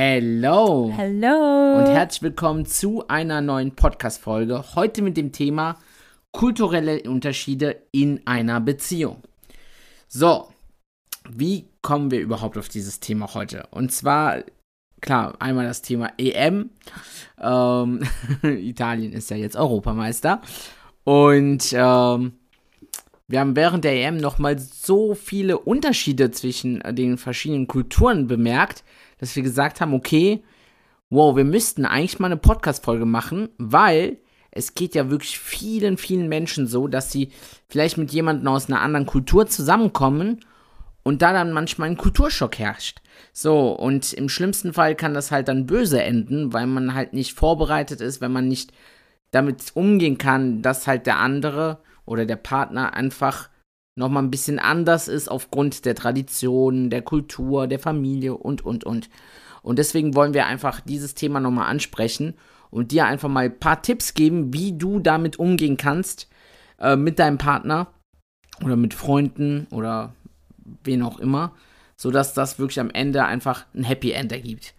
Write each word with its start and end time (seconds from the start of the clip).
Hello. 0.00 0.94
Hallo. 0.96 1.78
Und 1.78 1.88
herzlich 1.88 2.22
willkommen 2.22 2.66
zu 2.66 3.08
einer 3.08 3.40
neuen 3.40 3.74
Podcast-Folge. 3.74 4.76
Heute 4.76 5.02
mit 5.02 5.16
dem 5.16 5.32
Thema 5.32 5.76
kulturelle 6.30 7.02
Unterschiede 7.02 7.82
in 7.90 8.24
einer 8.24 8.60
Beziehung. 8.60 9.24
So, 10.06 10.50
wie 11.28 11.64
kommen 11.82 12.12
wir 12.12 12.20
überhaupt 12.20 12.56
auf 12.56 12.68
dieses 12.68 13.00
Thema 13.00 13.34
heute? 13.34 13.66
Und 13.72 13.90
zwar, 13.90 14.44
klar, 15.00 15.34
einmal 15.40 15.66
das 15.66 15.82
Thema 15.82 16.12
EM. 16.16 16.70
Ähm, 17.40 18.04
Italien 18.44 19.12
ist 19.12 19.30
ja 19.30 19.36
jetzt 19.36 19.56
Europameister. 19.56 20.40
Und 21.02 21.72
ähm, 21.72 22.34
wir 23.26 23.40
haben 23.40 23.56
während 23.56 23.82
der 23.82 23.96
EM 23.96 24.18
nochmal 24.18 24.60
so 24.60 25.16
viele 25.16 25.58
Unterschiede 25.58 26.30
zwischen 26.30 26.84
den 26.94 27.18
verschiedenen 27.18 27.66
Kulturen 27.66 28.28
bemerkt, 28.28 28.84
dass 29.18 29.34
wir 29.36 29.42
gesagt 29.42 29.80
haben, 29.80 29.94
okay, 29.94 30.42
wow, 31.10 31.36
wir 31.36 31.44
müssten 31.44 31.84
eigentlich 31.84 32.18
mal 32.18 32.26
eine 32.26 32.36
Podcast-Folge 32.36 33.06
machen, 33.06 33.48
weil 33.58 34.18
es 34.50 34.74
geht 34.74 34.94
ja 34.94 35.10
wirklich 35.10 35.38
vielen, 35.38 35.96
vielen 35.96 36.28
Menschen 36.28 36.66
so, 36.66 36.88
dass 36.88 37.12
sie 37.12 37.30
vielleicht 37.68 37.98
mit 37.98 38.12
jemandem 38.12 38.48
aus 38.48 38.68
einer 38.68 38.80
anderen 38.80 39.06
Kultur 39.06 39.46
zusammenkommen 39.46 40.40
und 41.02 41.22
da 41.22 41.32
dann 41.32 41.52
manchmal 41.52 41.90
ein 41.90 41.96
Kulturschock 41.96 42.58
herrscht. 42.58 43.00
So, 43.32 43.70
und 43.70 44.12
im 44.12 44.28
schlimmsten 44.28 44.72
Fall 44.72 44.94
kann 44.94 45.14
das 45.14 45.30
halt 45.30 45.48
dann 45.48 45.66
böse 45.66 46.02
enden, 46.02 46.52
weil 46.52 46.66
man 46.66 46.94
halt 46.94 47.12
nicht 47.12 47.34
vorbereitet 47.34 48.00
ist, 48.00 48.20
wenn 48.20 48.32
man 48.32 48.48
nicht 48.48 48.72
damit 49.30 49.72
umgehen 49.74 50.18
kann, 50.18 50.62
dass 50.62 50.86
halt 50.86 51.06
der 51.06 51.18
andere 51.18 51.78
oder 52.04 52.26
der 52.26 52.36
Partner 52.36 52.94
einfach 52.94 53.48
nochmal 53.98 54.22
ein 54.22 54.30
bisschen 54.30 54.58
anders 54.58 55.08
ist 55.08 55.28
aufgrund 55.28 55.84
der 55.84 55.94
Tradition, 55.94 56.88
der 56.88 57.02
Kultur, 57.02 57.66
der 57.66 57.78
Familie 57.78 58.34
und, 58.34 58.64
und, 58.64 58.84
und. 58.84 59.10
Und 59.62 59.78
deswegen 59.78 60.14
wollen 60.14 60.34
wir 60.34 60.46
einfach 60.46 60.80
dieses 60.80 61.14
Thema 61.14 61.40
nochmal 61.40 61.68
ansprechen 61.68 62.34
und 62.70 62.92
dir 62.92 63.06
einfach 63.06 63.28
mal 63.28 63.46
ein 63.46 63.58
paar 63.58 63.82
Tipps 63.82 64.14
geben, 64.14 64.54
wie 64.54 64.78
du 64.78 65.00
damit 65.00 65.38
umgehen 65.38 65.76
kannst 65.76 66.28
äh, 66.78 66.96
mit 66.96 67.18
deinem 67.18 67.38
Partner 67.38 67.88
oder 68.64 68.76
mit 68.76 68.94
Freunden 68.94 69.66
oder 69.70 70.14
wen 70.84 71.02
auch 71.02 71.18
immer, 71.18 71.52
sodass 71.96 72.34
das 72.34 72.58
wirklich 72.58 72.80
am 72.80 72.90
Ende 72.90 73.24
einfach 73.24 73.66
ein 73.74 73.84
Happy 73.84 74.12
End 74.12 74.32
ergibt. 74.32 74.74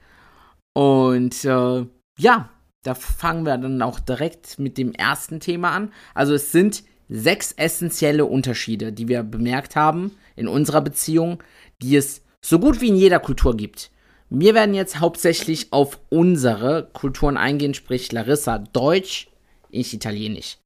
Und 0.73 1.43
äh, 1.43 1.85
ja, 2.17 2.49
da 2.83 2.95
fangen 2.95 3.45
wir 3.45 3.57
dann 3.57 3.81
auch 3.81 3.99
direkt 3.99 4.59
mit 4.59 4.77
dem 4.77 4.93
ersten 4.93 5.39
Thema 5.41 5.71
an. 5.71 5.91
Also 6.13 6.33
es 6.33 6.51
sind 6.51 6.83
sechs 7.09 7.51
essentielle 7.53 8.25
Unterschiede, 8.25 8.93
die 8.93 9.07
wir 9.07 9.23
bemerkt 9.23 9.75
haben 9.75 10.11
in 10.35 10.47
unserer 10.47 10.81
Beziehung, 10.81 11.43
die 11.81 11.95
es 11.95 12.21
so 12.41 12.59
gut 12.59 12.79
wie 12.81 12.89
in 12.89 12.95
jeder 12.95 13.19
Kultur 13.19 13.57
gibt. 13.57 13.91
Wir 14.29 14.53
werden 14.53 14.75
jetzt 14.75 14.99
hauptsächlich 14.99 15.73
auf 15.73 15.99
unsere 16.09 16.89
Kulturen 16.93 17.35
eingehen, 17.35 17.73
sprich 17.73 18.11
Larissa 18.11 18.59
Deutsch, 18.59 19.27
ich 19.71 19.93
Italienisch. 19.93 20.57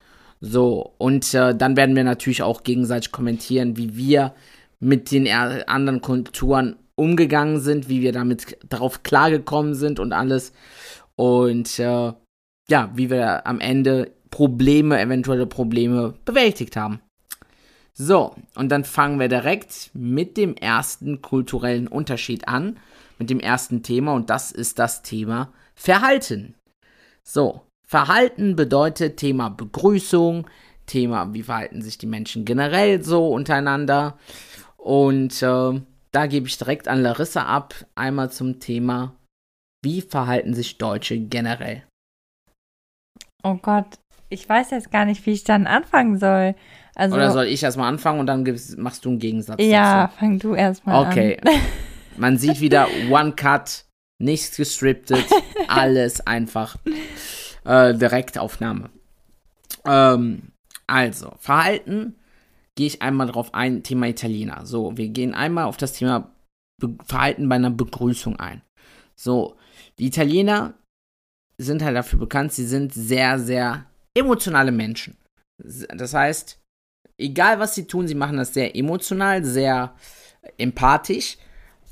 So, 0.42 0.94
und 0.98 1.34
äh, 1.34 1.56
dann 1.56 1.78
werden 1.78 1.96
wir 1.96 2.04
natürlich 2.04 2.44
auch 2.44 2.64
gegenseitig 2.64 3.14
kommentieren, 3.14 3.78
wie 3.78 3.96
wir 3.96 4.34
mit 4.82 5.12
den 5.12 5.30
anderen 5.30 6.02
Kulturen 6.02 6.76
umgegangen 6.96 7.62
sind, 7.62 7.88
wie 7.88 8.02
wir 8.02 8.12
damit 8.12 8.58
darauf 8.68 9.04
klargekommen 9.04 9.76
sind 9.76 10.00
und 10.00 10.12
alles. 10.12 10.52
Und 11.16 11.80
äh, 11.80 12.12
ja, 12.70 12.92
wie 12.94 13.10
wir 13.10 13.48
am 13.48 13.62
Ende 13.62 14.12
Probleme, 14.34 15.00
eventuelle 15.00 15.46
Probleme 15.46 16.16
bewältigt 16.26 16.76
haben. 16.76 17.00
So, 17.94 18.34
und 18.56 18.70
dann 18.70 18.84
fangen 18.84 19.20
wir 19.20 19.28
direkt 19.28 19.92
mit 19.94 20.38
dem 20.38 20.56
ersten 20.56 21.22
kulturellen 21.22 21.88
Unterschied 21.88 22.48
an, 22.48 22.80
mit 23.20 23.30
dem 23.30 23.40
ersten 23.40 23.84
Thema, 23.84 24.14
und 24.14 24.32
das 24.32 24.52
ist 24.52 24.80
das 24.80 25.04
Thema 25.04 25.54
Verhalten. 25.76 26.56
So, 27.24 27.62
Verhalten 27.88 28.56
bedeutet 28.56 29.18
Thema 29.18 29.50
Begrüßung, 29.50 30.48
Thema, 30.88 31.32
wie 31.36 31.44
verhalten 31.44 31.84
sich 31.84 32.00
die 32.00 32.08
Menschen 32.08 32.44
generell 32.44 33.04
so 33.04 33.28
untereinander. 33.28 34.18
Und 34.78 35.44
äh, 35.44 35.80
da 36.12 36.26
gebe 36.26 36.48
ich 36.48 36.58
direkt 36.58 36.88
an 36.88 37.04
Larissa 37.04 37.46
ab, 37.46 37.76
einmal 37.94 38.32
zum 38.32 38.60
Thema, 38.60 39.16
wie 39.84 40.02
verhalten 40.02 40.56
sich 40.56 40.80
Deutsche 40.80 41.20
generell. 41.20 41.84
Oh 43.44 43.60
Gott, 43.62 44.00
ich 44.34 44.50
weiß 44.50 44.72
jetzt 44.72 44.92
gar 44.92 45.06
nicht, 45.06 45.26
wie 45.26 45.32
ich 45.32 45.44
dann 45.44 45.68
anfangen 45.68 46.18
soll. 46.18 46.56
Also, 46.96 47.16
Oder 47.16 47.32
soll 47.32 47.46
ich 47.46 47.64
erstmal 47.64 47.88
anfangen 47.88 48.20
und 48.20 48.28
dann 48.28 48.46
machst 48.78 49.06
du 49.06 49.10
einen 49.10 49.20
Gegensatz? 49.20 49.62
Ja, 49.62 50.08
dazu? 50.08 50.18
fang 50.20 50.40
du 50.40 50.56
erstmal 50.56 51.08
okay. 51.08 51.38
an. 51.42 51.48
Okay. 51.48 51.60
Man 52.18 52.38
sieht 52.38 52.60
wieder 52.60 52.88
One 53.10 53.32
Cut, 53.32 53.86
nichts 54.20 54.58
gescriptet, 54.58 55.26
alles 55.68 56.26
einfach 56.28 56.76
äh, 57.66 57.96
Direktaufnahme. 57.96 58.90
Ähm, 59.86 60.52
also, 60.86 61.34
Verhalten 61.40 62.16
gehe 62.76 62.88
ich 62.88 63.02
einmal 63.02 63.28
drauf 63.28 63.54
ein, 63.54 63.82
Thema 63.82 64.08
Italiener. 64.08 64.66
So, 64.66 64.96
wir 64.98 65.10
gehen 65.10 65.34
einmal 65.34 65.66
auf 65.66 65.78
das 65.78 65.94
Thema 65.94 66.32
Be 66.80 66.96
Verhalten 67.06 67.50
bei 67.50 67.56
einer 67.56 67.72
Begrüßung 67.72 68.40
ein. 68.40 68.62
So, 69.16 69.58
die 69.98 70.08
Italiener 70.08 70.74
sind 71.58 71.84
halt 71.84 71.96
dafür 71.96 72.20
bekannt, 72.20 72.52
sie 72.52 72.66
sind 72.66 72.94
sehr, 72.94 73.40
sehr 73.40 73.86
emotionale 74.16 74.72
Menschen. 74.72 75.18
Das 75.58 76.14
heißt, 76.14 76.60
egal 77.18 77.60
was 77.60 77.76
sie 77.76 77.86
tun, 77.86 78.08
sie 78.08 78.16
machen 78.16 78.38
das 78.38 78.54
sehr 78.54 78.76
emotional, 78.76 79.44
sehr 79.44 79.96
empathisch. 80.58 81.38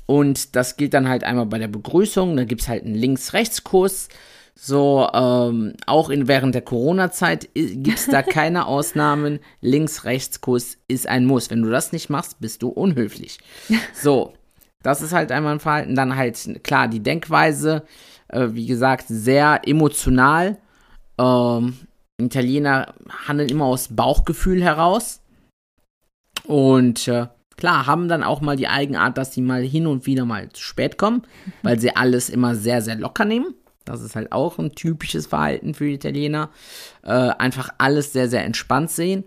Und 0.06 0.56
das 0.56 0.76
gilt 0.76 0.94
dann 0.94 1.08
halt 1.08 1.24
einmal 1.24 1.46
bei 1.46 1.58
der 1.58 1.68
Begrüßung. 1.68 2.36
Da 2.36 2.44
gibt 2.44 2.62
es 2.62 2.68
halt 2.68 2.84
einen 2.84 2.94
Links-Rechts-Kurs. 2.94 4.08
So, 4.54 5.08
ähm, 5.14 5.74
auch 5.86 6.10
in, 6.10 6.28
während 6.28 6.54
der 6.54 6.62
Corona-Zeit 6.62 7.48
gibt 7.54 7.98
es 7.98 8.06
da 8.06 8.22
keine 8.22 8.66
Ausnahmen. 8.66 9.38
Links-Rechts-Kurs 9.60 10.78
ist 10.88 11.08
ein 11.08 11.24
Muss. 11.24 11.50
Wenn 11.50 11.62
du 11.62 11.70
das 11.70 11.92
nicht 11.92 12.10
machst, 12.10 12.40
bist 12.40 12.62
du 12.62 12.68
unhöflich. 12.68 13.38
So, 13.94 14.34
das 14.82 15.00
ist 15.00 15.12
halt 15.12 15.30
einmal 15.30 15.54
ein 15.54 15.60
Verhalten. 15.60 15.94
Dann 15.94 16.16
halt, 16.16 16.60
klar, 16.64 16.88
die 16.88 17.00
Denkweise, 17.00 17.84
äh, 18.28 18.48
wie 18.50 18.66
gesagt, 18.66 19.06
sehr 19.08 19.62
emotional. 19.64 20.58
Ähm, 21.18 21.76
Italiener 22.26 22.94
handeln 23.26 23.48
immer 23.48 23.66
aus 23.66 23.88
Bauchgefühl 23.88 24.62
heraus. 24.62 25.20
Und 26.44 27.08
äh, 27.08 27.28
klar, 27.56 27.86
haben 27.86 28.08
dann 28.08 28.22
auch 28.22 28.40
mal 28.40 28.56
die 28.56 28.68
Eigenart, 28.68 29.18
dass 29.18 29.32
sie 29.32 29.42
mal 29.42 29.62
hin 29.62 29.86
und 29.86 30.06
wieder 30.06 30.24
mal 30.24 30.48
zu 30.50 30.62
spät 30.62 30.98
kommen, 30.98 31.22
weil 31.62 31.78
sie 31.78 31.94
alles 31.94 32.30
immer 32.30 32.54
sehr, 32.54 32.82
sehr 32.82 32.96
locker 32.96 33.24
nehmen. 33.24 33.54
Das 33.84 34.00
ist 34.00 34.16
halt 34.16 34.32
auch 34.32 34.58
ein 34.58 34.72
typisches 34.72 35.26
Verhalten 35.26 35.74
für 35.74 35.88
Italiener. 35.88 36.50
Äh, 37.02 37.10
einfach 37.10 37.70
alles 37.78 38.12
sehr, 38.12 38.28
sehr 38.28 38.44
entspannt 38.44 38.90
sehen. 38.90 39.24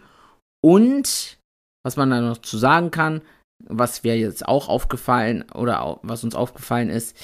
Und 0.61 1.37
was 1.83 1.97
man 1.97 2.09
da 2.09 2.21
noch 2.21 2.37
zu 2.37 2.57
sagen 2.57 2.91
kann, 2.91 3.21
was 3.67 4.03
wir 4.03 4.17
jetzt 4.17 4.47
auch 4.47 4.67
aufgefallen 4.69 5.45
oder 5.53 5.99
was 6.03 6.23
uns 6.23 6.35
aufgefallen 6.35 6.89
ist, 6.89 7.15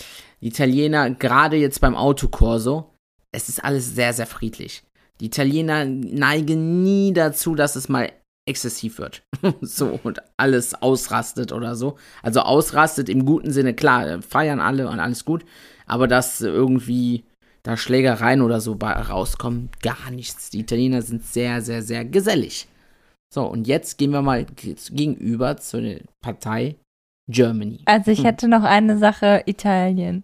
die 0.42 0.48
Italiener, 0.48 1.10
gerade 1.12 1.56
jetzt 1.56 1.82
beim 1.82 1.96
Autokorso, 1.96 2.94
es 3.32 3.50
ist 3.50 3.64
alles 3.64 3.96
sehr, 3.96 4.14
sehr 4.14 4.28
friedlich. 4.28 4.84
Die 5.22 5.28
Italiener 5.28 5.86
neigen 5.86 6.82
nie 6.82 7.14
dazu, 7.14 7.54
dass 7.54 7.76
es 7.76 7.90
mal 7.90 8.12
exzessiv 8.50 8.98
wird. 8.98 9.22
so 9.62 10.00
und 10.04 10.20
alles 10.36 10.74
ausrastet 10.82 11.52
oder 11.52 11.76
so. 11.76 11.96
Also 12.24 12.40
ausrastet 12.40 13.08
im 13.08 13.24
guten 13.24 13.52
Sinne, 13.52 13.76
klar, 13.76 14.24
feiern 14.24 14.60
alle 14.60 14.90
und 14.90 15.00
alles 15.00 15.24
gut, 15.24 15.46
aber 15.86 16.08
dass 16.08 16.42
irgendwie 16.42 17.24
da 17.62 17.78
Schlägereien 17.78 18.42
oder 18.42 18.60
so 18.62 18.74
rauskommen, 18.74 19.70
gar 19.84 20.10
nichts. 20.10 20.50
Die 20.50 20.62
Italiener 20.62 21.04
sind 21.04 21.24
sehr, 21.24 21.62
sehr, 21.62 21.84
sehr 21.84 22.04
gesellig. 22.04 22.68
So, 23.32 23.46
und 23.46 23.68
jetzt 23.68 24.00
gehen 24.00 24.12
wir 24.12 24.24
mal 24.24 24.48
gegenüber 24.90 25.58
zu 25.58 25.84
der 25.84 26.02
Partei 26.20 26.78
Germany. 27.30 27.82
Also 27.86 28.10
ich 28.10 28.24
hätte 28.24 28.48
noch 28.48 28.64
eine 28.64 28.98
Sache, 28.98 29.44
Italien. 29.46 30.24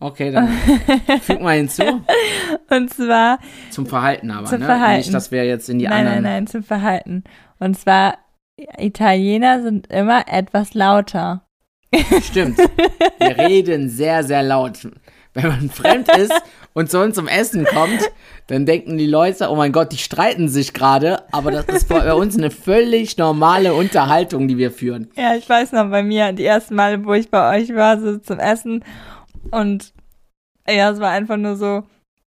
Okay, 0.00 0.30
dann 0.30 0.48
füg 1.22 1.40
mal 1.40 1.56
hinzu. 1.56 1.82
Und 2.70 2.92
zwar. 2.92 3.38
Zum 3.70 3.86
Verhalten 3.86 4.30
aber, 4.30 4.46
zum 4.46 4.60
ne? 4.60 4.66
Verhalten. 4.66 4.98
Nicht, 4.98 5.14
dass 5.14 5.30
wir 5.32 5.44
jetzt 5.44 5.68
in 5.68 5.78
die 5.78 5.86
nein, 5.86 6.06
anderen. 6.06 6.22
Nein, 6.22 6.32
nein, 6.34 6.46
zum 6.46 6.62
Verhalten. 6.62 7.24
Und 7.58 7.78
zwar 7.78 8.18
Italiener 8.78 9.62
sind 9.62 9.88
immer 9.88 10.28
etwas 10.28 10.74
lauter. 10.74 11.42
Stimmt. 12.22 12.58
Wir 13.18 13.38
reden 13.38 13.88
sehr, 13.88 14.22
sehr 14.22 14.42
laut. 14.42 14.86
Wenn 15.34 15.48
man 15.48 15.70
fremd 15.70 16.08
ist 16.16 16.32
und 16.72 16.90
zu 16.90 17.00
uns 17.00 17.14
zum 17.14 17.28
Essen 17.28 17.64
kommt, 17.64 18.10
dann 18.48 18.66
denken 18.66 18.98
die 18.98 19.06
Leute, 19.06 19.50
oh 19.50 19.56
mein 19.56 19.72
Gott, 19.72 19.92
die 19.92 19.98
streiten 19.98 20.48
sich 20.48 20.72
gerade, 20.72 21.22
aber 21.32 21.50
das 21.50 21.66
ist 21.66 21.88
bei 21.88 22.12
uns 22.12 22.36
eine 22.36 22.50
völlig 22.50 23.18
normale 23.18 23.74
Unterhaltung, 23.74 24.48
die 24.48 24.58
wir 24.58 24.72
führen. 24.72 25.10
Ja, 25.16 25.36
ich 25.36 25.48
weiß 25.48 25.72
noch 25.72 25.90
bei 25.90 26.02
mir, 26.02 26.32
die 26.32 26.44
ersten 26.44 26.74
Male, 26.74 27.04
wo 27.04 27.12
ich 27.12 27.30
bei 27.30 27.56
euch 27.56 27.74
war, 27.74 28.00
so 28.00 28.18
zum 28.18 28.40
Essen 28.40 28.82
und 29.50 29.92
ja, 30.68 30.90
es 30.90 31.00
war 31.00 31.10
einfach 31.10 31.36
nur 31.36 31.56
so, 31.56 31.84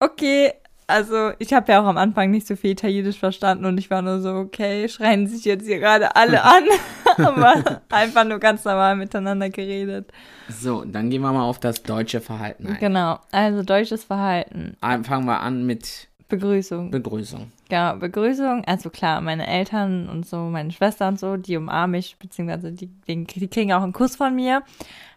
okay, 0.01 0.53
also 0.87 1.33
ich 1.39 1.53
habe 1.53 1.73
ja 1.73 1.81
auch 1.81 1.87
am 1.87 1.97
Anfang 1.97 2.31
nicht 2.31 2.47
so 2.47 2.57
viel 2.57 2.73
Italienisch 2.73 3.19
verstanden 3.19 3.65
und 3.65 3.79
ich 3.79 3.91
war 3.91 4.03
nur 4.03 4.21
so, 4.21 4.35
okay, 4.35 4.89
schreien 4.89 5.27
sich 5.27 5.45
jetzt 5.45 5.67
hier 5.67 5.79
gerade 5.79 6.15
alle 6.17 6.43
an, 6.45 6.65
aber 7.17 7.81
einfach 7.91 8.25
nur 8.25 8.39
ganz 8.39 8.65
normal 8.65 8.97
miteinander 8.97 9.51
geredet. 9.51 10.13
So, 10.49 10.85
dann 10.85 11.11
gehen 11.11 11.23
wir 11.23 11.33
mal 11.33 11.45
auf 11.45 11.59
das 11.59 11.83
deutsche 11.83 12.21
Verhalten 12.21 12.67
ein. 12.67 12.79
Genau, 12.79 13.19
also 13.33 13.63
deutsches 13.63 14.05
Verhalten. 14.05 14.77
Fangen 14.81 15.27
wir 15.27 15.41
an 15.41 15.65
mit 15.65 16.09
Begrüßung. 16.29 16.91
Begrüßung. 16.91 17.53
Ja, 17.71 17.95
Begrüßung. 17.95 18.65
Also 18.67 18.91
klar, 18.91 19.21
meine 19.21 19.47
Eltern 19.47 20.09
und 20.09 20.27
so, 20.27 20.37
meine 20.37 20.71
Schwester 20.73 21.09
und 21.09 21.19
so, 21.19 21.37
die 21.37 21.57
umarmen 21.57 21.93
mich, 21.93 22.17
beziehungsweise 22.19 22.73
die, 22.73 22.89
die, 22.89 23.25
die 23.25 23.49
kriegen 23.49 23.73
auch 23.73 23.83
einen 23.83 23.93
Kuss 23.93 24.17
von 24.17 24.35
mir. 24.35 24.63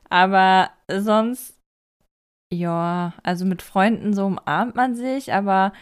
Aber 0.09 0.69
sonst 0.87 1.56
ja, 2.51 3.13
also 3.23 3.45
mit 3.45 3.61
Freunden 3.61 4.13
so 4.13 4.25
umarmt 4.25 4.75
man 4.75 4.95
sich, 4.95 5.33
aber. 5.33 5.73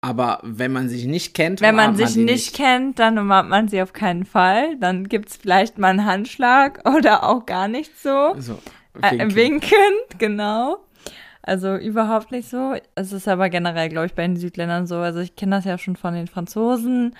Aber 0.00 0.40
wenn 0.42 0.72
man 0.72 0.88
sich 0.88 1.06
nicht 1.06 1.34
kennt, 1.34 1.60
wenn 1.62 1.74
man 1.74 1.96
sich 1.96 2.16
man 2.16 2.24
nicht, 2.26 2.32
nicht 2.32 2.56
kennt, 2.56 2.98
dann 2.98 3.18
umarmt 3.18 3.48
man 3.48 3.68
sie 3.68 3.80
auf 3.80 3.92
keinen 3.94 4.26
Fall. 4.26 4.76
Dann 4.78 5.08
gibt 5.08 5.30
es 5.30 5.36
vielleicht 5.36 5.78
mal 5.78 5.88
einen 5.88 6.04
Handschlag 6.04 6.86
oder 6.96 7.24
auch 7.24 7.46
gar 7.46 7.68
nicht 7.68 7.98
so. 7.98 8.34
so 8.38 8.58
winken. 8.92 9.20
Äh, 9.20 9.34
winken, 9.34 9.94
genau. 10.18 10.78
Also 11.42 11.76
überhaupt 11.76 12.32
nicht 12.32 12.48
so. 12.48 12.74
Es 12.94 13.12
ist 13.12 13.28
aber 13.28 13.50
generell, 13.50 13.88
glaube 13.88 14.06
ich, 14.06 14.14
bei 14.14 14.26
den 14.26 14.36
Südländern 14.36 14.86
so. 14.86 14.96
Also 14.96 15.20
ich 15.20 15.36
kenne 15.36 15.56
das 15.56 15.64
ja 15.64 15.76
schon 15.78 15.96
von 15.96 16.14
den 16.14 16.26
Franzosen 16.26 17.14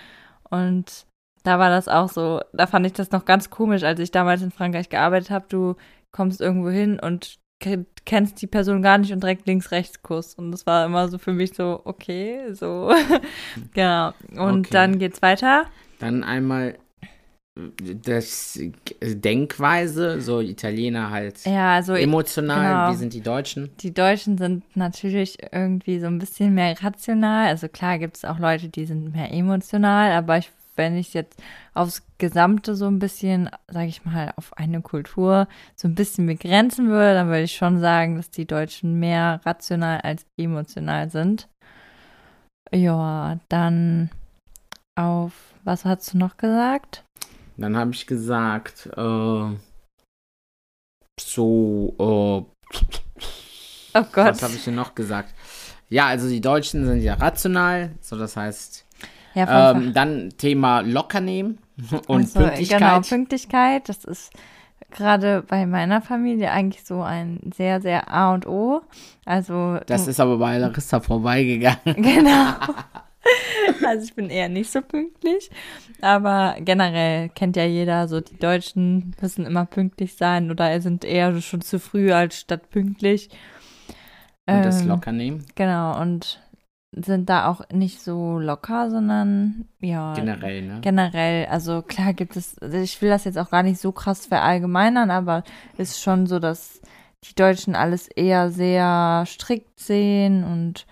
und 0.48 1.06
da 1.42 1.58
war 1.58 1.68
das 1.68 1.88
auch 1.88 2.08
so. 2.08 2.40
Da 2.54 2.66
fand 2.66 2.86
ich 2.86 2.94
das 2.94 3.10
noch 3.10 3.26
ganz 3.26 3.50
komisch, 3.50 3.82
als 3.82 4.00
ich 4.00 4.10
damals 4.10 4.40
in 4.40 4.50
Frankreich 4.50 4.88
gearbeitet 4.88 5.30
habe. 5.30 5.44
Du 5.48 5.76
kommst 6.10 6.40
irgendwo 6.40 6.70
hin 6.70 6.98
und 6.98 7.38
kennst 8.04 8.40
die 8.42 8.46
Person 8.46 8.82
gar 8.82 8.98
nicht 8.98 9.12
und 9.12 9.22
direkt 9.22 9.46
links-rechts-Kuss. 9.46 10.34
Und 10.34 10.52
das 10.52 10.66
war 10.66 10.86
immer 10.86 11.08
so 11.08 11.18
für 11.18 11.32
mich 11.32 11.54
so, 11.54 11.80
okay, 11.84 12.52
so. 12.52 12.92
genau. 13.74 14.12
Und 14.36 14.66
okay. 14.66 14.68
dann 14.70 14.98
geht's 14.98 15.22
weiter. 15.22 15.66
Dann 15.98 16.24
einmal 16.24 16.76
das 17.56 18.58
Denkweise, 19.00 20.20
so 20.20 20.40
Italiener 20.40 21.10
halt 21.10 21.44
ja, 21.44 21.74
also 21.74 21.94
emotional, 21.94 22.86
genau. 22.86 22.92
wie 22.92 22.98
sind 22.98 23.14
die 23.14 23.20
Deutschen? 23.20 23.70
Die 23.78 23.94
Deutschen 23.94 24.38
sind 24.38 24.64
natürlich 24.76 25.38
irgendwie 25.52 26.00
so 26.00 26.06
ein 26.06 26.18
bisschen 26.18 26.54
mehr 26.54 26.74
rational. 26.82 27.46
Also 27.46 27.68
klar 27.68 27.98
gibt 28.00 28.16
es 28.16 28.24
auch 28.24 28.40
Leute, 28.40 28.68
die 28.68 28.86
sind 28.86 29.12
mehr 29.12 29.32
emotional, 29.32 30.10
aber 30.12 30.38
ich 30.38 30.50
wenn 30.76 30.96
ich 30.96 31.14
jetzt 31.14 31.40
aufs 31.72 32.02
Gesamte 32.18 32.74
so 32.74 32.86
ein 32.86 32.98
bisschen, 32.98 33.50
sage 33.68 33.88
ich 33.88 34.04
mal, 34.04 34.32
auf 34.36 34.56
eine 34.56 34.80
Kultur 34.80 35.48
so 35.76 35.88
ein 35.88 35.94
bisschen 35.94 36.26
begrenzen 36.26 36.88
würde, 36.88 37.14
dann 37.14 37.28
würde 37.28 37.42
ich 37.42 37.56
schon 37.56 37.80
sagen, 37.80 38.16
dass 38.16 38.30
die 38.30 38.46
Deutschen 38.46 38.98
mehr 38.98 39.40
rational 39.44 40.00
als 40.00 40.26
emotional 40.36 41.10
sind. 41.10 41.48
Ja, 42.72 43.38
dann 43.48 44.10
auf, 44.96 45.54
was 45.64 45.84
hast 45.84 46.14
du 46.14 46.18
noch 46.18 46.36
gesagt? 46.36 47.04
Dann 47.56 47.76
habe 47.76 47.92
ich 47.92 48.06
gesagt, 48.06 48.88
äh, 48.96 49.56
so, 51.20 51.94
äh, 51.98 52.02
oh 52.02 52.46
Gott. 53.92 54.16
Was 54.16 54.42
habe 54.42 54.54
ich 54.54 54.64
denn 54.64 54.74
noch 54.74 54.94
gesagt? 54.94 55.34
Ja, 55.88 56.06
also 56.06 56.28
die 56.28 56.40
Deutschen 56.40 56.84
sind 56.86 57.00
ja 57.02 57.14
rational, 57.14 57.90
so 58.00 58.18
das 58.18 58.36
heißt, 58.36 58.84
ja, 59.34 59.72
ähm, 59.72 59.92
dann 59.92 60.30
Thema 60.38 60.80
locker 60.80 61.20
nehmen 61.20 61.58
und 62.06 62.22
also, 62.22 62.40
Pünktlichkeit. 62.40 62.78
Genau, 62.78 63.00
Pünktlichkeit, 63.00 63.88
das 63.88 64.04
ist 64.04 64.32
gerade 64.90 65.42
bei 65.46 65.66
meiner 65.66 66.00
Familie 66.00 66.50
eigentlich 66.50 66.84
so 66.84 67.02
ein 67.02 67.40
sehr, 67.54 67.80
sehr 67.80 68.10
A 68.10 68.32
und 68.32 68.46
O. 68.46 68.82
Also. 69.24 69.78
Das 69.86 70.06
ist 70.06 70.20
aber 70.20 70.38
bei 70.38 70.58
Larissa 70.58 71.00
vorbeigegangen. 71.00 71.78
Genau. 71.96 72.54
Also 73.86 74.04
ich 74.04 74.14
bin 74.14 74.28
eher 74.28 74.50
nicht 74.50 74.70
so 74.70 74.82
pünktlich, 74.82 75.50
aber 76.02 76.56
generell 76.60 77.30
kennt 77.30 77.56
ja 77.56 77.64
jeder, 77.64 78.06
so 78.06 78.20
die 78.20 78.36
Deutschen 78.36 79.14
müssen 79.20 79.46
immer 79.46 79.64
pünktlich 79.64 80.16
sein 80.16 80.50
oder 80.50 80.78
sind 80.82 81.04
eher 81.06 81.40
schon 81.40 81.62
zu 81.62 81.78
früh 81.78 82.12
als 82.12 82.38
statt 82.38 82.68
pünktlich. 82.70 83.30
Und 84.46 84.56
ähm, 84.56 84.62
das 84.62 84.84
locker 84.84 85.12
nehmen. 85.12 85.46
Genau, 85.54 85.98
und 85.98 86.42
sind 87.02 87.28
da 87.28 87.48
auch 87.48 87.62
nicht 87.72 88.00
so 88.00 88.38
locker, 88.38 88.90
sondern 88.90 89.66
ja. 89.80 90.14
Generell, 90.14 90.62
ne? 90.62 90.78
Generell. 90.80 91.46
Also 91.46 91.82
klar 91.82 92.12
gibt 92.12 92.36
es, 92.36 92.58
also 92.58 92.76
ich 92.78 93.00
will 93.02 93.08
das 93.08 93.24
jetzt 93.24 93.38
auch 93.38 93.50
gar 93.50 93.62
nicht 93.62 93.80
so 93.80 93.92
krass 93.92 94.26
verallgemeinern, 94.26 95.10
aber 95.10 95.44
ist 95.76 96.00
schon 96.00 96.26
so, 96.26 96.38
dass 96.38 96.80
die 97.24 97.34
Deutschen 97.34 97.74
alles 97.74 98.08
eher 98.08 98.50
sehr 98.50 99.24
strikt 99.26 99.80
sehen 99.80 100.44
und 100.44 100.86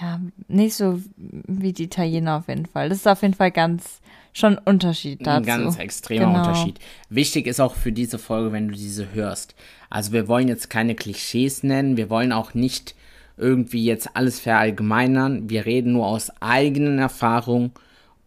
ja, 0.00 0.20
nicht 0.48 0.74
so 0.74 1.00
wie 1.16 1.72
die 1.72 1.84
Italiener 1.84 2.36
auf 2.36 2.48
jeden 2.48 2.66
Fall. 2.66 2.88
Das 2.88 2.98
ist 2.98 3.08
auf 3.08 3.22
jeden 3.22 3.34
Fall 3.34 3.50
ganz 3.50 4.00
schon 4.32 4.58
ein 4.58 4.64
Unterschied 4.64 5.26
dazu. 5.26 5.50
Ein 5.50 5.62
ganz 5.62 5.78
extremer 5.78 6.26
genau. 6.26 6.38
Unterschied. 6.40 6.78
Wichtig 7.08 7.46
ist 7.46 7.60
auch 7.60 7.74
für 7.74 7.92
diese 7.92 8.18
Folge, 8.18 8.52
wenn 8.52 8.68
du 8.68 8.74
diese 8.74 9.14
hörst. 9.14 9.54
Also 9.88 10.12
wir 10.12 10.28
wollen 10.28 10.48
jetzt 10.48 10.68
keine 10.68 10.94
Klischees 10.94 11.62
nennen, 11.62 11.96
wir 11.96 12.10
wollen 12.10 12.32
auch 12.32 12.52
nicht 12.52 12.94
irgendwie 13.36 13.84
jetzt 13.84 14.14
alles 14.14 14.40
verallgemeinern. 14.40 15.50
Wir 15.50 15.66
reden 15.66 15.92
nur 15.92 16.06
aus 16.06 16.30
eigenen 16.40 16.98
Erfahrungen 16.98 17.72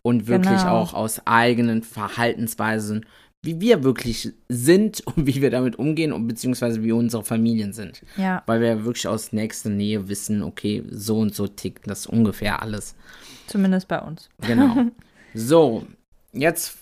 und 0.01 0.27
wirklich 0.27 0.59
genau. 0.61 0.77
auch 0.77 0.93
aus 0.93 1.21
eigenen 1.25 1.83
Verhaltensweisen, 1.83 3.05
wie 3.43 3.59
wir 3.59 3.83
wirklich 3.83 4.33
sind 4.47 5.01
und 5.07 5.25
wie 5.25 5.41
wir 5.41 5.49
damit 5.49 5.77
umgehen 5.77 6.13
und 6.13 6.27
beziehungsweise 6.27 6.83
wie 6.83 6.91
unsere 6.91 7.23
Familien 7.23 7.73
sind. 7.73 8.01
Ja. 8.17 8.43
Weil 8.45 8.61
wir 8.61 8.85
wirklich 8.85 9.07
aus 9.07 9.33
nächster 9.33 9.69
Nähe 9.69 10.07
wissen, 10.09 10.43
okay, 10.43 10.83
so 10.91 11.19
und 11.19 11.33
so 11.33 11.47
tickt 11.47 11.89
das 11.89 12.05
ungefähr 12.05 12.61
alles. 12.61 12.95
Zumindest 13.47 13.87
bei 13.87 13.99
uns. 13.99 14.29
Genau. 14.41 14.85
so, 15.33 15.85
jetzt 16.33 16.77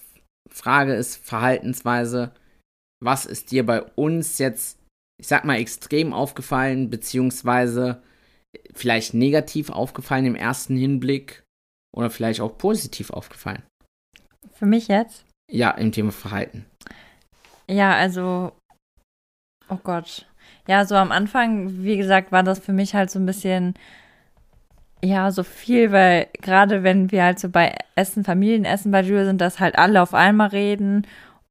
Frage 0.49 0.95
ist 0.95 1.17
Verhaltensweise. 1.17 2.31
Was 2.99 3.25
ist 3.25 3.51
dir 3.51 3.65
bei 3.65 3.83
uns 3.83 4.39
jetzt, 4.39 4.79
ich 5.19 5.27
sag 5.27 5.45
mal, 5.45 5.59
extrem 5.59 6.13
aufgefallen, 6.13 6.89
beziehungsweise 6.89 8.01
vielleicht 8.73 9.13
negativ 9.13 9.69
aufgefallen 9.69 10.25
im 10.25 10.35
ersten 10.35 10.77
Hinblick 10.77 11.43
oder 11.95 12.09
vielleicht 12.09 12.41
auch 12.41 12.57
positiv 12.57 13.09
aufgefallen? 13.09 13.63
Für 14.53 14.65
mich 14.65 14.87
jetzt? 14.87 15.25
Ja, 15.51 15.71
im 15.71 15.91
Thema 15.91 16.11
Verhalten. 16.11 16.65
Ja, 17.69 17.93
also, 17.95 18.51
oh 19.69 19.77
Gott. 19.83 20.25
Ja, 20.67 20.85
so 20.85 20.95
am 20.95 21.11
Anfang, 21.11 21.83
wie 21.83 21.97
gesagt, 21.97 22.31
war 22.31 22.43
das 22.43 22.59
für 22.59 22.73
mich 22.73 22.93
halt 22.93 23.09
so 23.09 23.19
ein 23.19 23.25
bisschen, 23.25 23.73
ja, 25.03 25.31
so 25.31 25.43
viel, 25.43 25.91
weil 25.91 26.27
gerade 26.41 26.83
wenn 26.83 27.11
wir 27.11 27.23
halt 27.23 27.39
so 27.39 27.49
bei 27.49 27.75
Essen, 27.95 28.23
Familienessen 28.23 28.91
bei 28.91 29.01
Jules 29.01 29.27
sind, 29.27 29.39
dass 29.39 29.59
halt 29.59 29.77
alle 29.77 30.01
auf 30.01 30.13
einmal 30.13 30.49
reden 30.49 31.05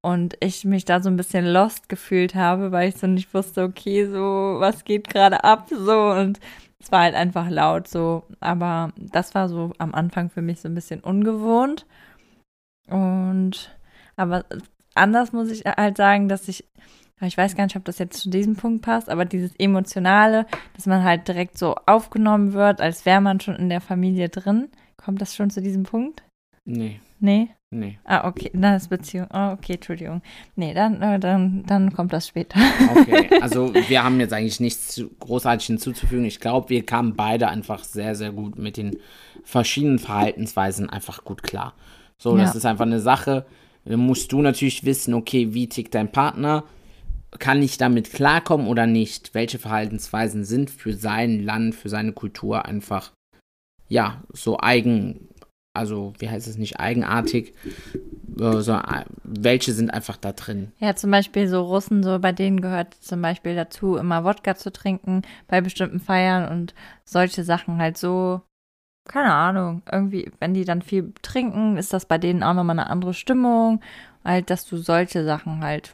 und 0.06 0.36
ich 0.38 0.64
mich 0.64 0.84
da 0.84 1.02
so 1.02 1.10
ein 1.10 1.16
bisschen 1.16 1.44
lost 1.44 1.88
gefühlt 1.88 2.36
habe, 2.36 2.70
weil 2.70 2.88
ich 2.88 2.96
so 2.96 3.08
nicht 3.08 3.34
wusste, 3.34 3.64
okay, 3.64 4.06
so, 4.06 4.54
was 4.60 4.84
geht 4.84 5.08
gerade 5.08 5.42
ab, 5.42 5.66
so 5.68 6.10
und 6.10 6.38
es 6.78 6.92
war 6.92 7.00
halt 7.00 7.16
einfach 7.16 7.50
laut 7.50 7.88
so, 7.88 8.22
aber 8.38 8.92
das 8.96 9.34
war 9.34 9.48
so 9.48 9.72
am 9.78 9.92
Anfang 9.94 10.30
für 10.30 10.42
mich 10.42 10.60
so 10.60 10.68
ein 10.68 10.76
bisschen 10.76 11.00
ungewohnt. 11.00 11.86
Und 12.88 13.76
aber 14.14 14.44
anders 14.94 15.32
muss 15.32 15.50
ich 15.50 15.64
halt 15.64 15.96
sagen, 15.96 16.28
dass 16.28 16.46
ich, 16.46 16.64
ich 17.20 17.36
weiß 17.36 17.56
gar 17.56 17.64
nicht, 17.64 17.74
ob 17.74 17.84
das 17.84 17.98
jetzt 17.98 18.20
zu 18.20 18.30
diesem 18.30 18.54
Punkt 18.54 18.82
passt, 18.82 19.08
aber 19.10 19.24
dieses 19.24 19.56
Emotionale, 19.58 20.46
dass 20.76 20.86
man 20.86 21.02
halt 21.02 21.26
direkt 21.26 21.58
so 21.58 21.74
aufgenommen 21.86 22.52
wird, 22.52 22.80
als 22.80 23.06
wäre 23.06 23.20
man 23.20 23.40
schon 23.40 23.56
in 23.56 23.70
der 23.70 23.80
Familie 23.80 24.28
drin. 24.28 24.68
Kommt 24.98 25.20
das 25.20 25.34
schon 25.34 25.50
zu 25.50 25.60
diesem 25.60 25.82
Punkt? 25.82 26.22
Nee. 26.64 27.00
Nee? 27.18 27.48
Nee. 27.70 27.98
Ah, 28.04 28.28
okay, 28.28 28.50
dann 28.54 28.76
ist 28.76 28.88
Beziehung. 28.88 29.26
Oh, 29.32 29.50
okay, 29.52 29.74
Entschuldigung. 29.74 30.22
Nee, 30.54 30.72
dann, 30.72 31.02
äh, 31.02 31.18
dann, 31.18 31.64
dann 31.66 31.92
kommt 31.92 32.12
das 32.12 32.28
später. 32.28 32.60
Okay, 32.94 33.28
also 33.40 33.74
wir 33.74 34.04
haben 34.04 34.20
jetzt 34.20 34.32
eigentlich 34.32 34.60
nichts 34.60 35.02
großartig 35.18 35.66
hinzuzufügen. 35.66 36.24
Ich 36.24 36.40
glaube, 36.40 36.70
wir 36.70 36.86
kamen 36.86 37.16
beide 37.16 37.48
einfach 37.48 37.82
sehr, 37.84 38.14
sehr 38.14 38.32
gut 38.32 38.56
mit 38.56 38.76
den 38.76 38.98
verschiedenen 39.42 39.98
Verhaltensweisen 39.98 40.88
einfach 40.88 41.24
gut 41.24 41.42
klar. 41.42 41.74
So, 42.18 42.36
ja. 42.36 42.44
das 42.44 42.54
ist 42.54 42.64
einfach 42.64 42.86
eine 42.86 43.00
Sache. 43.00 43.46
Da 43.84 43.96
musst 43.96 44.32
du 44.32 44.42
natürlich 44.42 44.84
wissen, 44.84 45.14
okay, 45.14 45.52
wie 45.52 45.68
tickt 45.68 45.94
dein 45.94 46.10
Partner? 46.10 46.64
Kann 47.38 47.62
ich 47.62 47.78
damit 47.78 48.12
klarkommen 48.12 48.68
oder 48.68 48.86
nicht? 48.86 49.34
Welche 49.34 49.58
Verhaltensweisen 49.58 50.44
sind 50.44 50.70
für 50.70 50.92
sein 50.92 51.42
Land, 51.42 51.74
für 51.74 51.88
seine 51.88 52.12
Kultur 52.12 52.64
einfach, 52.64 53.12
ja, 53.88 54.22
so 54.32 54.58
eigen 54.58 55.28
also 55.76 56.12
wie 56.18 56.28
heißt 56.28 56.46
es 56.46 56.58
nicht 56.58 56.80
eigenartig, 56.80 57.54
äh, 58.38 58.60
sondern 58.60 59.04
welche 59.22 59.72
sind 59.72 59.90
einfach 59.90 60.16
da 60.16 60.32
drin. 60.32 60.72
Ja, 60.78 60.96
zum 60.96 61.10
Beispiel 61.10 61.48
so 61.48 61.62
Russen, 61.62 62.02
so 62.02 62.18
bei 62.18 62.32
denen 62.32 62.60
gehört 62.60 62.94
zum 62.94 63.22
Beispiel 63.22 63.54
dazu, 63.54 63.96
immer 63.96 64.24
Wodka 64.24 64.56
zu 64.56 64.72
trinken 64.72 65.22
bei 65.48 65.60
bestimmten 65.60 66.00
Feiern 66.00 66.50
und 66.50 66.74
solche 67.04 67.44
Sachen 67.44 67.78
halt 67.78 67.96
so, 67.96 68.40
keine 69.08 69.32
Ahnung, 69.32 69.82
irgendwie, 69.90 70.30
wenn 70.40 70.54
die 70.54 70.64
dann 70.64 70.82
viel 70.82 71.12
trinken, 71.22 71.76
ist 71.76 71.92
das 71.92 72.06
bei 72.06 72.18
denen 72.18 72.42
auch 72.42 72.54
nochmal 72.54 72.78
eine 72.78 72.90
andere 72.90 73.14
Stimmung 73.14 73.80
halt, 74.26 74.50
dass 74.50 74.66
du 74.66 74.76
solche 74.76 75.24
Sachen 75.24 75.62
halt. 75.62 75.92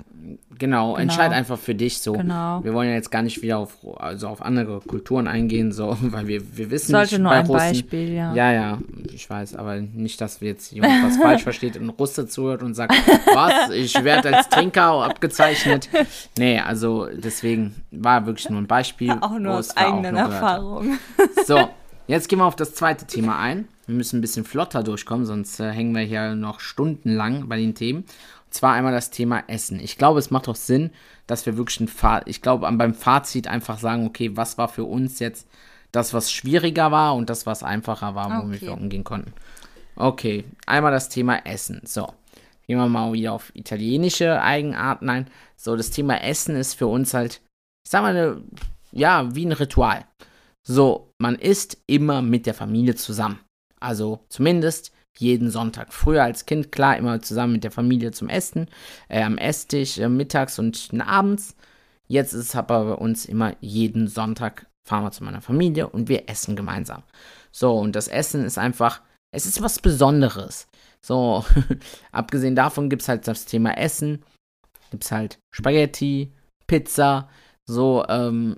Genau, 0.59 0.93
Genau. 0.93 0.97
entscheid 0.97 1.33
einfach 1.33 1.59
für 1.59 1.75
dich 1.75 1.99
so. 1.99 2.13
Genau. 2.13 2.63
Wir 2.63 2.73
wollen 2.75 2.89
ja 2.89 2.95
jetzt 2.95 3.11
gar 3.11 3.23
nicht 3.23 3.43
wieder 3.43 3.59
auf, 3.59 3.77
also 3.97 4.29
auf 4.29 4.41
andere 4.43 4.81
Kulturen 4.81 5.27
eingehen, 5.27 5.73
so, 5.73 5.97
weil 6.01 6.27
wir, 6.29 6.57
wir 6.57 6.71
wissen 6.71 6.93
Sollte 6.93 7.15
nicht 7.17 7.23
nur 7.23 7.31
bei 7.33 7.39
ein 7.39 7.47
Russen. 7.47 7.59
Beispiel, 7.59 8.13
ja. 8.13 8.33
Ja, 8.35 8.53
ja, 8.53 8.79
ich 9.13 9.29
weiß, 9.29 9.57
aber 9.57 9.81
nicht, 9.81 10.21
dass 10.21 10.41
wir 10.41 10.51
jetzt 10.51 10.71
jemand 10.73 11.05
was 11.05 11.17
falsch 11.17 11.43
versteht 11.45 11.77
und 11.77 11.91
Russe 11.91 12.27
zuhört 12.29 12.63
und 12.63 12.75
sagt, 12.75 12.95
was, 13.35 13.71
ich 13.71 14.03
werde 14.05 14.37
als 14.37 14.49
Trinker 14.49 15.05
abgezeichnet. 15.05 15.89
Nee, 16.39 16.59
also 16.61 17.09
deswegen 17.13 17.75
war 17.91 18.27
wirklich 18.27 18.49
nur 18.49 18.61
ein 18.61 18.67
Beispiel. 18.67 19.13
Auch 19.21 19.39
nur 19.39 19.55
aus 19.55 19.77
eigenen. 19.77 20.17
Erfahrungen. 20.17 20.99
So, 21.45 21.69
jetzt 22.07 22.29
gehen 22.29 22.39
wir 22.39 22.47
auf 22.47 22.57
das 22.57 22.75
zweite 22.75 23.07
Thema 23.07 23.39
ein. 23.39 23.69
Wir 23.93 23.99
müssen 23.99 24.19
ein 24.19 24.23
bisschen 24.23 24.47
flotter 24.47 24.83
durchkommen, 24.83 25.27
sonst 25.27 25.61
äh, 25.61 25.71
hängen 25.71 25.95
wir 25.95 26.01
hier 26.01 26.35
noch 26.35 26.61
stundenlang 26.61 27.47
bei 27.47 27.59
den 27.59 27.75
Themen. 27.75 28.05
Und 28.47 28.55
zwar 28.55 28.73
einmal 28.73 28.93
das 28.93 29.11
Thema 29.11 29.45
Essen. 29.49 29.79
Ich 29.81 29.99
glaube, 29.99 30.19
es 30.19 30.31
macht 30.31 30.49
auch 30.49 30.57
Sinn, 30.57 30.93
dass 31.27 31.45
wir 31.45 31.59
wirklich 31.59 31.79
ein 31.81 31.89
Fazit, 31.89 32.27
ich 32.29 32.41
glaube, 32.41 32.67
beim 32.73 32.95
Fazit 32.95 33.49
einfach 33.49 33.79
sagen, 33.79 34.07
okay, 34.07 34.35
was 34.35 34.57
war 34.57 34.69
für 34.69 34.85
uns 34.85 35.19
jetzt 35.19 35.47
das, 35.91 36.15
was 36.15 36.33
schwieriger 36.33 36.91
war 36.91 37.15
und 37.15 37.29
das, 37.29 37.45
was 37.45 37.63
einfacher 37.63 38.15
war, 38.15 38.43
womit 38.43 38.63
Okay. 38.63 38.67
wir 38.69 38.73
umgehen 38.73 39.05
konnten. 39.05 39.35
Okay, 39.95 40.45
einmal 40.65 40.93
das 40.93 41.11
Thema 41.11 41.45
Essen. 41.45 41.83
So, 41.85 42.15
gehen 42.67 42.79
wir 42.79 42.89
mal 42.89 43.13
wieder 43.13 43.35
auf 43.35 43.55
italienische 43.55 44.41
Eigenarten 44.41 45.11
ein. 45.11 45.27
So, 45.55 45.77
das 45.77 45.91
Thema 45.91 46.17
Essen 46.23 46.57
ist 46.57 46.73
für 46.73 46.87
uns 46.87 47.13
halt, 47.13 47.43
ich 47.85 47.91
sag 47.91 48.01
mal, 48.01 48.17
eine, 48.17 48.43
ja, 48.91 49.35
wie 49.35 49.45
ein 49.45 49.53
Ritual. 49.53 50.07
So, 50.63 51.13
man 51.19 51.35
isst 51.35 51.77
immer 51.87 52.23
mit 52.23 52.47
der 52.47 52.55
Familie 52.55 52.95
zusammen. 52.95 53.39
Also 53.83 54.21
zumindest 54.29 54.93
jeden 55.19 55.51
Sonntag. 55.51 55.93
Früher 55.93 56.23
als 56.25 56.47
Kind, 56.47 56.73
klar, 56.73 56.97
immer 56.97 57.21
zusammen 57.21 57.55
mit 57.55 57.65
der 57.65 57.71
Familie 57.71 58.13
zum 58.13 58.29
Essen, 58.29 58.69
äh, 59.09 59.23
am 59.23 59.39
Esstisch, 59.39 59.99
äh, 59.99 60.09
mittags 60.09 60.59
und 60.59 60.89
abends. 61.01 61.55
Jetzt 62.09 62.33
ist 62.33 62.49
es 62.49 62.57
aber 62.57 62.85
bei 62.85 62.95
uns 62.95 63.27
immer 63.27 63.55
jeden 63.61 64.09
Sonntag 64.09 64.67
fahren 64.85 65.05
wir 65.05 65.13
zu 65.13 65.25
meiner 65.25 65.41
Familie 65.41 65.89
und 65.89 66.09
wir 66.09 66.29
essen 66.29 66.57
gemeinsam. 66.57 67.03
So, 67.53 67.79
und 67.79 67.95
das 67.95 68.09
Essen 68.09 68.45
ist 68.45 68.59
einfach, 68.59 69.01
es 69.31 69.47
ist 69.47 69.63
was 69.63 69.79
Besonderes. 69.79 70.67
So, 71.01 71.45
abgesehen 72.13 72.57
davon 72.57 72.91
gibt 72.91 73.03
es 73.03 73.09
halt 73.09 73.29
das 73.29 73.45
Thema 73.45 73.77
Essen, 73.77 74.25
gibt 74.91 75.05
es 75.05 75.13
halt 75.13 75.39
Spaghetti, 75.55 76.33
Pizza, 76.67 77.29
so, 77.65 78.05
ähm, 78.09 78.57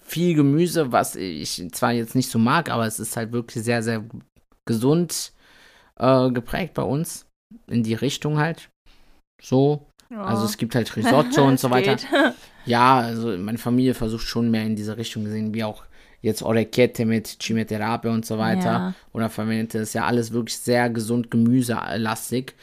viel 0.00 0.34
Gemüse, 0.34 0.92
was 0.92 1.16
ich 1.16 1.68
zwar 1.72 1.92
jetzt 1.92 2.14
nicht 2.14 2.30
so 2.30 2.38
mag, 2.38 2.70
aber 2.70 2.86
es 2.86 3.00
ist 3.00 3.16
halt 3.16 3.32
wirklich 3.32 3.64
sehr, 3.64 3.82
sehr 3.82 4.04
gesund 4.66 5.32
äh, 5.98 6.30
geprägt 6.30 6.74
bei 6.74 6.82
uns. 6.82 7.26
In 7.68 7.82
die 7.82 7.94
Richtung 7.94 8.38
halt. 8.38 8.68
So. 9.40 9.86
Also 10.10 10.44
es 10.44 10.56
gibt 10.56 10.74
halt 10.74 10.94
Risotto 10.96 11.44
und 11.46 11.58
so 11.60 11.70
weiter. 11.70 11.96
Ja, 12.66 12.98
also 12.98 13.28
meine 13.38 13.58
Familie 13.58 13.94
versucht 13.94 14.26
schon 14.26 14.50
mehr 14.50 14.64
in 14.64 14.74
diese 14.74 14.96
Richtung 14.96 15.22
gesehen, 15.22 15.54
wie 15.54 15.62
auch 15.62 15.84
jetzt 16.20 16.42
Orecchiette 16.42 17.04
mit 17.04 17.38
Chimichurri 17.38 18.08
und 18.08 18.26
so 18.26 18.38
weiter. 18.38 18.72
Ja. 18.72 18.94
Oder 19.12 19.30
verwendet 19.30 19.76
ist 19.76 19.94
ja 19.94 20.04
alles 20.04 20.32
wirklich 20.32 20.58
sehr 20.58 20.90
gesund 20.90 21.30
gemüselastig. 21.30 22.54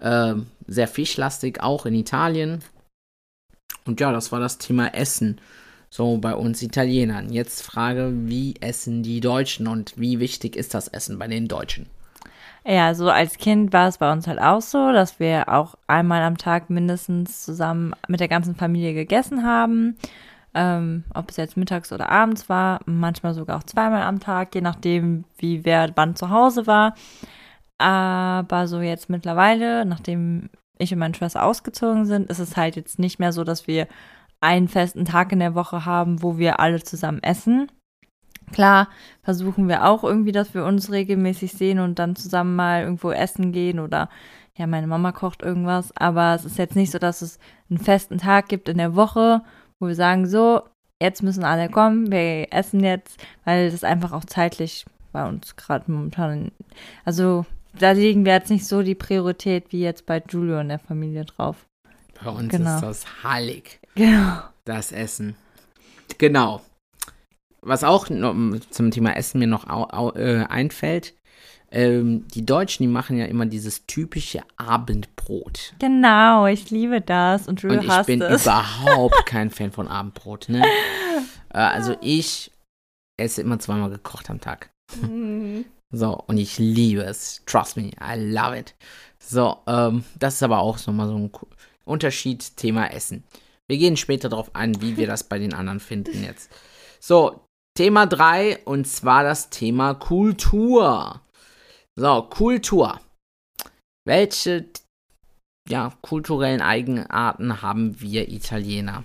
Ähm, 0.00 0.46
sehr 0.66 0.88
fischlastig, 0.88 1.60
auch 1.60 1.84
in 1.84 1.94
Italien. 1.94 2.60
Und 3.84 4.00
ja, 4.00 4.12
das 4.12 4.32
war 4.32 4.40
das 4.40 4.56
Thema 4.56 4.94
Essen. 4.94 5.40
So 5.96 6.18
bei 6.18 6.34
uns 6.34 6.60
Italienern. 6.60 7.32
Jetzt 7.32 7.62
Frage, 7.62 8.10
wie 8.12 8.56
essen 8.60 9.04
die 9.04 9.20
Deutschen 9.20 9.68
und 9.68 9.92
wie 9.96 10.18
wichtig 10.18 10.56
ist 10.56 10.74
das 10.74 10.88
Essen 10.88 11.20
bei 11.20 11.28
den 11.28 11.46
Deutschen? 11.46 11.86
Ja, 12.66 12.94
so 12.94 13.10
als 13.10 13.38
Kind 13.38 13.72
war 13.72 13.86
es 13.86 13.98
bei 13.98 14.10
uns 14.10 14.26
halt 14.26 14.40
auch 14.40 14.60
so, 14.60 14.90
dass 14.90 15.20
wir 15.20 15.48
auch 15.48 15.76
einmal 15.86 16.22
am 16.22 16.36
Tag 16.36 16.68
mindestens 16.68 17.44
zusammen 17.44 17.94
mit 18.08 18.18
der 18.18 18.26
ganzen 18.26 18.56
Familie 18.56 18.92
gegessen 18.92 19.44
haben. 19.46 19.96
Ähm, 20.52 21.04
ob 21.14 21.30
es 21.30 21.36
jetzt 21.36 21.56
mittags 21.56 21.92
oder 21.92 22.08
abends 22.10 22.48
war, 22.48 22.80
manchmal 22.86 23.34
sogar 23.34 23.58
auch 23.58 23.62
zweimal 23.62 24.02
am 24.02 24.18
Tag, 24.18 24.52
je 24.56 24.62
nachdem, 24.62 25.22
wie 25.38 25.64
wer 25.64 25.92
wann 25.94 26.16
zu 26.16 26.28
Hause 26.28 26.66
war. 26.66 26.96
Aber 27.78 28.66
so 28.66 28.80
jetzt 28.80 29.10
mittlerweile, 29.10 29.84
nachdem 29.84 30.50
ich 30.76 30.92
und 30.92 30.98
meine 30.98 31.14
Schwester 31.14 31.44
ausgezogen 31.44 32.04
sind, 32.04 32.28
ist 32.30 32.40
es 32.40 32.56
halt 32.56 32.74
jetzt 32.74 32.98
nicht 32.98 33.20
mehr 33.20 33.32
so, 33.32 33.44
dass 33.44 33.68
wir 33.68 33.86
einen 34.44 34.68
festen 34.68 35.04
Tag 35.04 35.32
in 35.32 35.40
der 35.40 35.54
Woche 35.54 35.84
haben, 35.84 36.22
wo 36.22 36.38
wir 36.38 36.60
alle 36.60 36.82
zusammen 36.82 37.22
essen. 37.22 37.70
Klar, 38.52 38.88
versuchen 39.22 39.68
wir 39.68 39.86
auch 39.86 40.04
irgendwie, 40.04 40.32
dass 40.32 40.54
wir 40.54 40.64
uns 40.64 40.92
regelmäßig 40.92 41.52
sehen 41.52 41.78
und 41.80 41.98
dann 41.98 42.14
zusammen 42.14 42.54
mal 42.56 42.82
irgendwo 42.82 43.10
essen 43.10 43.52
gehen 43.52 43.80
oder 43.80 44.08
ja, 44.56 44.66
meine 44.68 44.86
Mama 44.86 45.10
kocht 45.12 45.42
irgendwas, 45.42 45.90
aber 45.96 46.34
es 46.34 46.44
ist 46.44 46.58
jetzt 46.58 46.76
nicht 46.76 46.92
so, 46.92 46.98
dass 46.98 47.22
es 47.22 47.38
einen 47.70 47.78
festen 47.80 48.18
Tag 48.18 48.48
gibt 48.48 48.68
in 48.68 48.78
der 48.78 48.94
Woche, 48.94 49.42
wo 49.80 49.88
wir 49.88 49.94
sagen, 49.96 50.26
so, 50.28 50.62
jetzt 51.02 51.22
müssen 51.22 51.42
alle 51.42 51.68
kommen, 51.68 52.12
wir 52.12 52.52
essen 52.52 52.84
jetzt, 52.84 53.18
weil 53.44 53.70
das 53.70 53.82
einfach 53.82 54.12
auch 54.12 54.24
zeitlich 54.24 54.84
bei 55.12 55.26
uns 55.26 55.56
gerade 55.56 55.90
momentan, 55.90 56.52
also 57.04 57.46
da 57.76 57.90
legen 57.92 58.24
wir 58.24 58.34
jetzt 58.34 58.50
nicht 58.50 58.66
so 58.66 58.82
die 58.82 58.94
Priorität 58.94 59.72
wie 59.72 59.80
jetzt 59.80 60.06
bei 60.06 60.22
Julio 60.28 60.60
und 60.60 60.68
der 60.68 60.78
Familie 60.78 61.24
drauf. 61.24 61.64
Bei 62.22 62.30
uns 62.30 62.50
Genau. 62.50 62.76
ist 62.76 62.82
das 62.82 63.24
heilig. 63.24 63.80
Genau. 63.94 64.42
Das 64.64 64.92
Essen. 64.92 65.36
Genau. 66.18 66.62
Was 67.60 67.84
auch 67.84 68.10
noch 68.10 68.34
zum 68.70 68.90
Thema 68.90 69.16
Essen 69.16 69.38
mir 69.38 69.46
noch 69.46 69.66
äh, 70.16 70.44
einfällt, 70.44 71.14
ähm, 71.70 72.26
die 72.28 72.44
Deutschen, 72.46 72.84
die 72.84 72.88
machen 72.92 73.16
ja 73.16 73.24
immer 73.24 73.46
dieses 73.46 73.86
typische 73.86 74.42
Abendbrot. 74.56 75.74
Genau, 75.80 76.46
ich 76.46 76.70
liebe 76.70 77.00
das 77.00 77.48
und 77.48 77.64
Und 77.64 77.82
ich 77.84 78.06
bin 78.06 78.22
es. 78.22 78.42
überhaupt 78.42 79.26
kein 79.26 79.50
Fan 79.50 79.72
von 79.72 79.88
Abendbrot, 79.88 80.48
ne? 80.50 80.62
Äh, 81.52 81.58
also 81.58 81.96
ich 82.00 82.52
esse 83.16 83.40
immer 83.40 83.58
zweimal 83.58 83.90
gekocht 83.90 84.30
am 84.30 84.40
Tag. 84.40 84.70
Mhm. 85.00 85.64
So, 85.90 86.16
und 86.26 86.38
ich 86.38 86.58
liebe 86.58 87.02
es. 87.02 87.42
Trust 87.46 87.76
me, 87.76 87.90
I 88.00 88.16
love 88.18 88.58
it. 88.58 88.74
So, 89.18 89.58
ähm, 89.66 90.04
das 90.18 90.34
ist 90.34 90.42
aber 90.42 90.58
auch 90.58 90.78
so 90.78 90.92
mal 90.92 91.08
so 91.08 91.16
ein 91.16 91.30
Unterschied, 91.84 92.56
Thema 92.56 92.92
Essen. 92.92 93.24
Wir 93.68 93.78
gehen 93.78 93.96
später 93.96 94.28
darauf 94.28 94.54
ein, 94.54 94.80
wie 94.80 94.96
wir 94.96 95.06
das 95.06 95.24
bei 95.24 95.38
den 95.38 95.54
anderen 95.54 95.80
finden 95.80 96.22
jetzt. 96.22 96.50
So, 97.00 97.46
Thema 97.76 98.06
3 98.06 98.58
und 98.64 98.86
zwar 98.86 99.24
das 99.24 99.50
Thema 99.50 99.94
Kultur. 99.94 101.22
So, 101.96 102.22
Kultur. 102.22 103.00
Welche 104.06 104.66
ja, 105.68 105.92
kulturellen 106.02 106.60
Eigenarten 106.60 107.62
haben 107.62 108.00
wir 108.00 108.28
Italiener? 108.28 109.04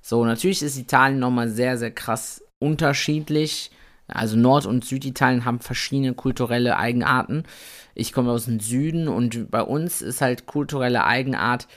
So, 0.00 0.24
natürlich 0.24 0.62
ist 0.62 0.78
Italien 0.78 1.18
nochmal 1.18 1.48
sehr, 1.48 1.76
sehr 1.76 1.90
krass 1.90 2.42
unterschiedlich. 2.58 3.70
Also 4.06 4.36
Nord- 4.36 4.66
und 4.66 4.84
Süditalien 4.84 5.44
haben 5.44 5.60
verschiedene 5.60 6.14
kulturelle 6.14 6.76
Eigenarten. 6.76 7.44
Ich 7.94 8.12
komme 8.12 8.32
aus 8.32 8.46
dem 8.46 8.60
Süden 8.60 9.08
und 9.08 9.50
bei 9.50 9.62
uns 9.62 10.02
ist 10.02 10.20
halt 10.20 10.46
kulturelle 10.46 11.04
Eigenart, 11.04 11.68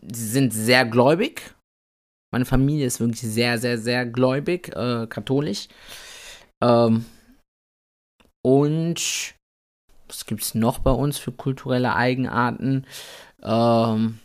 sie 0.00 0.26
sind 0.28 0.52
sehr 0.52 0.84
gläubig. 0.84 1.54
Meine 2.32 2.44
Familie 2.46 2.86
ist 2.86 3.00
wirklich 3.00 3.20
sehr, 3.20 3.58
sehr, 3.58 3.78
sehr 3.78 4.06
gläubig, 4.06 4.74
äh, 4.74 5.06
katholisch. 5.06 5.68
Ähm, 6.62 7.04
und 8.44 9.34
was 10.08 10.26
gibt 10.26 10.42
es 10.42 10.54
noch 10.54 10.78
bei 10.78 10.90
uns 10.90 11.18
für 11.18 11.32
kulturelle 11.32 11.94
Eigenarten? 11.94 12.86
Ähm, 13.42 14.18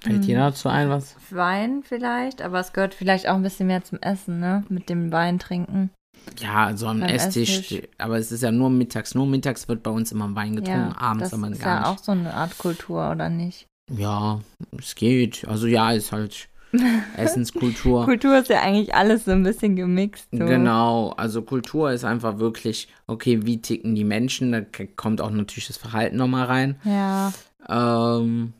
fällt 0.00 0.26
dir 0.26 0.36
Hm. 0.36 0.42
dazu 0.44 0.68
ein, 0.68 0.88
was? 0.90 1.16
Wein 1.30 1.82
vielleicht, 1.82 2.40
aber 2.42 2.60
es 2.60 2.72
gehört 2.72 2.94
vielleicht 2.94 3.28
auch 3.28 3.34
ein 3.34 3.42
bisschen 3.42 3.66
mehr 3.66 3.82
zum 3.84 3.98
Essen, 4.00 4.38
ne? 4.40 4.64
Mit 4.68 4.88
dem 4.88 5.10
Wein 5.12 5.38
trinken. 5.38 5.90
Ja, 6.38 6.66
also 6.66 6.86
am 6.86 7.02
Esstisch, 7.02 7.58
Esstisch. 7.60 7.88
aber 7.98 8.16
es 8.18 8.32
ist 8.32 8.42
ja 8.42 8.50
nur 8.50 8.70
mittags. 8.70 9.14
Nur 9.14 9.26
mittags 9.26 9.68
wird 9.68 9.82
bei 9.82 9.90
uns 9.90 10.10
immer 10.12 10.34
Wein 10.34 10.56
getrunken, 10.56 10.90
ja, 10.92 10.96
abends 10.98 11.30
das 11.30 11.34
aber 11.38 11.50
ist 11.50 11.60
gar 11.60 11.74
ja 11.74 11.80
nicht. 11.80 11.88
auch 12.00 12.02
so 12.02 12.12
eine 12.12 12.32
Art 12.32 12.56
Kultur, 12.58 13.10
oder 13.10 13.28
nicht? 13.28 13.66
Ja, 13.90 14.40
es 14.78 14.94
geht. 14.94 15.46
Also 15.46 15.66
ja, 15.66 15.92
ist 15.92 16.12
halt 16.12 16.48
Essenskultur. 17.16 18.04
Kultur 18.04 18.38
ist 18.38 18.48
ja 18.48 18.60
eigentlich 18.60 18.94
alles 18.94 19.24
so 19.24 19.32
ein 19.32 19.42
bisschen 19.42 19.76
gemixt. 19.76 20.28
So. 20.32 20.38
Genau, 20.38 21.10
also 21.10 21.42
Kultur 21.42 21.92
ist 21.92 22.04
einfach 22.04 22.38
wirklich, 22.38 22.88
okay, 23.06 23.44
wie 23.44 23.60
ticken 23.60 23.94
die 23.94 24.04
Menschen? 24.04 24.52
Da 24.52 24.62
kommt 24.96 25.20
auch 25.20 25.30
natürlich 25.30 25.66
das 25.68 25.76
Verhalten 25.76 26.16
nochmal 26.16 26.46
rein. 26.46 26.80
Ja, 26.84 27.32
Ähm, 27.68 28.52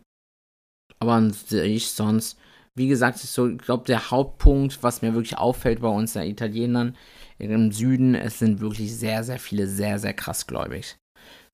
aber 0.98 1.12
an 1.12 1.32
sich 1.32 1.90
sonst, 1.90 2.38
wie 2.74 2.88
gesagt, 2.88 3.22
ist 3.22 3.34
so, 3.34 3.48
ich 3.48 3.58
glaube, 3.58 3.84
der 3.84 4.10
Hauptpunkt, 4.10 4.82
was 4.82 5.02
mir 5.02 5.14
wirklich 5.14 5.36
auffällt 5.36 5.80
bei 5.80 5.88
uns 5.88 6.14
der 6.14 6.26
Italienern 6.26 6.96
im 7.38 7.72
Süden, 7.72 8.14
es 8.14 8.38
sind 8.38 8.60
wirklich 8.60 8.96
sehr, 8.96 9.24
sehr 9.24 9.38
viele, 9.38 9.66
sehr, 9.66 9.98
sehr 9.98 10.14
krass 10.14 10.46
gläubig. 10.46 10.96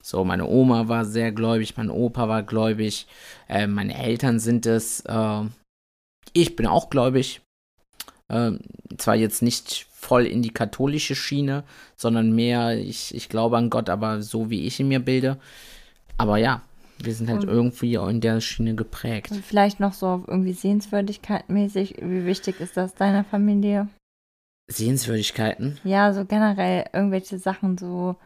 So, 0.02 0.24
meine 0.24 0.46
Oma 0.46 0.88
war 0.88 1.04
sehr 1.04 1.30
gläubig, 1.32 1.76
mein 1.76 1.90
Opa 1.90 2.28
war 2.28 2.42
gläubig, 2.42 3.06
äh, 3.48 3.66
meine 3.66 3.96
Eltern 4.02 4.38
sind 4.38 4.66
es. 4.66 5.00
Äh, 5.00 5.42
ich 6.32 6.56
bin 6.56 6.66
auch 6.66 6.90
gläubig. 6.90 7.42
Äh, 8.28 8.52
zwar 8.96 9.16
jetzt 9.16 9.42
nicht 9.42 9.86
voll 9.92 10.26
in 10.26 10.40
die 10.40 10.54
katholische 10.54 11.14
Schiene, 11.14 11.64
sondern 11.96 12.32
mehr, 12.32 12.78
ich, 12.78 13.14
ich 13.14 13.28
glaube 13.28 13.58
an 13.58 13.70
Gott, 13.70 13.90
aber 13.90 14.22
so 14.22 14.48
wie 14.48 14.66
ich 14.66 14.80
ihn 14.80 14.88
mir 14.88 15.00
bilde. 15.00 15.38
Aber 16.16 16.38
ja, 16.38 16.62
wir 16.98 17.14
sind 17.14 17.28
halt 17.28 17.44
irgendwie 17.44 17.94
in 17.94 18.20
der 18.20 18.40
Schiene 18.40 18.74
geprägt. 18.74 19.30
Und 19.30 19.44
vielleicht 19.44 19.80
noch 19.80 19.92
so 19.92 20.24
irgendwie 20.26 20.52
Sehenswürdigkeit 20.52 21.48
mäßig. 21.48 21.96
Wie 22.00 22.26
wichtig 22.26 22.60
ist 22.60 22.76
das 22.76 22.94
deiner 22.94 23.24
Familie? 23.24 23.88
Sehenswürdigkeiten. 24.68 25.78
Ja, 25.84 26.12
so 26.12 26.24
generell 26.24 26.86
irgendwelche 26.92 27.38
Sachen 27.38 27.76
so. 27.76 28.16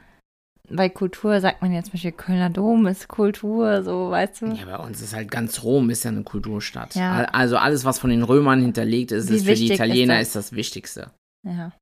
Bei 0.70 0.88
Kultur 0.88 1.40
sagt 1.40 1.60
man 1.60 1.72
jetzt 1.72 1.86
zum 1.86 1.92
Beispiel 1.92 2.12
Kölner 2.12 2.48
Dom 2.48 2.86
ist 2.86 3.06
Kultur, 3.06 3.82
so 3.82 4.10
weißt 4.10 4.40
du. 4.42 4.46
Ja, 4.46 4.64
bei 4.78 4.82
uns 4.84 5.02
ist 5.02 5.14
halt 5.14 5.30
ganz 5.30 5.62
Rom 5.62 5.90
ist 5.90 6.04
ja 6.04 6.10
eine 6.10 6.22
Kulturstadt. 6.22 6.94
Ja. 6.94 7.12
Al- 7.12 7.26
Also 7.26 7.58
alles, 7.58 7.84
was 7.84 7.98
von 7.98 8.08
den 8.10 8.22
Römern 8.22 8.62
hinterlegt 8.62 9.12
ist, 9.12 9.30
Wie 9.30 9.34
ist 9.36 9.42
für 9.44 9.54
die 9.54 9.60
wichtig 9.62 9.70
ist 9.72 9.74
Italiener 9.76 10.14
das? 10.18 10.28
ist 10.28 10.36
das 10.36 10.52
Wichtigste. 10.52 11.10
Ja. 11.46 11.72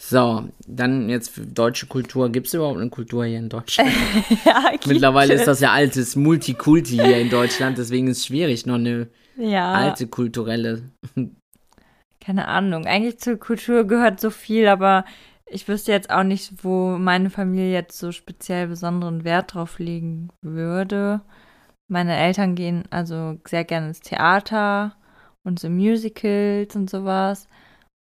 So, 0.00 0.48
dann 0.66 1.08
jetzt 1.08 1.30
für 1.30 1.40
deutsche 1.46 1.86
Kultur. 1.86 2.30
Gibt 2.30 2.46
es 2.48 2.54
überhaupt 2.54 2.78
eine 2.78 2.90
Kultur 2.90 3.24
hier 3.24 3.38
in 3.38 3.48
Deutschland? 3.48 3.90
ja 4.44 4.70
gibt 4.72 4.86
Mittlerweile 4.86 5.34
ist 5.34 5.46
das 5.48 5.60
ja 5.60 5.72
altes 5.72 6.14
Multikulti 6.14 6.92
hier 6.96 7.18
in 7.18 7.30
Deutschland, 7.30 7.78
deswegen 7.78 8.06
ist 8.08 8.18
es 8.18 8.26
schwierig, 8.26 8.64
noch 8.66 8.74
eine 8.76 9.08
Ja. 9.36 9.72
alte 9.72 10.06
kulturelle. 10.06 10.82
Keine 12.20 12.46
Ahnung. 12.48 12.84
Eigentlich 12.86 13.18
zur 13.18 13.38
Kultur 13.38 13.84
gehört 13.84 14.20
so 14.20 14.30
viel, 14.30 14.68
aber 14.68 15.04
ich 15.50 15.66
wüsste 15.68 15.92
jetzt 15.92 16.10
auch 16.10 16.22
nicht, 16.24 16.64
wo 16.64 16.98
meine 16.98 17.30
Familie 17.30 17.72
jetzt 17.72 17.98
so 17.98 18.12
speziell 18.12 18.68
besonderen 18.68 19.24
Wert 19.24 19.54
drauf 19.54 19.78
legen 19.78 20.28
würde. 20.42 21.20
Meine 21.90 22.16
Eltern 22.16 22.54
gehen 22.54 22.84
also 22.90 23.38
sehr 23.46 23.64
gerne 23.64 23.88
ins 23.88 24.00
Theater 24.00 24.94
und 25.44 25.58
so 25.58 25.70
Musicals 25.70 26.76
und 26.76 26.90
sowas. 26.90 27.48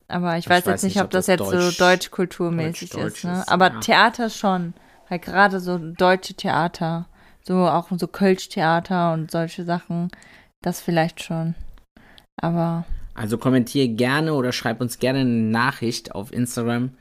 Aber 0.08 0.38
ich 0.38 0.46
Ich 0.46 0.50
weiß 0.50 0.66
jetzt 0.66 0.84
nicht, 0.84 0.98
ob 0.98 1.06
ob 1.06 1.12
das 1.12 1.26
das 1.26 1.40
jetzt 1.40 1.52
deutsch- 1.52 1.76
so 1.78 1.84
deutsch-kulturmäßig 1.86 2.90
deutsch-deutsch 2.90 3.18
ist, 3.20 3.24
ne? 3.24 3.44
Aber 3.48 3.72
ja. 3.72 3.80
Theater 3.80 4.30
schon. 4.30 4.74
Weil 5.10 5.20
gerade 5.20 5.60
so 5.60 5.78
deutsche 5.78 6.36
Theater, 6.36 7.08
so 7.44 7.68
auch 7.68 7.90
so 7.98 8.08
Kölsch-Theater 8.08 9.14
und 9.14 9.32
solche 9.32 9.66
Sachen, 9.66 10.10
das 10.62 10.80
vielleicht 10.82 11.24
schon. 11.24 11.56
Aber 12.42 12.86
Also 13.14 13.38
kommentiere 13.38 13.90
gerne 13.90 14.34
oder 14.34 14.52
schreib 14.52 14.80
uns 14.80 15.00
gerne 15.00 15.20
eine 15.20 15.30
Nachricht 15.30 16.14
auf 16.14 16.32
Instagram, 16.32 16.92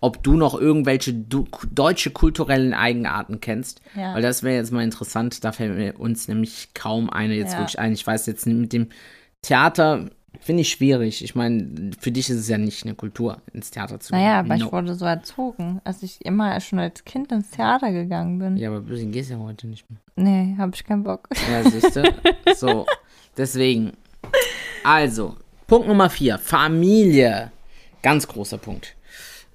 ob 0.00 0.22
du 0.22 0.32
noch 0.36 0.58
irgendwelche 0.58 1.12
du 1.12 1.46
deutsche 1.70 2.10
kulturellen 2.10 2.72
Eigenarten 2.74 3.40
kennst. 3.40 3.80
ja. 3.96 4.14
Weil 4.14 4.22
das 4.22 4.42
wäre 4.42 4.56
jetzt 4.56 4.72
mal 4.72 4.82
interessant. 4.84 5.44
Da 5.44 5.52
fällt 5.52 5.76
mir 5.76 5.98
uns 6.00 6.26
nämlich 6.28 6.70
kaum 6.74 7.10
eine 7.10 7.34
jetzt 7.34 7.52
Ja. 7.52 7.58
wirklich 7.60 7.78
ein. 7.78 7.92
Ich 7.92 8.06
weiß 8.06 8.26
jetzt 8.26 8.46
mit 8.46 8.72
dem 8.72 8.88
Theater 9.42 10.10
finde 10.38 10.62
ich 10.62 10.70
schwierig. 10.70 11.22
Ich 11.24 11.34
meine, 11.34 11.90
für 11.98 12.12
dich 12.12 12.30
ist 12.30 12.36
es 12.38 12.48
ja 12.48 12.56
nicht 12.56 12.84
eine 12.86 12.94
Kultur, 12.94 13.42
ins 13.52 13.70
Theater 13.72 13.98
zu 14.00 14.12
gehen. 14.12 14.20
Naja, 14.22 14.38
aber 14.38 14.56
No. 14.56 14.66
ich 14.66 14.72
wurde 14.72 14.94
so 14.94 15.04
erzogen, 15.04 15.80
als 15.84 16.02
ich 16.02 16.24
immer 16.24 16.58
schon 16.60 16.78
als 16.78 17.04
Kind 17.04 17.30
ins 17.32 17.50
Theater 17.50 17.92
gegangen 17.92 18.38
bin. 18.38 18.56
Ja, 18.56 18.68
aber 18.70 18.78
ein 18.78 18.84
bisschen 18.86 19.10
gehst 19.12 19.30
ja 19.30 19.38
heute 19.38 19.66
nicht 19.66 19.84
mehr. 19.90 19.98
Nee, 20.16 20.54
hab 20.56 20.74
ich 20.74 20.84
keinen 20.84 21.02
Bock. 21.02 21.28
Ja, 21.50 21.68
siehst 21.68 21.94
du? 21.96 22.04
so, 22.56 22.86
deswegen. 23.36 23.92
Also, 24.84 25.36
Punkt 25.66 25.88
Nummer 25.88 26.08
vier. 26.08 26.38
Familie. 26.38 27.50
Ganz 28.02 28.26
großer 28.26 28.56
Punkt. 28.58 28.94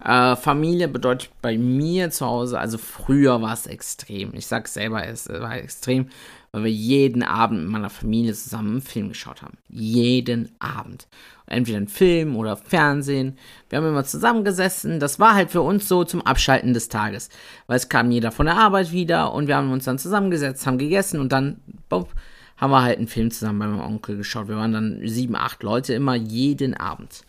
Äh, 0.06 0.36
Familie 0.36 0.88
bedeutet 0.88 1.32
bei 1.42 1.58
mir 1.58 2.12
zu 2.12 2.28
Hause, 2.28 2.60
also 2.60 2.78
früher 2.78 3.42
war 3.42 3.54
es 3.54 3.66
extrem. 3.66 4.36
Ich 4.36 4.46
sag 4.46 4.68
selber, 4.68 5.06
es 5.06 5.28
war 5.28 5.58
extrem, 5.58 6.10
weil 6.52 6.66
wir 6.66 6.72
jeden 6.72 7.24
Abend 7.24 7.64
mit 7.64 7.72
meiner 7.72 7.90
Familie 7.90 8.34
zusammen 8.34 8.74
einen 8.74 8.82
Film 8.82 9.10
geschaut 9.10 9.42
haben. 9.42 9.58
Jeden 9.68 10.52
Abend. 10.60 11.08
Entweder 11.48 11.80
ein 11.80 11.88
Film 11.88 12.36
oder 12.36 12.56
Fernsehen. 12.56 13.38
Wir 13.70 13.78
haben 13.80 13.88
immer 13.88 14.04
zusammengesessen. 14.04 15.00
Das 15.00 15.20
war 15.20 15.34
halt 15.34 15.50
für 15.50 15.62
uns 15.62 15.88
so 15.88 16.04
zum 16.04 16.22
Abschalten 16.22 16.74
des 16.74 16.88
Tages. 16.88 17.30
Weil 17.66 17.78
es 17.78 17.90
kam 17.90 18.12
jeder 18.12 18.32
von 18.32 18.46
der 18.46 18.58
Arbeit 18.58 18.92
wieder 18.92 19.34
und 19.34 19.48
wir 19.48 19.56
haben 19.56 19.72
uns 19.72 19.86
dann 19.86 19.98
zusammengesetzt, 19.98 20.68
haben 20.68 20.78
gegessen 20.78 21.20
und 21.20 21.32
dann 21.32 21.62
bup, 21.90 22.10
haben 22.58 22.72
wir 22.72 22.84
halt 22.84 23.00
einen 23.00 23.08
Film 23.08 23.32
zusammen 23.32 23.60
bei 23.60 23.68
meinem 23.68 23.82
Onkel 23.82 24.18
geschaut. 24.18 24.48
Wir 24.48 24.56
waren 24.56 24.72
dann 24.72 25.02
sieben, 25.04 25.36
acht 25.36 25.64
Leute 25.64 25.96
immer 25.96 26.16
jeden 26.16 26.76
Abend. 26.76 27.24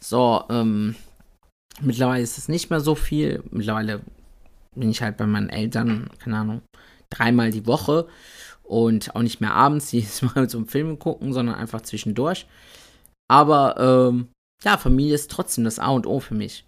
So, 0.00 0.44
ähm, 0.50 0.94
mittlerweile 1.80 2.22
ist 2.22 2.38
es 2.38 2.48
nicht 2.48 2.70
mehr 2.70 2.80
so 2.80 2.94
viel. 2.94 3.42
Mittlerweile 3.50 4.00
bin 4.74 4.90
ich 4.90 5.02
halt 5.02 5.16
bei 5.16 5.26
meinen 5.26 5.50
Eltern, 5.50 6.08
keine 6.18 6.38
Ahnung, 6.38 6.62
dreimal 7.10 7.50
die 7.50 7.66
Woche 7.66 8.06
und 8.62 9.14
auch 9.14 9.22
nicht 9.22 9.40
mehr 9.40 9.54
abends 9.54 9.92
jedes 9.92 10.22
Mal 10.22 10.48
zum 10.48 10.66
Film 10.66 10.98
gucken, 10.98 11.32
sondern 11.32 11.56
einfach 11.56 11.80
zwischendurch. 11.82 12.46
Aber 13.28 14.08
ähm, 14.10 14.28
ja, 14.64 14.76
Familie 14.76 15.14
ist 15.14 15.30
trotzdem 15.30 15.64
das 15.64 15.78
A 15.78 15.90
und 15.90 16.06
O 16.06 16.20
für 16.20 16.34
mich. 16.34 16.64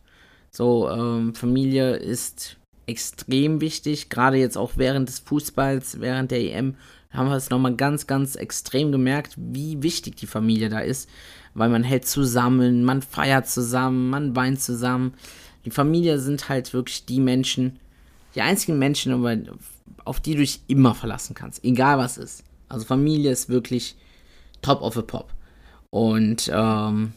So, 0.51 0.91
ähm, 0.91 1.35
Familie 1.35 1.97
ist 1.97 2.57
extrem 2.87 3.61
wichtig, 3.61 4.11
gerade 4.11 4.37
jetzt 4.37 4.59
auch 4.59 4.73
während 4.77 5.09
des 5.09 5.21
Fußballs, 5.21 6.01
während 6.01 6.33
der 6.33 6.41
EM, 6.41 6.77
haben 7.13 7.29
wir 7.29 7.37
es 7.37 7.51
nochmal 7.51 7.75
ganz, 7.75 8.07
ganz 8.07 8.37
extrem 8.37 8.93
gemerkt, 8.93 9.35
wie 9.37 9.83
wichtig 9.83 10.17
die 10.17 10.27
Familie 10.27 10.69
da 10.69 10.81
ist, 10.81 11.09
weil 11.55 11.69
man 11.69 11.83
hält 11.83 12.07
zusammen, 12.07 12.85
man 12.85 13.03
feiert 13.03 13.49
zusammen, 13.49 14.11
man 14.11 14.37
weint 14.37 14.61
zusammen. 14.61 15.15
Die 15.65 15.71
Familie 15.71 16.19
sind 16.19 16.49
halt 16.49 16.73
wirklich 16.73 17.07
die 17.07 17.21
Menschen, 17.21 17.81
die 18.35 18.43
einzigen 18.43 18.79
Menschen, 18.79 19.59
auf 20.05 20.21
die 20.21 20.35
du 20.35 20.41
dich 20.41 20.61
immer 20.69 20.95
verlassen 20.95 21.35
kannst, 21.35 21.65
egal 21.65 21.99
was 21.99 22.17
ist. 22.17 22.45
Also 22.69 22.87
Familie 22.87 23.33
ist 23.33 23.49
wirklich 23.49 23.97
top 24.63 24.81
of 24.81 24.95
the 24.95 25.03
pop. 25.03 25.33
Und 25.91 26.49
ähm, 26.55 27.13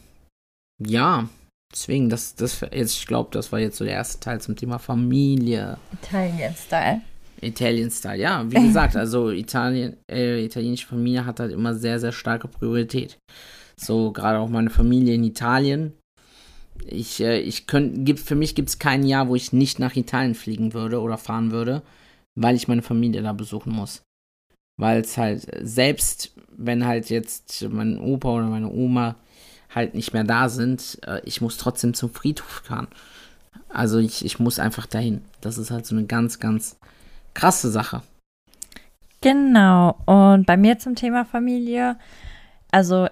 ja, 0.78 1.28
deswegen, 1.70 2.10
das, 2.10 2.34
das 2.34 2.60
jetzt, 2.60 2.98
ich 2.98 3.06
glaube, 3.06 3.30
das 3.32 3.52
war 3.52 3.60
jetzt 3.60 3.76
so 3.76 3.84
der 3.84 3.94
erste 3.94 4.18
Teil 4.18 4.40
zum 4.40 4.56
Thema 4.56 4.78
Familie. 4.78 5.78
Italien-Style. 6.02 7.02
Italian-Style, 7.44 8.20
ja, 8.20 8.44
wie 8.50 8.66
gesagt, 8.66 8.96
also 8.96 9.30
Italien, 9.30 9.96
äh, 10.10 10.44
italienische 10.44 10.86
Familie 10.86 11.26
hat 11.26 11.40
halt 11.40 11.52
immer 11.52 11.74
sehr, 11.74 12.00
sehr 12.00 12.12
starke 12.12 12.48
Priorität. 12.48 13.18
So, 13.76 14.12
gerade 14.12 14.38
auch 14.38 14.48
meine 14.48 14.70
Familie 14.70 15.14
in 15.14 15.24
Italien. 15.24 15.92
Ich, 16.86 17.20
äh, 17.20 17.40
ich 17.40 17.66
könnte, 17.66 18.00
gibt, 18.00 18.20
für 18.20 18.34
mich 18.34 18.54
gibt 18.54 18.68
es 18.68 18.78
kein 18.78 19.04
Jahr, 19.04 19.28
wo 19.28 19.34
ich 19.34 19.52
nicht 19.52 19.78
nach 19.78 19.96
Italien 19.96 20.34
fliegen 20.34 20.74
würde 20.74 21.00
oder 21.00 21.18
fahren 21.18 21.50
würde, 21.50 21.82
weil 22.34 22.56
ich 22.56 22.68
meine 22.68 22.82
Familie 22.82 23.22
da 23.22 23.32
besuchen 23.32 23.72
muss. 23.72 24.02
Weil 24.76 25.00
es 25.00 25.16
halt, 25.16 25.46
selbst 25.62 26.32
wenn 26.56 26.86
halt 26.86 27.10
jetzt 27.10 27.66
mein 27.70 27.98
Opa 27.98 28.28
oder 28.28 28.46
meine 28.46 28.70
Oma 28.70 29.16
halt 29.74 29.94
nicht 29.94 30.12
mehr 30.12 30.24
da 30.24 30.48
sind, 30.48 30.98
äh, 31.06 31.20
ich 31.24 31.40
muss 31.40 31.56
trotzdem 31.56 31.94
zum 31.94 32.10
Friedhof 32.10 32.62
fahren. 32.64 32.88
Also 33.68 33.98
ich, 33.98 34.24
ich 34.24 34.38
muss 34.38 34.58
einfach 34.58 34.86
dahin. 34.86 35.22
Das 35.40 35.58
ist 35.58 35.70
halt 35.70 35.86
so 35.86 35.96
eine 35.96 36.06
ganz, 36.06 36.38
ganz 36.38 36.76
krasse 37.34 37.70
Sache. 37.70 38.02
Genau. 39.20 39.96
Und 40.06 40.46
bei 40.46 40.56
mir 40.56 40.78
zum 40.78 40.94
Thema 40.94 41.24
Familie, 41.24 41.96
also 42.70 43.08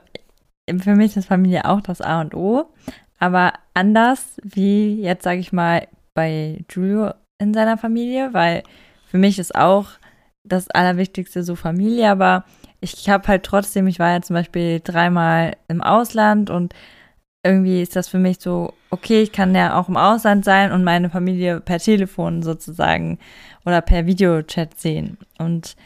für 0.79 0.95
mich 0.95 1.17
ist 1.17 1.27
Familie 1.27 1.65
auch 1.65 1.81
das 1.81 2.01
A 2.01 2.21
und 2.21 2.35
O, 2.35 2.73
aber 3.19 3.55
anders 3.75 4.41
wie 4.43 5.01
jetzt 5.01 5.25
sage 5.25 5.41
ich 5.41 5.53
mal 5.53 5.87
bei 6.15 6.65
Julio 6.71 7.15
in 7.39 7.55
seiner 7.55 7.79
Familie, 7.79 8.33
weil 8.33 8.63
für 9.07 9.19
mich 9.19 9.39
ist 9.39 9.55
auch 9.55 9.89
das 10.45 10.69
Allerwichtigste 10.71 11.43
so 11.43 11.55
Familie, 11.55 12.11
aber 12.11 12.45
ich 12.81 13.09
habe 13.09 13.29
halt 13.29 13.45
trotzdem, 13.45 13.87
ich 13.87 13.99
war 13.99 14.11
ja 14.11 14.23
zum 14.23 14.35
Beispiel 14.35 14.81
dreimal 14.83 15.57
im 15.69 15.83
Ausland 15.83 16.51
und 16.51 16.75
irgendwie 17.45 17.83
ist 17.83 17.97
das 17.97 18.09
für 18.09 18.19
mich 18.19 18.41
so, 18.41 18.73
okay, 18.91 19.23
ich 19.23 19.33
kann 19.33 19.55
ja 19.55 19.79
auch 19.79 19.89
im 19.89 19.97
Ausland 19.97 20.45
sein 20.45 20.71
und 20.71 20.85
meine 20.85 21.11
Familie 21.11 21.61
per 21.61 21.79
Telefon 21.79 22.43
sozusagen 22.43 23.19
oder 23.65 23.81
per 23.81 24.07
Videochat 24.07 24.79
sehen. 24.79 25.19
Und 25.39 25.77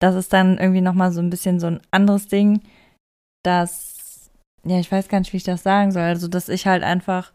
das 0.00 0.16
ist 0.16 0.32
dann 0.32 0.58
irgendwie 0.58 0.80
nochmal 0.80 1.12
so 1.12 1.20
ein 1.20 1.30
bisschen 1.30 1.60
so 1.60 1.68
ein 1.68 1.80
anderes 1.90 2.26
Ding, 2.26 2.62
dass, 3.44 4.30
ja, 4.64 4.78
ich 4.78 4.90
weiß 4.90 5.08
gar 5.08 5.20
nicht, 5.20 5.32
wie 5.32 5.36
ich 5.38 5.44
das 5.44 5.62
sagen 5.62 5.92
soll. 5.92 6.02
Also, 6.02 6.26
dass 6.26 6.48
ich 6.48 6.66
halt 6.66 6.82
einfach, 6.82 7.32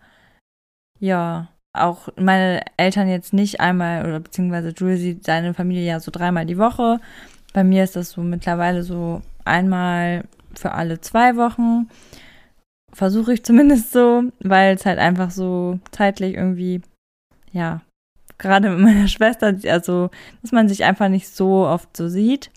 ja, 0.99 1.47
auch 1.71 2.09
meine 2.17 2.61
Eltern 2.77 3.07
jetzt 3.07 3.31
nicht 3.31 3.61
einmal 3.61 4.05
oder 4.05 4.19
beziehungsweise 4.19 4.73
Jules 4.75 4.99
sieht 4.99 5.23
seine 5.23 5.53
Familie 5.53 5.85
ja 5.85 5.99
so 5.99 6.11
dreimal 6.11 6.45
die 6.45 6.57
Woche. 6.57 6.99
Bei 7.53 7.63
mir 7.63 7.83
ist 7.83 7.95
das 7.95 8.11
so 8.11 8.21
mittlerweile 8.21 8.83
so 8.83 9.21
einmal 9.45 10.25
für 10.53 10.73
alle 10.73 10.99
zwei 10.99 11.37
Wochen. 11.37 11.87
Versuche 12.93 13.33
ich 13.33 13.43
zumindest 13.43 13.91
so, 13.91 14.23
weil 14.39 14.75
es 14.75 14.85
halt 14.85 14.99
einfach 14.99 15.31
so 15.31 15.79
zeitlich 15.91 16.35
irgendwie, 16.35 16.81
ja, 17.51 17.81
gerade 18.37 18.69
mit 18.69 18.79
meiner 18.79 19.07
Schwester, 19.09 19.55
also, 19.65 20.09
dass 20.41 20.51
man 20.51 20.67
sich 20.67 20.83
einfach 20.83 21.09
nicht 21.09 21.27
so 21.27 21.65
oft 21.65 21.95
so 21.95 22.07
sieht. 22.07 22.49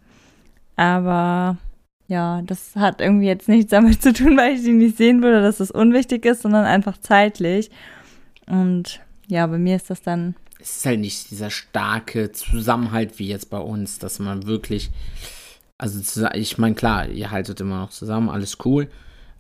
Aber 0.77 1.59
ja, 2.09 2.43
das 2.43 2.77
hat 2.77 3.01
irgendwie 3.01 3.27
jetzt 3.27 3.49
nichts 3.49 3.71
damit 3.71 4.03
zu 4.03 4.13
tun, 4.13 4.37
weil 4.37 4.55
ich 4.55 4.63
sie 4.63 4.73
nicht 4.73 4.97
sehen 4.97 5.23
würde, 5.23 5.43
dass 5.43 5.61
es 5.61 5.71
unwichtig 5.71 6.25
ist, 6.25 6.43
sondern 6.43 6.65
einfach 6.65 6.99
zeitlich. 6.99 7.71
Und 8.47 9.01
ja, 9.29 9.47
bei 9.47 9.59
mir 9.59 9.77
ist 9.77 9.91
das 9.91 10.03
dann 10.03 10.35
es 10.63 10.77
ist 10.77 10.87
halt 10.87 11.01
nicht 11.01 11.31
dieser 11.31 11.51
starke 11.51 12.31
Zusammenhalt 12.31 13.19
wie 13.19 13.27
jetzt 13.27 13.51
bei 13.51 13.59
uns, 13.59 13.99
dass 13.99 14.21
man 14.21 14.47
wirklich, 14.47 14.91
also 15.77 16.27
ich 16.35 16.59
meine, 16.59 16.77
klar, 16.77 17.09
ihr 17.09 17.33
haltet 17.33 17.61
immer 17.61 17.81
noch 17.81 17.91
zusammen, 17.91 18.31
alles 18.31 18.59
cool, 18.65 18.89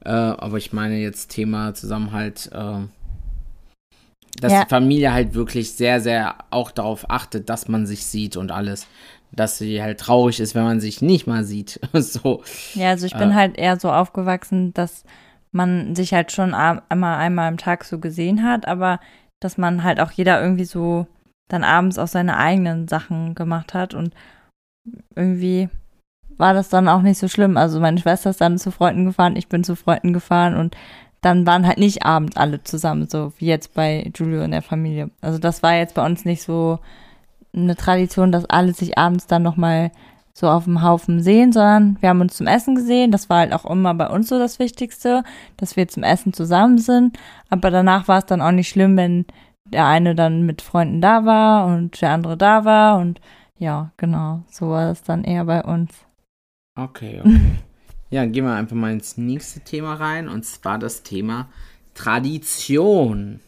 äh, 0.05 0.11
aber 0.11 0.59
ich 0.59 0.73
meine 0.73 0.99
jetzt 0.99 1.31
Thema 1.31 1.75
Zusammenhalt, 1.75 2.51
äh, 2.53 2.81
dass 4.41 4.53
ja. 4.53 4.65
die 4.65 4.69
Familie 4.69 5.13
halt 5.13 5.35
wirklich 5.35 5.73
sehr, 5.73 6.01
sehr 6.01 6.37
auch 6.51 6.71
darauf 6.71 7.11
achtet, 7.11 7.49
dass 7.49 7.69
man 7.69 7.87
sich 7.87 8.07
sieht 8.07 8.37
und 8.37 8.51
alles. 8.51 8.87
Dass 9.31 9.59
sie 9.59 9.83
halt 9.83 10.01
traurig 10.01 10.41
ist, 10.41 10.55
wenn 10.55 10.65
man 10.65 10.81
sich 10.81 11.01
nicht 11.01 11.27
mal 11.27 11.45
sieht. 11.45 11.81
so. 11.93 12.43
Ja, 12.75 12.91
also 12.91 13.07
ich 13.07 13.15
bin 13.15 13.31
äh, 13.31 13.35
halt 13.35 13.59
eher 13.59 13.79
so 13.79 13.91
aufgewachsen, 13.91 14.75
dass 14.75 15.05
man 15.53 15.95
sich 15.95 16.15
halt 16.15 16.33
schon 16.33 16.55
einmal, 16.55 17.19
einmal 17.19 17.49
am 17.49 17.59
Tag 17.59 17.85
so 17.85 17.99
gesehen 17.99 18.43
hat, 18.43 18.67
aber 18.67 19.01
dass 19.41 19.59
man 19.59 19.83
halt 19.83 20.01
auch 20.01 20.11
jeder 20.11 20.41
irgendwie 20.41 20.65
so 20.65 21.07
dann 21.49 21.65
abends 21.65 21.99
auch 21.99 22.09
seine 22.09 22.39
eigenen 22.39 22.89
Sachen 22.89 23.35
gemacht 23.35 23.75
hat 23.75 23.93
und 23.93 24.15
irgendwie 25.15 25.69
war 26.39 26.55
das 26.55 26.69
dann 26.69 26.89
auch 26.89 27.03
nicht 27.03 27.19
so 27.19 27.29
schlimm. 27.29 27.57
Also 27.57 27.81
meine 27.81 27.99
Schwester 27.99 28.31
ist 28.31 28.41
dann 28.41 28.59
zu 28.59 28.71
Freunden 28.71 29.07
gefahren, 29.07 29.37
ich 29.37 29.49
bin 29.49 29.65
zu 29.65 29.77
Freunden 29.77 30.13
gefahren 30.13 30.57
und 30.57 30.77
dann 31.21 31.47
waren 31.47 31.67
halt 31.67 31.79
nicht 31.79 32.05
abends 32.05 32.37
alle 32.37 32.63
zusammen, 32.65 33.09
so 33.09 33.33
wie 33.39 33.47
jetzt 33.47 33.75
bei 33.75 34.11
Julio 34.15 34.43
und 34.43 34.51
der 34.51 34.63
Familie. 34.63 35.11
Also 35.21 35.39
das 35.39 35.63
war 35.63 35.75
jetzt 35.75 35.95
bei 35.95 36.05
uns 36.05 36.25
nicht 36.25 36.43
so 36.43 36.81
eine 37.55 37.77
Tradition, 37.77 38.33
dass 38.33 38.45
alle 38.47 38.73
sich 38.73 38.99
abends 38.99 39.27
dann 39.27 39.43
nochmal 39.43 39.93
so 40.35 40.49
auf 40.49 40.65
dem 40.65 40.83
Haufen 40.83 41.21
sehen, 41.21 41.53
sondern 41.53 41.97
wir 42.01 42.09
haben 42.09 42.21
uns 42.21 42.37
zum 42.37 42.47
Essen 42.47 42.75
gesehen. 42.75 43.13
Das 43.13 43.29
war 43.29 43.39
halt 43.39 43.53
auch 43.53 43.67
immer 43.67 43.95
bei 43.95 44.09
uns 44.09 44.29
so 44.29 44.39
das 44.39 44.59
Wichtigste, 44.59 45.23
dass 45.59 45.77
wir 45.77 45.89
zum 45.89 46.03
Essen 46.03 46.33
zusammen 46.33 46.79
sind. 46.79 47.19
Aber 47.51 47.71
danach 47.71 48.09
war 48.09 48.19
es 48.19 48.27
dann 48.27 48.41
auch 48.41 48.51
nicht 48.51 48.69
schlimm, 48.69 48.97
wenn 48.97 49.27
der 49.65 49.87
eine 49.87 50.15
dann 50.15 50.43
mit 50.43 50.63
Freunden 50.63 51.01
da 51.01 51.25
war 51.25 51.67
und 51.67 52.01
der 52.01 52.11
andere 52.11 52.37
da 52.37 52.65
war. 52.65 52.99
Und 52.99 53.21
ja, 53.59 53.93
genau, 53.97 54.43
so 54.51 54.71
war 54.71 54.87
das 54.87 55.03
dann 55.03 55.23
eher 55.25 55.45
bei 55.45 55.63
uns. 55.63 55.93
Okay, 56.79 57.21
okay. 57.21 57.41
Ja, 58.11 58.27
gehen 58.27 58.45
wir 58.45 58.53
einfach 58.53 58.77
mal 58.77 58.93
ins 58.93 59.17
nächste 59.17 59.61
Thema 59.61 59.95
rein 59.95 60.29
und 60.29 60.45
zwar 60.45 60.79
das 60.79 61.03
Thema 61.03 61.49
Tradition. 61.95 63.41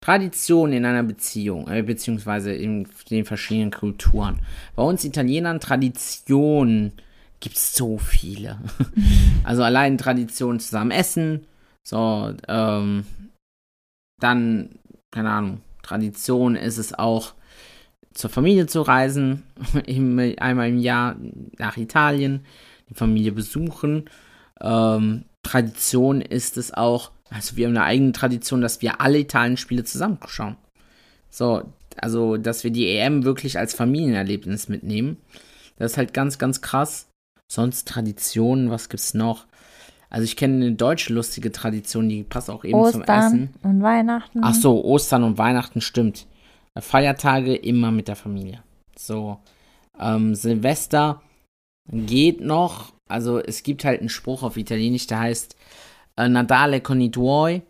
Tradition 0.00 0.72
in 0.72 0.84
einer 0.84 1.02
Beziehung, 1.02 1.66
äh, 1.66 1.82
beziehungsweise 1.82 2.52
in 2.52 2.86
den 3.10 3.24
verschiedenen 3.24 3.72
Kulturen. 3.72 4.38
Bei 4.76 4.84
uns 4.84 5.04
Italienern 5.04 5.58
Tradition 5.58 6.92
gibt 7.40 7.56
es 7.56 7.74
so 7.74 7.98
viele. 7.98 8.60
also 9.42 9.64
allein 9.64 9.98
Tradition 9.98 10.60
zusammen 10.60 10.92
essen, 10.92 11.44
so, 11.82 12.32
ähm, 12.46 13.04
dann, 14.20 14.78
keine 15.10 15.30
Ahnung, 15.30 15.60
Tradition 15.82 16.54
ist 16.54 16.78
es 16.78 16.94
auch, 16.94 17.34
zur 18.14 18.30
Familie 18.30 18.66
zu 18.66 18.82
reisen, 18.82 19.44
einmal 20.38 20.68
im 20.68 20.78
Jahr 20.78 21.16
nach 21.58 21.76
Italien 21.76 22.44
die 22.88 22.94
Familie 22.94 23.32
besuchen. 23.32 24.08
Ähm, 24.60 25.24
Tradition 25.42 26.20
ist 26.20 26.56
es 26.56 26.72
auch, 26.72 27.12
also 27.30 27.56
wir 27.56 27.66
haben 27.66 27.76
eine 27.76 27.84
eigene 27.84 28.12
Tradition, 28.12 28.60
dass 28.60 28.82
wir 28.82 29.00
alle 29.00 29.18
Italien-Spiele 29.18 29.84
zusammen 29.84 30.18
schauen. 30.26 30.56
So, 31.30 31.62
also, 31.98 32.36
dass 32.36 32.64
wir 32.64 32.70
die 32.70 32.88
EM 32.88 33.24
wirklich 33.24 33.58
als 33.58 33.74
Familienerlebnis 33.74 34.68
mitnehmen. 34.68 35.18
Das 35.76 35.92
ist 35.92 35.98
halt 35.98 36.14
ganz, 36.14 36.38
ganz 36.38 36.60
krass. 36.60 37.08
Sonst 37.48 37.88
Traditionen, 37.88 38.70
was 38.70 38.88
gibt's 38.88 39.14
noch? 39.14 39.46
Also 40.08 40.24
ich 40.24 40.36
kenne 40.36 40.66
eine 40.66 40.72
deutsche 40.72 41.12
lustige 41.12 41.52
Tradition, 41.52 42.08
die 42.08 42.22
passt 42.22 42.48
auch 42.48 42.64
eben 42.64 42.74
Ostern 42.74 43.04
zum 43.04 43.14
Essen. 43.14 43.54
und 43.62 43.82
Weihnachten. 43.82 44.40
Ach 44.42 44.54
so, 44.54 44.84
Ostern 44.84 45.24
und 45.24 45.38
Weihnachten 45.38 45.80
stimmt. 45.80 46.26
Feiertage 46.80 47.54
immer 47.54 47.90
mit 47.90 48.08
der 48.08 48.16
Familie. 48.16 48.62
So, 48.96 49.38
ähm, 49.98 50.34
Silvester 50.34 51.22
geht 51.90 52.40
noch. 52.40 52.92
Also 53.08 53.38
es 53.38 53.62
gibt 53.62 53.84
halt 53.84 54.00
einen 54.00 54.08
Spruch 54.08 54.42
auf 54.42 54.56
Italienisch, 54.56 55.06
der 55.06 55.20
heißt 55.20 55.56
äh, 56.16 56.28
Nadale 56.28 56.80
con 56.80 57.00
i 57.00 57.10
tuoi, 57.10 57.62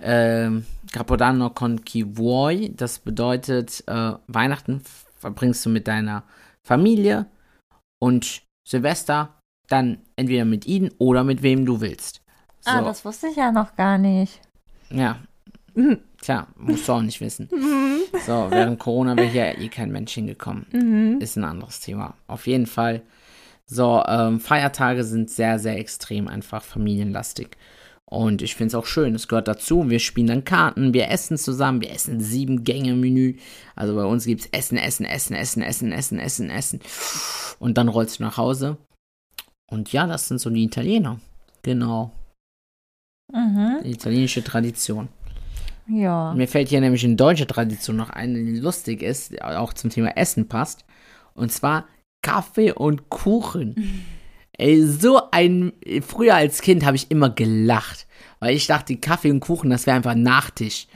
äh, 0.00 0.50
Capodanno 0.92 1.50
con 1.50 1.84
chi 1.84 2.04
vuoi. 2.16 2.72
Das 2.74 2.98
bedeutet, 2.98 3.82
äh, 3.86 4.12
Weihnachten 4.28 4.82
verbringst 5.18 5.64
du 5.66 5.70
mit 5.70 5.88
deiner 5.88 6.22
Familie 6.66 7.26
und 8.00 8.42
Silvester 8.68 9.34
dann 9.68 9.98
entweder 10.14 10.44
mit 10.44 10.66
ihnen 10.66 10.92
oder 10.98 11.24
mit 11.24 11.42
wem 11.42 11.66
du 11.66 11.80
willst. 11.80 12.20
Ah, 12.64 12.72
so. 12.72 12.78
Ah, 12.78 12.82
das 12.82 13.04
wusste 13.04 13.28
ich 13.28 13.36
ja 13.36 13.50
noch 13.50 13.74
gar 13.76 13.98
nicht. 13.98 14.40
Ja. 14.90 15.18
Tja, 16.26 16.48
musst 16.56 16.88
du 16.88 16.92
auch 16.92 17.02
nicht 17.02 17.20
wissen. 17.20 17.48
Mhm. 17.56 18.20
So, 18.24 18.46
während 18.50 18.78
Corona 18.78 19.16
wäre 19.16 19.28
hier 19.28 19.58
eh 19.58 19.68
kein 19.68 19.90
Mensch 19.90 20.14
hingekommen. 20.14 20.66
Mhm. 20.72 21.20
Ist 21.20 21.36
ein 21.36 21.44
anderes 21.44 21.80
Thema. 21.80 22.14
Auf 22.26 22.46
jeden 22.46 22.66
Fall 22.66 23.02
so, 23.66 24.02
ähm, 24.06 24.40
Feiertage 24.40 25.04
sind 25.04 25.30
sehr, 25.30 25.58
sehr 25.58 25.78
extrem 25.78 26.26
einfach 26.28 26.62
familienlastig. 26.62 27.56
Und 28.04 28.42
ich 28.42 28.54
finde 28.54 28.68
es 28.68 28.74
auch 28.74 28.86
schön, 28.86 29.14
es 29.14 29.28
gehört 29.28 29.48
dazu. 29.48 29.90
Wir 29.90 29.98
spielen 29.98 30.28
dann 30.28 30.44
Karten, 30.44 30.94
wir 30.94 31.10
essen 31.10 31.36
zusammen, 31.36 31.80
wir 31.80 31.90
essen 31.90 32.20
sieben 32.20 32.64
Gänge 32.64 32.94
Menü. 32.94 33.36
Also 33.74 33.94
bei 33.94 34.04
uns 34.04 34.24
gibt 34.24 34.42
es 34.42 34.48
Essen, 34.52 34.78
Essen, 34.78 35.04
Essen, 35.04 35.34
Essen, 35.34 35.62
Essen, 35.62 35.92
Essen, 35.92 36.18
Essen, 36.18 36.50
Essen. 36.50 36.80
Und 37.58 37.78
dann 37.78 37.88
rollst 37.88 38.18
du 38.18 38.24
nach 38.24 38.36
Hause. 38.36 38.78
Und 39.70 39.92
ja, 39.92 40.06
das 40.06 40.28
sind 40.28 40.40
so 40.40 40.50
die 40.50 40.64
Italiener. 40.64 41.20
Genau. 41.62 42.12
Mhm. 43.32 43.80
Die 43.84 43.90
italienische 43.90 44.44
Tradition. 44.44 45.08
Ja. 45.88 46.34
Mir 46.34 46.48
fällt 46.48 46.68
hier 46.68 46.80
nämlich 46.80 47.04
eine 47.04 47.16
deutsche 47.16 47.46
Tradition 47.46 47.96
noch 47.96 48.10
ein, 48.10 48.34
die 48.34 48.58
lustig 48.58 49.02
ist, 49.02 49.40
auch 49.42 49.72
zum 49.72 49.90
Thema 49.90 50.16
Essen 50.16 50.48
passt. 50.48 50.84
Und 51.34 51.52
zwar 51.52 51.86
Kaffee 52.22 52.72
und 52.72 53.08
Kuchen. 53.08 54.04
Ey, 54.58 54.82
so 54.82 55.20
ein. 55.30 55.72
Früher 56.06 56.34
als 56.34 56.62
Kind 56.62 56.84
habe 56.84 56.96
ich 56.96 57.10
immer 57.10 57.30
gelacht. 57.30 58.06
Weil 58.40 58.56
ich 58.56 58.66
dachte, 58.66 58.96
Kaffee 58.96 59.30
und 59.30 59.40
Kuchen, 59.40 59.70
das 59.70 59.86
wäre 59.86 59.96
einfach 59.96 60.14
Nachtisch. 60.14 60.88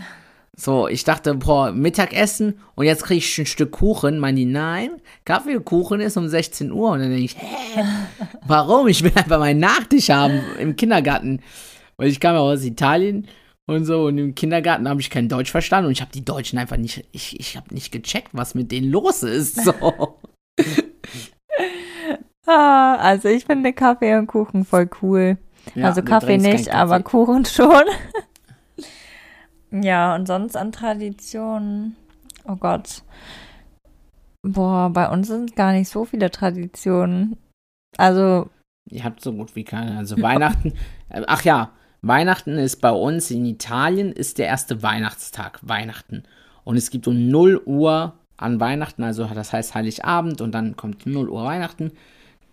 So, 0.57 0.89
ich 0.89 1.05
dachte, 1.05 1.35
boah, 1.35 1.73
Mittagessen 1.73 2.59
und 2.75 2.85
jetzt 2.85 3.05
kriege 3.05 3.19
ich 3.19 3.39
ein 3.39 3.47
Stück 3.47 3.71
Kuchen. 3.71 4.19
Meinen 4.19 4.37
die, 4.37 4.45
nein, 4.45 4.91
Kaffee 5.25 5.57
und 5.57 5.65
Kuchen 5.65 6.01
ist 6.01 6.19
um 6.19 6.29
16 6.29 6.71
Uhr. 6.71 6.91
Und 6.91 7.01
dann 7.01 7.11
denke 7.11 7.25
ich, 7.25 7.37
hä? 7.37 7.83
Warum? 8.47 8.89
Ich 8.89 9.03
will 9.03 9.13
einfach 9.15 9.39
meinen 9.39 9.61
Nachtisch 9.61 10.11
haben 10.11 10.41
im 10.59 10.77
Kindergarten. 10.77 11.41
Weil 11.97 12.09
ich 12.09 12.21
kam 12.21 12.35
ja 12.35 12.41
aus 12.41 12.65
Italien 12.65 13.27
und 13.71 13.85
so 13.85 14.07
und 14.07 14.19
im 14.19 14.35
Kindergarten 14.35 14.89
habe 14.89 15.01
ich 15.01 15.11
kein 15.11 15.29
Deutsch 15.29 15.51
verstanden 15.51 15.87
und 15.87 15.93
ich 15.93 16.01
habe 16.01 16.13
die 16.13 16.25
Deutschen 16.25 16.59
einfach 16.59 16.77
nicht, 16.77 17.07
ich, 17.13 17.39
ich 17.39 17.57
habe 17.57 17.73
nicht 17.73 17.93
gecheckt, 17.93 18.31
was 18.33 18.55
mit 18.55 18.73
denen 18.73 18.91
los 18.91 19.23
ist. 19.23 19.65
So. 19.65 19.73
ah, 22.47 22.97
also 22.97 23.29
ich 23.29 23.45
finde 23.45 23.73
Kaffee 23.73 24.17
und 24.17 24.27
Kuchen 24.27 24.65
voll 24.65 24.91
cool. 25.03 25.39
Ja, 25.75 25.87
also 25.87 26.03
Kaffee 26.03 26.39
nicht, 26.39 26.67
Kaffee. 26.67 26.77
aber 26.77 27.01
Kuchen 27.01 27.45
schon. 27.45 27.85
ja, 29.83 30.15
und 30.15 30.27
sonst 30.27 30.57
an 30.57 30.73
Traditionen. 30.73 31.97
Oh 32.45 32.57
Gott. 32.57 33.03
Boah, 34.43 34.91
bei 34.91 35.09
uns 35.09 35.29
sind 35.29 35.55
gar 35.55 35.73
nicht 35.73 35.89
so 35.89 36.05
viele 36.05 36.31
Traditionen. 36.31 37.37
Also. 37.97 38.49
Ihr 38.91 39.05
habt 39.05 39.21
so 39.21 39.33
gut 39.33 39.55
wie 39.55 39.65
keine. 39.65 39.99
Also 39.99 40.21
Weihnachten. 40.21 40.73
Äh, 41.11 41.23
ach 41.27 41.43
ja, 41.43 41.73
Weihnachten 42.03 42.59
ist 42.59 42.81
bei 42.81 42.91
uns 42.91 43.31
in 43.31 43.45
Italien 43.45 44.13
ist 44.13 44.39
der 44.39 44.47
erste 44.47 44.83
Weihnachtstag. 44.83 45.59
Weihnachten. 45.63 46.23
Und 46.65 46.77
es 46.77 46.91
gibt 46.91 47.07
um 47.07 47.29
0 47.29 47.61
Uhr 47.67 48.15
an 48.37 48.59
Weihnachten, 48.59 49.03
also 49.03 49.27
das 49.27 49.53
heißt 49.53 49.75
Heiligabend 49.75 50.41
und 50.41 50.53
dann 50.53 50.77
kommt 50.77 51.07
0 51.07 51.29
Uhr 51.29 51.45
Weihnachten, 51.45 51.93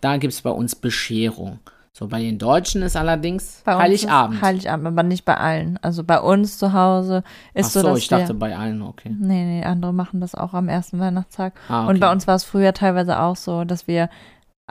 da 0.01 0.17
gibt 0.17 0.33
es 0.33 0.41
bei 0.41 0.49
uns 0.49 0.75
Bescherung. 0.75 1.59
So, 1.93 2.07
bei 2.07 2.19
den 2.19 2.37
Deutschen 2.37 2.83
ist 2.83 2.95
allerdings 2.95 3.63
bei 3.65 3.75
Heiligabend. 3.75 4.39
Heiligabend, 4.39 4.85
aber 4.85 5.01
nicht 5.01 5.25
bei 5.25 5.35
allen. 5.35 5.79
Also 5.81 6.03
bei 6.03 6.19
uns 6.19 6.59
zu 6.59 6.71
Hause 6.73 7.23
ist 7.55 7.67
Ach 7.67 7.71
so, 7.71 7.81
so 7.81 7.87
dass 7.87 7.97
ich 7.97 8.07
dachte 8.07 8.35
bei 8.35 8.55
allen, 8.55 8.83
okay. 8.83 9.09
Nee, 9.17 9.45
nee, 9.45 9.63
andere 9.63 9.93
machen 9.93 10.21
das 10.21 10.35
auch 10.35 10.53
am 10.53 10.69
ersten 10.69 10.99
Weihnachtstag. 10.99 11.53
Ah, 11.69 11.83
okay. 11.83 11.93
Und 11.93 11.99
bei 11.99 12.11
uns 12.11 12.27
war 12.27 12.35
es 12.35 12.43
früher 12.43 12.73
teilweise 12.73 13.19
auch 13.19 13.35
so, 13.35 13.63
dass 13.63 13.87
wir 13.87 14.09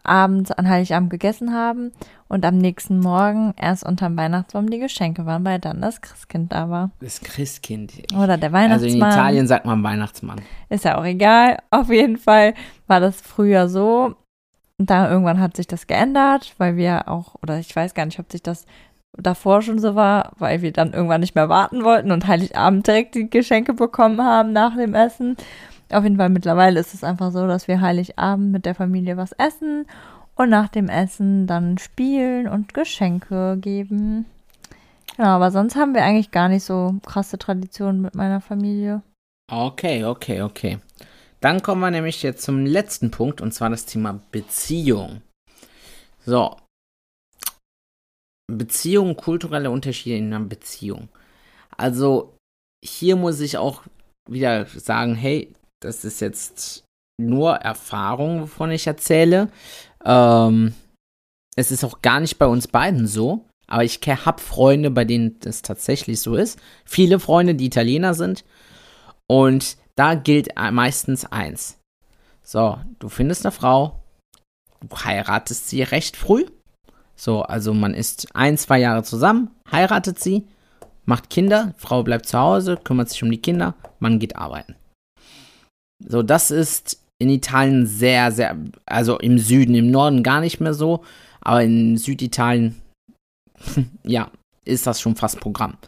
abends 0.03 0.51
an 0.53 0.69
Heiligabend 0.69 1.11
gegessen 1.11 1.53
haben 1.53 1.93
und 2.29 2.45
am 2.45 2.59
nächsten 2.59 3.01
Morgen 3.01 3.55
erst 3.57 3.85
unterm 3.85 4.17
Weihnachtsbaum 4.17 4.71
die 4.71 4.79
Geschenke 4.79 5.27
waren, 5.27 5.45
weil 5.45 5.59
dann 5.59 5.81
das 5.81 6.01
Christkind 6.01 6.53
da 6.53 6.71
war. 6.71 6.91
Das 7.01 7.21
Christkind. 7.21 7.93
Oder 8.15 8.37
der 8.37 8.53
Weihnachtsmann. 8.53 8.73
Also 8.73 8.87
in 8.87 8.97
Italien 8.97 9.47
sagt 9.47 9.67
man 9.67 9.83
Weihnachtsmann. 9.83 10.41
Ist 10.69 10.85
ja 10.85 10.99
auch 10.99 11.05
egal. 11.05 11.59
Auf 11.71 11.89
jeden 11.89 12.17
Fall 12.17 12.55
war 12.87 13.01
das 13.01 13.21
früher 13.21 13.69
so. 13.69 14.15
Und 14.79 14.91
dann 14.91 15.11
irgendwann 15.11 15.41
hat 15.41 15.57
sich 15.57 15.67
das 15.67 15.87
geändert, 15.87 16.55
weil 16.59 16.77
wir 16.77 17.09
auch, 17.09 17.35
oder 17.43 17.59
ich 17.59 17.75
weiß 17.75 17.95
gar 17.95 18.05
nicht, 18.05 18.19
ob 18.19 18.31
sich 18.31 18.43
das 18.43 18.67
davor 19.17 19.63
schon 19.63 19.79
so 19.79 19.95
war, 19.95 20.33
weil 20.39 20.61
wir 20.61 20.73
dann 20.73 20.93
irgendwann 20.93 21.23
nicht 21.23 21.35
mehr 21.35 21.49
warten 21.49 21.85
wollten 21.85 22.13
und 22.13 22.27
Heiligabend 22.27 22.87
direkt 22.87 23.15
die 23.15 23.31
Geschenke 23.31 23.73
bekommen 23.73 24.23
haben 24.23 24.53
nach 24.53 24.77
dem 24.77 24.95
Essen. 24.95 25.37
Auf 25.91 26.03
jeden 26.03 26.17
Fall 26.17 26.31
mittlerweile 26.31 26.81
ist 26.81 26.95
es 26.95 27.05
einfach 27.05 27.31
so, 27.31 27.47
dass 27.47 27.69
wir 27.69 27.81
Heiligabend 27.81 28.51
mit 28.51 28.67
der 28.67 28.75
Familie 28.75 29.17
was 29.17 29.33
essen 29.33 29.87
und 30.35 30.51
nach 30.51 30.69
dem 30.69 30.89
Essen 30.89 31.47
dann 31.47 31.79
spielen 31.79 32.49
und 32.49 32.75
Geschenke 32.75 33.57
geben. 33.61 34.27
Genau, 35.17 35.29
aber 35.29 35.51
sonst 35.51 35.77
haben 35.77 35.95
wir 35.95 36.03
eigentlich 36.03 36.31
gar 36.31 36.49
nicht 36.49 36.65
so 36.65 36.97
krasse 37.07 37.39
Traditionen 37.39 38.03
mit 38.03 38.15
meiner 38.15 38.41
Familie. 38.41 39.03
Okay, 39.51 40.05
okay, 40.05 40.43
okay. 40.43 40.79
Dann 41.41 41.63
kommen 41.63 41.81
wir 41.81 41.91
nämlich 41.91 42.23
jetzt 42.23 42.43
zum 42.43 42.67
letzten 42.67 43.11
Punkt 43.11 43.41
und 43.41 43.53
zwar 43.53 43.71
das 43.71 43.87
Thema 43.87 44.21
Beziehung. 44.33 45.23
So. 46.25 46.57
Beziehung, 48.53 49.17
kulturelle 49.17 49.71
Unterschiede 49.71 50.17
in 50.17 50.33
einer 50.33 50.45
Beziehung. 50.45 51.09
Also 51.77 52.37
hier 52.85 53.17
muss 53.17 53.41
ich 53.41 53.59
auch 53.59 53.83
wieder 54.29 54.67
sagen, 54.67 55.15
hey, 55.15 55.53
das 55.81 56.05
ist 56.05 56.21
jetzt 56.21 56.85
nur 57.19 57.57
Erfahrung, 57.57 58.43
wovon 58.43 58.71
ich 58.71 58.87
erzähle. 58.87 59.49
Ähm, 60.05 60.75
es 61.57 61.71
ist 61.71 61.85
auch 61.85 62.03
gar 62.03 62.21
nicht 62.21 62.39
bei 62.39 62.47
uns 62.47 62.69
beiden 62.69 63.07
so, 63.07 63.47
aber 63.67 63.85
ich 63.85 64.01
habe 64.07 64.41
Freunde, 64.41 64.91
bei 64.91 65.05
denen 65.05 65.41
das 65.41 65.63
tatsächlich 65.63 66.21
so 66.21 66.37
ist. 66.37 66.59
Viele 66.85 67.19
Freunde, 67.19 67.55
die 67.55 67.67
Italiener 67.67 68.15
sind. 68.15 68.45
Und 69.27 69.77
da 69.97 70.15
gilt 70.15 70.51
meistens 70.73 71.25
eins. 71.25 71.79
So, 72.43 72.79
du 73.01 73.09
findest 73.09 73.45
eine 73.45 73.53
Frau, 73.53 74.05
du 74.81 74.97
heiratest 74.97 75.69
sie 75.69 75.83
recht 75.83 76.17
früh. 76.17 76.47
So, 77.17 77.43
also 77.43 77.73
man 77.73 77.95
ist 77.95 78.29
ein, 78.37 78.59
zwei 78.59 78.79
Jahre 78.79 79.03
zusammen, 79.03 79.51
heiratet 79.73 80.21
sie, 80.21 80.47
macht 81.07 81.31
Kinder, 81.31 81.75
Frau 81.79 82.03
bleibt 82.03 82.27
zu 82.27 82.39
Hause, 82.39 82.77
kümmert 82.77 83.09
sich 83.09 83.23
um 83.23 83.31
die 83.31 83.41
Kinder, 83.41 83.75
Mann 83.99 84.19
geht 84.19 84.37
arbeiten. 84.37 84.77
So, 86.05 86.23
das 86.23 86.51
ist 86.51 87.01
in 87.19 87.31
Italien 87.31 87.87
sehr, 87.87 88.31
sehr, 88.33 88.57
also 88.85 89.19
im 89.19 89.39
Süden, 89.39 89.75
im 89.75 89.91
Norden 89.91 90.23
gar 90.23 90.41
nicht 90.41 90.61
mehr 90.61 90.75
so, 90.75 91.05
aber 91.41 91.63
in 91.63 91.97
Süditalien, 91.97 92.81
ja, 94.05 94.31
ist 94.65 94.87
das 94.87 95.01
schon 95.01 95.17
fast 95.17 95.41
Programm. 95.41 95.79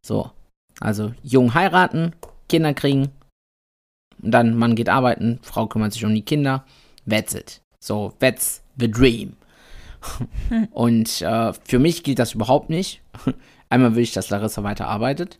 So, 0.00 0.30
also 0.80 1.12
jung 1.22 1.54
heiraten, 1.54 2.12
Kinder 2.48 2.72
kriegen, 2.72 3.10
und 4.22 4.30
dann 4.32 4.56
Mann 4.56 4.74
geht 4.74 4.88
arbeiten, 4.88 5.38
Frau 5.42 5.66
kümmert 5.66 5.92
sich 5.92 6.04
um 6.04 6.14
die 6.14 6.24
Kinder, 6.24 6.64
that's 7.08 7.34
it. 7.34 7.60
So, 7.80 8.12
that's 8.18 8.62
the 8.76 8.90
dream. 8.90 9.36
Und 10.70 11.22
äh, 11.22 11.52
für 11.64 11.78
mich 11.78 12.02
gilt 12.02 12.18
das 12.18 12.34
überhaupt 12.34 12.70
nicht. 12.70 13.02
Einmal 13.68 13.94
will 13.94 14.02
ich, 14.02 14.12
dass 14.12 14.30
Larissa 14.30 14.62
weiter 14.62 14.88
arbeitet. 14.88 15.38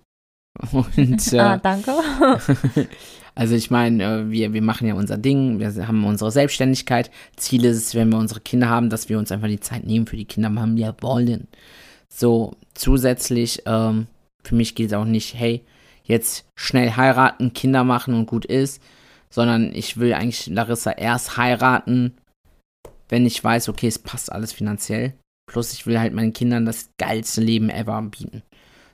Und, 0.73 1.33
äh, 1.33 1.39
ah, 1.39 1.57
danke. 1.57 1.93
Also 3.39 3.55
ich 3.55 3.71
meine, 3.71 4.03
äh, 4.03 4.31
wir, 4.33 4.53
wir 4.53 4.63
machen 4.63 4.89
ja 4.89 4.95
unser 4.95 5.17
Ding, 5.17 5.61
wir 5.61 5.87
haben 5.87 6.05
unsere 6.05 6.33
Selbstständigkeit. 6.33 7.09
Ziel 7.37 7.65
ist 7.67 7.77
es, 7.77 7.95
wenn 7.95 8.09
wir 8.09 8.19
unsere 8.19 8.41
Kinder 8.41 8.69
haben, 8.69 8.91
dass 8.91 9.09
wir 9.09 9.17
uns 9.17 9.31
einfach 9.31 9.47
die 9.47 9.61
Zeit 9.61 9.85
nehmen 9.85 10.09
für 10.09 10.17
die 10.17 10.25
Kinder, 10.25 10.51
machen 10.51 10.77
wir 10.77 10.97
wollen. 11.03 11.47
So, 12.09 12.57
zusätzlich, 12.75 13.63
ähm, 13.65 14.09
für 14.43 14.57
mich 14.57 14.75
gilt 14.75 14.93
auch 14.93 15.05
nicht, 15.05 15.35
hey, 15.35 15.65
jetzt 16.03 16.47
schnell 16.57 16.97
heiraten, 16.97 17.53
Kinder 17.53 17.85
machen 17.85 18.15
und 18.15 18.27
gut 18.27 18.45
ist, 18.45 18.83
sondern 19.31 19.73
ich 19.73 19.99
will 19.99 20.15
eigentlich 20.15 20.49
Larissa 20.49 20.91
erst 20.91 21.37
heiraten, 21.37 22.15
wenn 23.09 23.25
ich 23.25 23.45
weiß, 23.45 23.69
okay, 23.69 23.87
es 23.87 24.01
passt 24.01 24.33
alles 24.33 24.53
finanziell. 24.53 25.15
Plus 25.47 25.73
ich 25.73 25.87
will 25.87 26.01
halt 26.01 26.13
meinen 26.13 26.33
Kindern 26.33 26.67
das 26.67 26.91
geilste 26.99 27.41
Leben 27.41 27.71
ever 27.71 28.03
bieten. 28.03 28.43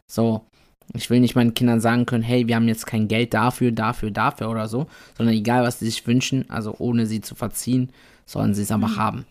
So, 0.06 0.44
ich 0.92 1.10
will 1.10 1.20
nicht 1.20 1.34
meinen 1.34 1.54
Kindern 1.54 1.80
sagen 1.80 2.06
können, 2.06 2.22
hey, 2.22 2.46
wir 2.46 2.56
haben 2.56 2.68
jetzt 2.68 2.86
kein 2.86 3.08
Geld 3.08 3.34
dafür, 3.34 3.72
dafür, 3.72 4.10
dafür 4.10 4.50
oder 4.50 4.68
so, 4.68 4.86
sondern 5.16 5.34
egal, 5.34 5.62
was 5.62 5.78
sie 5.78 5.86
sich 5.86 6.06
wünschen, 6.06 6.48
also 6.50 6.74
ohne 6.78 7.06
sie 7.06 7.20
zu 7.20 7.34
verziehen, 7.34 7.90
sollen 8.26 8.54
sie 8.54 8.62
es 8.62 8.70
aber 8.70 8.88
mhm. 8.88 8.96
haben. 8.96 9.26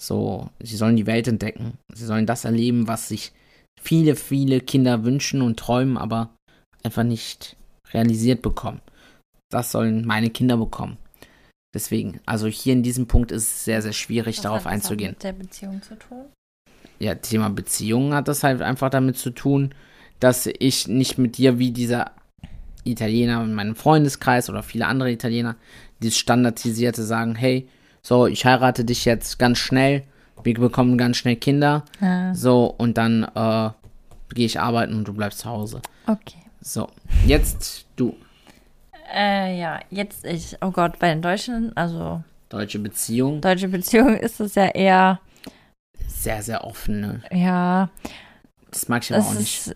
So, 0.00 0.50
sie 0.60 0.76
sollen 0.76 0.96
die 0.96 1.06
Welt 1.06 1.26
entdecken. 1.26 1.78
Sie 1.92 2.06
sollen 2.06 2.26
das 2.26 2.44
erleben, 2.44 2.86
was 2.86 3.08
sich 3.08 3.32
viele, 3.80 4.14
viele 4.14 4.60
Kinder 4.60 5.04
wünschen 5.04 5.42
und 5.42 5.58
träumen, 5.58 5.96
aber 5.96 6.30
einfach 6.84 7.02
nicht 7.02 7.56
realisiert 7.92 8.42
bekommen. 8.42 8.80
Das 9.50 9.72
sollen 9.72 10.06
meine 10.06 10.30
Kinder 10.30 10.56
bekommen. 10.56 10.98
Deswegen, 11.74 12.20
also 12.26 12.46
hier 12.46 12.72
in 12.72 12.82
diesem 12.82 13.06
Punkt 13.06 13.32
ist 13.32 13.42
es 13.42 13.64
sehr, 13.64 13.82
sehr 13.82 13.92
schwierig, 13.92 14.36
Was 14.38 14.42
darauf 14.42 14.58
hat 14.60 14.66
das 14.66 14.72
einzugehen. 14.72 15.12
mit 15.12 15.22
der 15.22 15.32
Beziehung 15.32 15.82
zu 15.82 15.98
tun? 15.98 16.26
Ja, 16.98 17.14
Thema 17.14 17.50
Beziehung 17.50 18.14
hat 18.14 18.28
das 18.28 18.42
halt 18.42 18.62
einfach 18.62 18.90
damit 18.90 19.18
zu 19.18 19.30
tun, 19.30 19.74
dass 20.20 20.46
ich 20.46 20.88
nicht 20.88 21.18
mit 21.18 21.38
dir 21.38 21.58
wie 21.58 21.70
dieser 21.70 22.12
Italiener 22.84 23.42
in 23.42 23.54
meinem 23.54 23.76
Freundeskreis 23.76 24.48
oder 24.50 24.62
viele 24.62 24.86
andere 24.86 25.10
Italiener, 25.10 25.56
dieses 26.00 26.18
standardisierte 26.18 27.02
sagen, 27.02 27.34
hey, 27.34 27.68
so, 28.02 28.26
ich 28.26 28.44
heirate 28.44 28.84
dich 28.84 29.04
jetzt 29.04 29.38
ganz 29.38 29.58
schnell, 29.58 30.04
wir 30.42 30.54
bekommen 30.54 30.96
ganz 30.96 31.16
schnell 31.16 31.36
Kinder, 31.36 31.84
ah. 32.00 32.32
so, 32.34 32.66
und 32.66 32.96
dann 32.96 33.24
äh, 33.34 33.70
gehe 34.34 34.46
ich 34.46 34.60
arbeiten 34.60 34.94
und 34.94 35.06
du 35.06 35.12
bleibst 35.12 35.40
zu 35.40 35.48
Hause. 35.48 35.82
Okay. 36.06 36.38
So, 36.60 36.88
jetzt 37.26 37.86
du. 37.96 38.16
Äh, 39.14 39.58
ja, 39.58 39.80
jetzt 39.90 40.24
ich. 40.24 40.56
Oh 40.60 40.70
Gott, 40.70 40.98
bei 40.98 41.08
den 41.08 41.22
Deutschen, 41.22 41.76
also. 41.76 42.22
Deutsche 42.48 42.78
Beziehung. 42.78 43.40
Deutsche 43.40 43.68
Beziehung 43.68 44.16
ist 44.16 44.40
es 44.40 44.54
ja 44.54 44.66
eher. 44.66 45.20
Sehr, 46.06 46.42
sehr 46.42 46.64
offen, 46.64 47.00
ne? 47.00 47.22
Ja. 47.30 47.90
Das 48.70 48.88
mag 48.88 49.02
ich 49.02 49.14
aber 49.14 49.24
auch 49.24 49.34
nicht. 49.34 49.72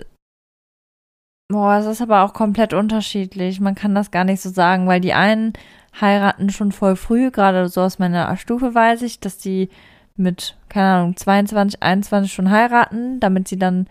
Boah, 1.52 1.76
es 1.76 1.86
ist 1.86 2.00
aber 2.00 2.22
auch 2.22 2.32
komplett 2.32 2.72
unterschiedlich. 2.72 3.60
Man 3.60 3.74
kann 3.74 3.94
das 3.94 4.10
gar 4.10 4.24
nicht 4.24 4.40
so 4.40 4.48
sagen, 4.48 4.86
weil 4.86 5.00
die 5.00 5.12
einen 5.12 5.52
heiraten 6.00 6.48
schon 6.48 6.72
voll 6.72 6.96
früh, 6.96 7.30
gerade 7.30 7.68
so 7.68 7.82
aus 7.82 7.98
meiner 7.98 8.34
Stufe 8.38 8.74
weiß 8.74 9.02
ich, 9.02 9.20
dass 9.20 9.36
die 9.36 9.68
mit, 10.16 10.56
keine 10.70 10.86
Ahnung, 10.86 11.16
22, 11.16 11.82
21 11.82 12.32
schon 12.32 12.50
heiraten, 12.50 13.20
damit 13.20 13.48
sie 13.48 13.58
dann 13.58 13.86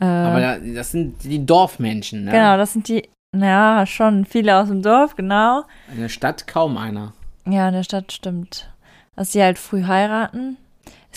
äh, 0.00 0.04
Aber 0.04 0.58
das 0.58 0.92
sind 0.92 1.24
die 1.24 1.44
Dorfmenschen, 1.44 2.24
ne? 2.24 2.30
Genau, 2.30 2.58
das 2.58 2.74
sind 2.74 2.88
die, 2.88 3.08
ja, 3.34 3.86
schon 3.86 4.26
viele 4.26 4.56
aus 4.58 4.68
dem 4.68 4.82
Dorf, 4.82 5.16
genau. 5.16 5.62
In 5.90 6.00
der 6.00 6.10
Stadt 6.10 6.46
kaum 6.46 6.76
einer. 6.76 7.14
Ja, 7.46 7.68
in 7.68 7.74
der 7.74 7.84
Stadt 7.84 8.12
stimmt. 8.12 8.70
Dass 9.16 9.32
sie 9.32 9.42
halt 9.42 9.58
früh 9.58 9.84
heiraten. 9.84 10.58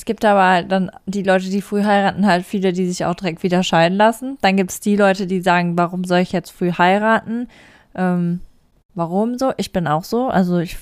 Es 0.01 0.05
gibt 0.05 0.25
aber 0.25 0.43
halt 0.43 0.71
dann 0.71 0.89
die 1.05 1.21
Leute, 1.21 1.51
die 1.51 1.61
früh 1.61 1.83
heiraten, 1.83 2.25
halt 2.25 2.43
viele, 2.43 2.73
die 2.73 2.87
sich 2.87 3.05
auch 3.05 3.13
direkt 3.13 3.43
wieder 3.43 3.61
scheiden 3.61 3.99
lassen. 3.99 4.39
Dann 4.41 4.57
gibt 4.57 4.71
es 4.71 4.79
die 4.79 4.95
Leute, 4.95 5.27
die 5.27 5.41
sagen, 5.41 5.77
warum 5.77 6.05
soll 6.05 6.21
ich 6.21 6.31
jetzt 6.31 6.49
früh 6.49 6.71
heiraten? 6.71 7.47
Ähm, 7.93 8.39
warum 8.95 9.37
so? 9.37 9.53
Ich 9.57 9.71
bin 9.71 9.85
auch 9.85 10.03
so. 10.03 10.27
Also 10.27 10.57
ich 10.57 10.75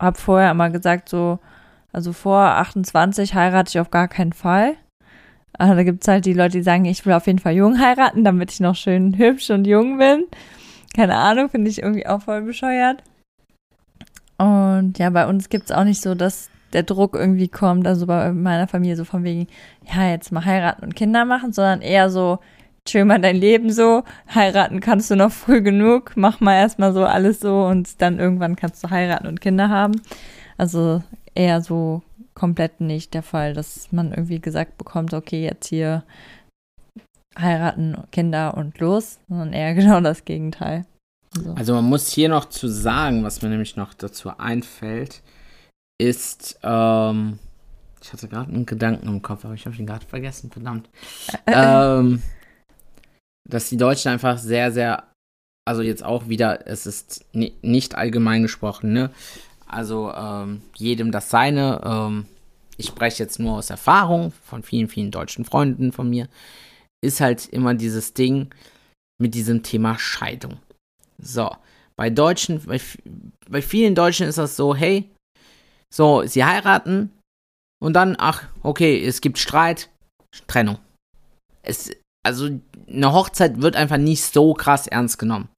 habe 0.00 0.18
vorher 0.18 0.50
immer 0.50 0.70
gesagt, 0.70 1.08
so, 1.08 1.38
also 1.92 2.12
vor 2.12 2.40
28 2.40 3.32
heirate 3.32 3.68
ich 3.68 3.78
auf 3.78 3.92
gar 3.92 4.08
keinen 4.08 4.32
Fall. 4.32 4.74
Aber 5.52 5.76
da 5.76 5.84
gibt 5.84 6.02
es 6.02 6.08
halt 6.08 6.26
die 6.26 6.32
Leute, 6.32 6.58
die 6.58 6.64
sagen, 6.64 6.84
ich 6.84 7.06
will 7.06 7.12
auf 7.12 7.28
jeden 7.28 7.38
Fall 7.38 7.54
jung 7.54 7.78
heiraten, 7.78 8.24
damit 8.24 8.50
ich 8.50 8.58
noch 8.58 8.74
schön 8.74 9.16
hübsch 9.18 9.50
und 9.50 9.68
jung 9.68 9.98
bin. 9.98 10.24
Keine 10.96 11.14
Ahnung, 11.14 11.48
finde 11.48 11.70
ich 11.70 11.80
irgendwie 11.80 12.08
auch 12.08 12.22
voll 12.22 12.42
bescheuert. 12.42 13.04
Und 14.36 14.98
ja, 14.98 15.10
bei 15.10 15.28
uns 15.28 15.48
gibt 15.48 15.66
es 15.66 15.70
auch 15.70 15.84
nicht 15.84 16.02
so, 16.02 16.16
dass 16.16 16.50
der 16.72 16.82
Druck 16.82 17.14
irgendwie 17.14 17.48
kommt, 17.48 17.86
also 17.86 18.06
bei 18.06 18.32
meiner 18.32 18.68
Familie 18.68 18.96
so 18.96 19.04
von 19.04 19.24
wegen, 19.24 19.46
ja, 19.92 20.10
jetzt 20.10 20.32
mal 20.32 20.44
heiraten 20.44 20.84
und 20.84 20.96
Kinder 20.96 21.24
machen, 21.24 21.52
sondern 21.52 21.80
eher 21.80 22.10
so, 22.10 22.38
chill 22.84 23.04
mal 23.04 23.20
dein 23.20 23.36
Leben 23.36 23.70
so, 23.70 24.04
heiraten 24.34 24.80
kannst 24.80 25.10
du 25.10 25.16
noch 25.16 25.32
früh 25.32 25.62
genug, 25.62 26.12
mach 26.16 26.40
mal 26.40 26.56
erstmal 26.56 26.92
so 26.92 27.04
alles 27.04 27.40
so 27.40 27.66
und 27.66 28.00
dann 28.00 28.18
irgendwann 28.18 28.56
kannst 28.56 28.82
du 28.82 28.90
heiraten 28.90 29.26
und 29.26 29.40
Kinder 29.40 29.68
haben. 29.68 30.00
Also 30.56 31.02
eher 31.34 31.60
so 31.60 32.02
komplett 32.34 32.80
nicht 32.80 33.14
der 33.14 33.22
Fall, 33.22 33.52
dass 33.52 33.90
man 33.92 34.10
irgendwie 34.10 34.40
gesagt 34.40 34.78
bekommt, 34.78 35.12
okay, 35.12 35.42
jetzt 35.42 35.68
hier 35.68 36.04
heiraten, 37.38 37.96
Kinder 38.10 38.56
und 38.56 38.78
los, 38.78 39.18
sondern 39.28 39.52
eher 39.52 39.74
genau 39.74 40.00
das 40.00 40.24
Gegenteil. 40.24 40.84
So. 41.32 41.52
Also 41.54 41.74
man 41.74 41.84
muss 41.84 42.08
hier 42.08 42.28
noch 42.28 42.46
zu 42.46 42.68
sagen, 42.68 43.22
was 43.22 43.42
mir 43.42 43.50
nämlich 43.50 43.76
noch 43.76 43.92
dazu 43.94 44.30
einfällt, 44.38 45.22
ist, 45.98 46.58
ähm, 46.62 47.38
ich 48.02 48.12
hatte 48.12 48.28
gerade 48.28 48.52
einen 48.52 48.66
Gedanken 48.66 49.08
im 49.08 49.22
Kopf, 49.22 49.44
aber 49.44 49.54
ich 49.54 49.66
habe 49.66 49.76
ihn 49.76 49.86
gerade 49.86 50.06
vergessen, 50.06 50.50
verdammt. 50.50 50.88
ähm, 51.46 52.22
dass 53.48 53.68
die 53.68 53.76
Deutschen 53.76 54.10
einfach 54.10 54.38
sehr, 54.38 54.72
sehr, 54.72 55.04
also 55.66 55.82
jetzt 55.82 56.04
auch 56.04 56.28
wieder, 56.28 56.66
es 56.66 56.86
ist 56.86 57.24
nicht 57.32 57.94
allgemein 57.96 58.42
gesprochen, 58.42 58.92
ne? 58.92 59.10
Also 59.66 60.12
ähm, 60.12 60.62
jedem 60.76 61.12
das 61.12 61.28
seine. 61.28 61.82
Ähm, 61.84 62.26
ich 62.78 62.86
spreche 62.86 63.22
jetzt 63.22 63.38
nur 63.38 63.58
aus 63.58 63.70
Erfahrung 63.70 64.32
von 64.44 64.62
vielen, 64.62 64.88
vielen 64.88 65.10
deutschen 65.10 65.44
Freunden 65.44 65.92
von 65.92 66.08
mir. 66.08 66.28
Ist 67.04 67.20
halt 67.20 67.46
immer 67.48 67.74
dieses 67.74 68.14
Ding 68.14 68.48
mit 69.20 69.34
diesem 69.34 69.62
Thema 69.62 69.98
Scheidung. 69.98 70.58
So, 71.18 71.54
bei 71.96 72.08
Deutschen, 72.08 72.64
bei, 72.64 72.80
bei 73.48 73.60
vielen 73.60 73.94
Deutschen 73.94 74.26
ist 74.26 74.38
das 74.38 74.56
so, 74.56 74.74
hey, 74.74 75.10
so, 75.94 76.24
sie 76.26 76.44
heiraten 76.44 77.10
und 77.82 77.94
dann, 77.94 78.16
ach, 78.18 78.44
okay, 78.62 79.04
es 79.04 79.20
gibt 79.20 79.38
Streit, 79.38 79.90
Trennung. 80.46 80.78
Es, 81.62 81.90
also 82.24 82.48
eine 82.86 83.12
Hochzeit 83.12 83.60
wird 83.62 83.76
einfach 83.76 83.96
nicht 83.96 84.22
so 84.22 84.54
krass 84.54 84.86
ernst 84.86 85.18
genommen. 85.18 85.48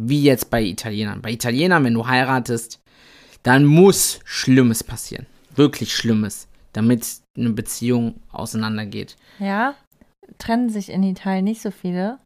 Wie 0.00 0.22
jetzt 0.22 0.50
bei 0.50 0.62
Italienern. 0.62 1.22
Bei 1.22 1.32
Italienern, 1.32 1.84
wenn 1.84 1.94
du 1.94 2.06
heiratest, 2.06 2.80
dann 3.42 3.64
muss 3.64 4.20
Schlimmes 4.24 4.84
passieren. 4.84 5.26
Wirklich 5.54 5.94
Schlimmes, 5.94 6.46
damit 6.72 7.20
eine 7.36 7.50
Beziehung 7.50 8.20
auseinandergeht. 8.30 9.16
Ja, 9.38 9.74
trennen 10.38 10.70
sich 10.70 10.90
in 10.90 11.02
Italien 11.02 11.44
nicht 11.44 11.62
so 11.62 11.70
viele. 11.70 12.18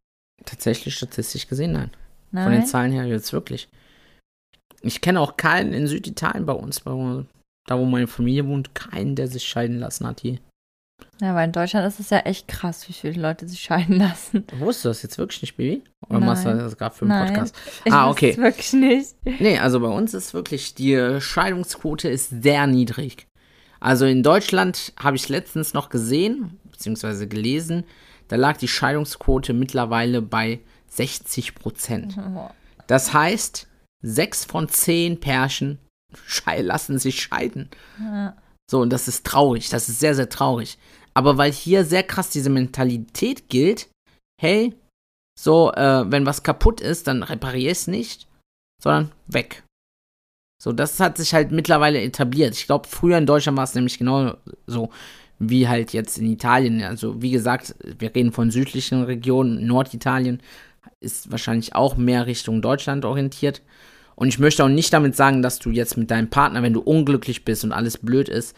Tatsächlich 0.45 0.95
statistisch 0.95 1.49
gesehen, 1.49 1.73
nein. 1.73 1.91
Nein. 2.31 2.45
Von 2.45 2.53
den 2.53 2.67
Zahlen 2.67 2.93
her 2.93 3.07
jetzt 3.07 3.33
wirklich. 3.33 3.69
Ich 4.83 5.01
kenne 5.01 5.21
auch 5.21 5.37
keinen 5.37 5.73
in 5.73 5.87
Süditalien 5.87 6.47
bei 6.47 6.53
uns, 6.53 6.83
da 6.85 7.79
wo 7.79 7.85
meine 7.85 8.07
Familie 8.07 8.47
wohnt, 8.47 8.75
keinen, 8.75 9.14
der 9.14 9.29
sich 9.29 9.45
scheiden 9.45 9.79
lassen 9.79 10.07
hat 10.07 10.21
hier. 10.21 10.38
Ja, 11.21 11.35
weil 11.35 11.47
in 11.47 11.53
Deutschland 11.53 11.87
ist 11.87 12.01
es 12.01 12.11
ja 12.11 12.18
echt 12.21 12.49
krass, 12.49 12.88
wie 12.88 12.92
viele 12.92 13.21
Leute 13.21 13.47
sich 13.49 13.61
scheiden 13.61 13.97
lassen. 13.99 14.45
Wusstest 14.59 14.85
du 14.85 14.88
das 14.88 15.03
jetzt 15.03 15.18
wirklich 15.18 15.42
nicht, 15.42 15.57
Baby? 15.57 15.83
Oder 16.09 16.18
Nein. 16.18 16.29
machst 16.29 16.45
du 16.45 16.57
das 16.57 16.77
gerade 16.77 16.95
für 16.95 17.03
einen 17.05 17.11
Nein. 17.11 17.29
Podcast? 17.29 17.55
Ich 17.85 17.92
Ah, 17.92 18.11
okay. 18.11 18.37
wirklich 18.37 18.73
nicht. 18.73 19.14
Nee, 19.25 19.59
also 19.59 19.81
bei 19.81 19.88
uns 19.88 20.14
ist 20.14 20.35
wirklich, 20.35 20.75
die 20.75 21.18
Scheidungsquote 21.21 22.09
ist 22.09 22.42
sehr 22.42 22.66
niedrig. 22.66 23.27
Also 23.79 24.07
in 24.07 24.23
Deutschland 24.23 24.92
habe 24.97 25.16
ich 25.16 25.29
letztens 25.29 25.75
noch 25.75 25.88
gesehen, 25.90 26.59
beziehungsweise 26.71 27.27
gelesen, 27.29 27.85
da 28.29 28.37
lag 28.37 28.57
die 28.57 28.68
Scheidungsquote 28.68 29.53
mittlerweile 29.53 30.23
bei 30.23 30.61
60 30.88 31.55
Prozent. 31.55 32.16
Das 32.87 33.12
heißt, 33.12 33.68
sechs 34.03 34.45
von 34.45 34.69
zehn 34.69 35.21
Pärchen 35.21 35.79
lassen 36.59 36.99
sich 36.99 37.23
scheiden. 37.23 37.71
Ja. 37.99 38.37
So, 38.71 38.81
und 38.81 38.91
das 38.91 39.09
ist 39.09 39.25
traurig, 39.25 39.69
das 39.69 39.88
ist 39.88 40.01
sehr, 40.01 40.15
sehr 40.15 40.29
traurig. 40.29 40.79
Aber 41.15 41.37
weil 41.38 41.53
hier 41.53 41.85
sehr 41.85 42.03
krass 42.03 42.31
diese 42.31 42.51
Mentalität 42.51 43.49
gilt, 43.49 43.88
hey, 44.41 44.75
so, 45.38 45.73
äh, 45.73 46.11
wenn 46.11 46.27
was 46.27 46.43
kaputt 46.43 46.81
ist, 46.81 47.07
dann 47.07 47.23
reparier 47.23 47.71
es 47.71 47.87
nicht, 47.87 48.29
sondern 48.83 49.12
weg. 49.27 49.62
So, 50.62 50.73
das 50.73 51.01
hat 51.01 51.17
sich 51.17 51.35
halt 51.35 51.51
mittlerweile 51.51 52.01
etabliert. 52.01 52.55
Ich 52.55 52.67
glaube, 52.67 52.88
früher 52.88 53.19
in 53.19 53.27
Deutschland 53.27 53.57
war 53.57 53.65
es 53.65 53.75
nämlich 53.75 53.99
genau 53.99 54.37
so 54.67 54.91
wie 55.38 55.67
halt 55.67 55.93
jetzt 55.93 56.19
in 56.19 56.31
Italien. 56.31 56.83
Also, 56.83 57.21
wie 57.21 57.33
gesagt, 57.33 57.75
wir 57.99 58.15
reden 58.15 58.33
von 58.33 58.51
südlichen 58.51 59.03
Regionen, 59.03 59.67
Norditalien 59.67 60.41
ist 61.01 61.33
wahrscheinlich 61.33 61.75
auch 61.75 61.97
mehr 61.97 62.27
Richtung 62.27 62.62
Deutschland 62.62 63.05
orientiert. 63.05 63.61
Und 64.14 64.29
ich 64.29 64.38
möchte 64.38 64.64
auch 64.64 64.68
nicht 64.68 64.92
damit 64.92 65.16
sagen, 65.16 65.42
dass 65.42 65.59
du 65.59 65.70
jetzt 65.70 65.96
mit 65.96 66.11
deinem 66.11 66.31
Partner, 66.31 66.62
wenn 66.62 66.72
du 66.72 66.81
unglücklich 66.81 67.44
bist 67.44 67.64
und 67.64 67.72
alles 67.72 67.98
blöd 67.98 68.29
ist, 68.29 68.57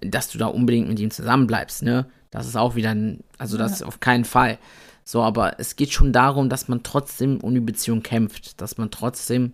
dass 0.00 0.28
du 0.28 0.38
da 0.38 0.46
unbedingt 0.46 0.88
mit 0.88 0.98
ihm 0.98 1.10
zusammenbleibst, 1.10 1.82
ne? 1.82 2.06
Das 2.30 2.46
ist 2.46 2.56
auch 2.56 2.74
wieder 2.74 2.90
ein, 2.90 3.24
also 3.38 3.56
das 3.56 3.72
ist 3.72 3.82
auf 3.82 4.00
keinen 4.00 4.24
Fall. 4.24 4.58
So, 5.04 5.22
aber 5.22 5.58
es 5.60 5.76
geht 5.76 5.92
schon 5.92 6.12
darum, 6.12 6.48
dass 6.48 6.68
man 6.68 6.82
trotzdem 6.82 7.40
um 7.40 7.54
die 7.54 7.60
Beziehung 7.60 8.02
kämpft, 8.02 8.60
dass 8.60 8.76
man 8.76 8.90
trotzdem 8.90 9.52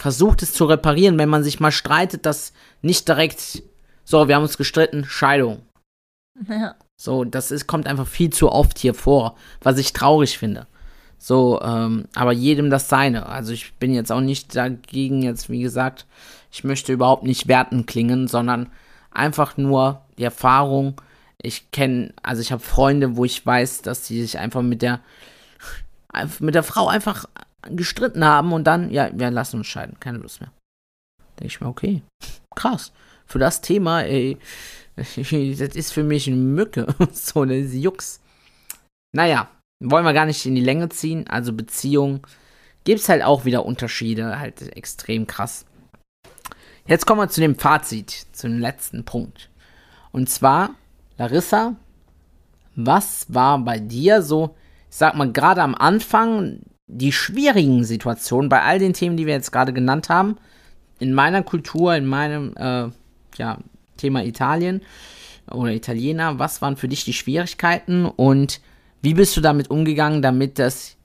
versucht 0.00 0.42
es 0.42 0.52
zu 0.52 0.64
reparieren, 0.64 1.18
wenn 1.18 1.28
man 1.28 1.44
sich 1.44 1.60
mal 1.60 1.70
streitet, 1.70 2.26
dass 2.26 2.52
nicht 2.80 3.06
direkt, 3.06 3.62
so, 4.04 4.26
wir 4.26 4.34
haben 4.34 4.42
uns 4.42 4.56
gestritten, 4.56 5.04
Scheidung. 5.04 5.62
Ja. 6.48 6.74
So, 7.00 7.24
das 7.24 7.50
ist, 7.50 7.66
kommt 7.66 7.86
einfach 7.86 8.06
viel 8.06 8.30
zu 8.30 8.50
oft 8.50 8.78
hier 8.78 8.94
vor, 8.94 9.36
was 9.60 9.78
ich 9.78 9.92
traurig 9.92 10.38
finde. 10.38 10.66
So, 11.24 11.62
ähm, 11.62 12.06
aber 12.16 12.32
jedem 12.32 12.68
das 12.68 12.88
seine. 12.88 13.26
Also 13.26 13.52
ich 13.52 13.74
bin 13.74 13.94
jetzt 13.94 14.10
auch 14.10 14.20
nicht 14.20 14.56
dagegen, 14.56 15.22
jetzt 15.22 15.48
wie 15.48 15.62
gesagt, 15.62 16.04
ich 16.50 16.64
möchte 16.64 16.92
überhaupt 16.92 17.22
nicht 17.22 17.46
werten 17.46 17.86
klingen, 17.86 18.26
sondern 18.26 18.72
einfach 19.12 19.56
nur 19.56 20.04
die 20.18 20.24
Erfahrung. 20.24 21.00
Ich 21.40 21.70
kenne, 21.70 22.12
also 22.24 22.42
ich 22.42 22.50
habe 22.50 22.60
Freunde, 22.60 23.14
wo 23.16 23.24
ich 23.24 23.46
weiß, 23.46 23.82
dass 23.82 24.04
sie 24.04 24.20
sich 24.20 24.40
einfach 24.40 24.62
mit 24.62 24.82
der, 24.82 24.98
mit 26.40 26.56
der 26.56 26.64
Frau 26.64 26.88
einfach 26.88 27.26
gestritten 27.70 28.24
haben 28.24 28.52
und 28.52 28.64
dann, 28.64 28.90
ja, 28.90 29.08
wir 29.12 29.30
lassen 29.30 29.58
uns 29.58 29.68
scheiden, 29.68 30.00
keine 30.00 30.18
Lust 30.18 30.40
mehr. 30.40 30.50
Denke 31.38 31.54
ich 31.54 31.60
mir, 31.60 31.68
okay, 31.68 32.02
krass. 32.56 32.90
Für 33.26 33.38
das 33.38 33.60
Thema, 33.60 34.02
ey, 34.02 34.38
das 34.96 35.16
ist 35.16 35.92
für 35.92 36.02
mich 36.02 36.26
eine 36.26 36.36
Mücke. 36.36 36.92
so, 37.12 37.44
ist 37.44 37.74
Jux. 37.74 38.20
Naja, 39.14 39.48
wollen 39.82 40.04
wir 40.04 40.12
gar 40.12 40.26
nicht 40.26 40.46
in 40.46 40.54
die 40.54 40.60
Länge 40.60 40.88
ziehen. 40.88 41.26
Also 41.28 41.52
Beziehung 41.52 42.26
gibt's 42.84 43.08
halt 43.08 43.22
auch 43.22 43.44
wieder 43.44 43.66
Unterschiede, 43.66 44.38
halt 44.38 44.76
extrem 44.76 45.26
krass. 45.26 45.64
Jetzt 46.86 47.06
kommen 47.06 47.20
wir 47.20 47.28
zu 47.28 47.40
dem 47.40 47.56
Fazit, 47.56 48.26
zu 48.32 48.48
dem 48.48 48.58
letzten 48.58 49.04
Punkt. 49.04 49.50
Und 50.10 50.28
zwar, 50.28 50.70
Larissa, 51.16 51.76
was 52.74 53.26
war 53.28 53.58
bei 53.58 53.78
dir 53.78 54.22
so, 54.22 54.54
ich 54.90 54.96
sag 54.96 55.14
mal, 55.14 55.30
gerade 55.30 55.62
am 55.62 55.74
Anfang 55.74 56.60
die 56.86 57.12
schwierigen 57.12 57.84
Situationen 57.84 58.48
bei 58.48 58.62
all 58.62 58.78
den 58.78 58.92
Themen, 58.92 59.16
die 59.16 59.26
wir 59.26 59.34
jetzt 59.34 59.52
gerade 59.52 59.72
genannt 59.72 60.08
haben, 60.08 60.36
in 60.98 61.14
meiner 61.14 61.42
Kultur, 61.42 61.94
in 61.94 62.06
meinem 62.06 62.54
äh, 62.56 62.88
ja, 63.36 63.58
Thema 63.96 64.24
Italien 64.24 64.82
oder 65.50 65.72
Italiener, 65.72 66.38
was 66.38 66.60
waren 66.62 66.76
für 66.76 66.88
dich 66.88 67.04
die 67.04 67.12
Schwierigkeiten 67.12 68.04
und 68.04 68.60
wie 69.02 69.14
bist 69.14 69.36
du 69.36 69.40
damit 69.40 69.70
umgegangen, 69.70 70.22
damit 70.22 70.58
das, 70.58 70.96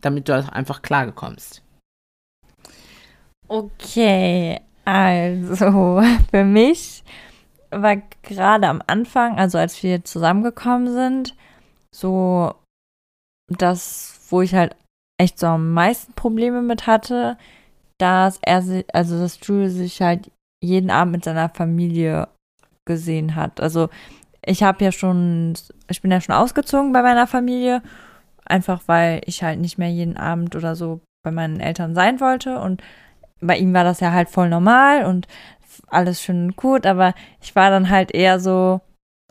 damit 0.00 0.28
du 0.28 0.34
einfach 0.52 0.82
klargekommst? 0.82 1.62
Okay, 3.48 4.60
also 4.84 6.02
für 6.30 6.44
mich 6.44 7.02
war 7.70 7.96
gerade 8.22 8.68
am 8.68 8.82
Anfang, 8.86 9.38
also 9.38 9.58
als 9.58 9.82
wir 9.82 10.04
zusammengekommen 10.04 10.92
sind, 10.92 11.34
so 11.94 12.54
das, 13.48 14.20
wo 14.28 14.42
ich 14.42 14.54
halt 14.54 14.76
echt 15.18 15.38
so 15.38 15.46
am 15.46 15.72
meisten 15.72 16.12
Probleme 16.14 16.62
mit 16.62 16.86
hatte, 16.86 17.36
dass 17.98 18.38
er 18.42 18.62
sich, 18.62 18.84
also 18.94 19.18
dass 19.18 19.38
Jules 19.42 19.74
sich 19.74 20.00
halt 20.00 20.30
jeden 20.62 20.90
Abend 20.90 21.12
mit 21.12 21.24
seiner 21.24 21.48
Familie 21.48 22.28
gesehen 22.84 23.34
hat. 23.34 23.60
Also 23.60 23.88
ich 24.46 24.62
habe 24.62 24.84
ja 24.84 24.92
schon, 24.92 25.54
ich 25.88 26.02
bin 26.02 26.10
ja 26.10 26.20
schon 26.20 26.34
ausgezogen 26.34 26.92
bei 26.92 27.02
meiner 27.02 27.26
Familie, 27.26 27.82
einfach 28.44 28.82
weil 28.86 29.20
ich 29.26 29.42
halt 29.42 29.60
nicht 29.60 29.78
mehr 29.78 29.90
jeden 29.90 30.16
Abend 30.16 30.56
oder 30.56 30.76
so 30.76 31.00
bei 31.22 31.30
meinen 31.30 31.60
Eltern 31.60 31.94
sein 31.94 32.20
wollte 32.20 32.58
und 32.58 32.82
bei 33.40 33.56
ihm 33.56 33.74
war 33.74 33.84
das 33.84 34.00
ja 34.00 34.12
halt 34.12 34.28
voll 34.30 34.48
normal 34.48 35.04
und 35.04 35.26
alles 35.88 36.22
schön 36.22 36.46
und 36.46 36.56
gut, 36.56 36.86
aber 36.86 37.14
ich 37.42 37.54
war 37.56 37.70
dann 37.70 37.90
halt 37.90 38.14
eher 38.14 38.38
so, 38.38 38.80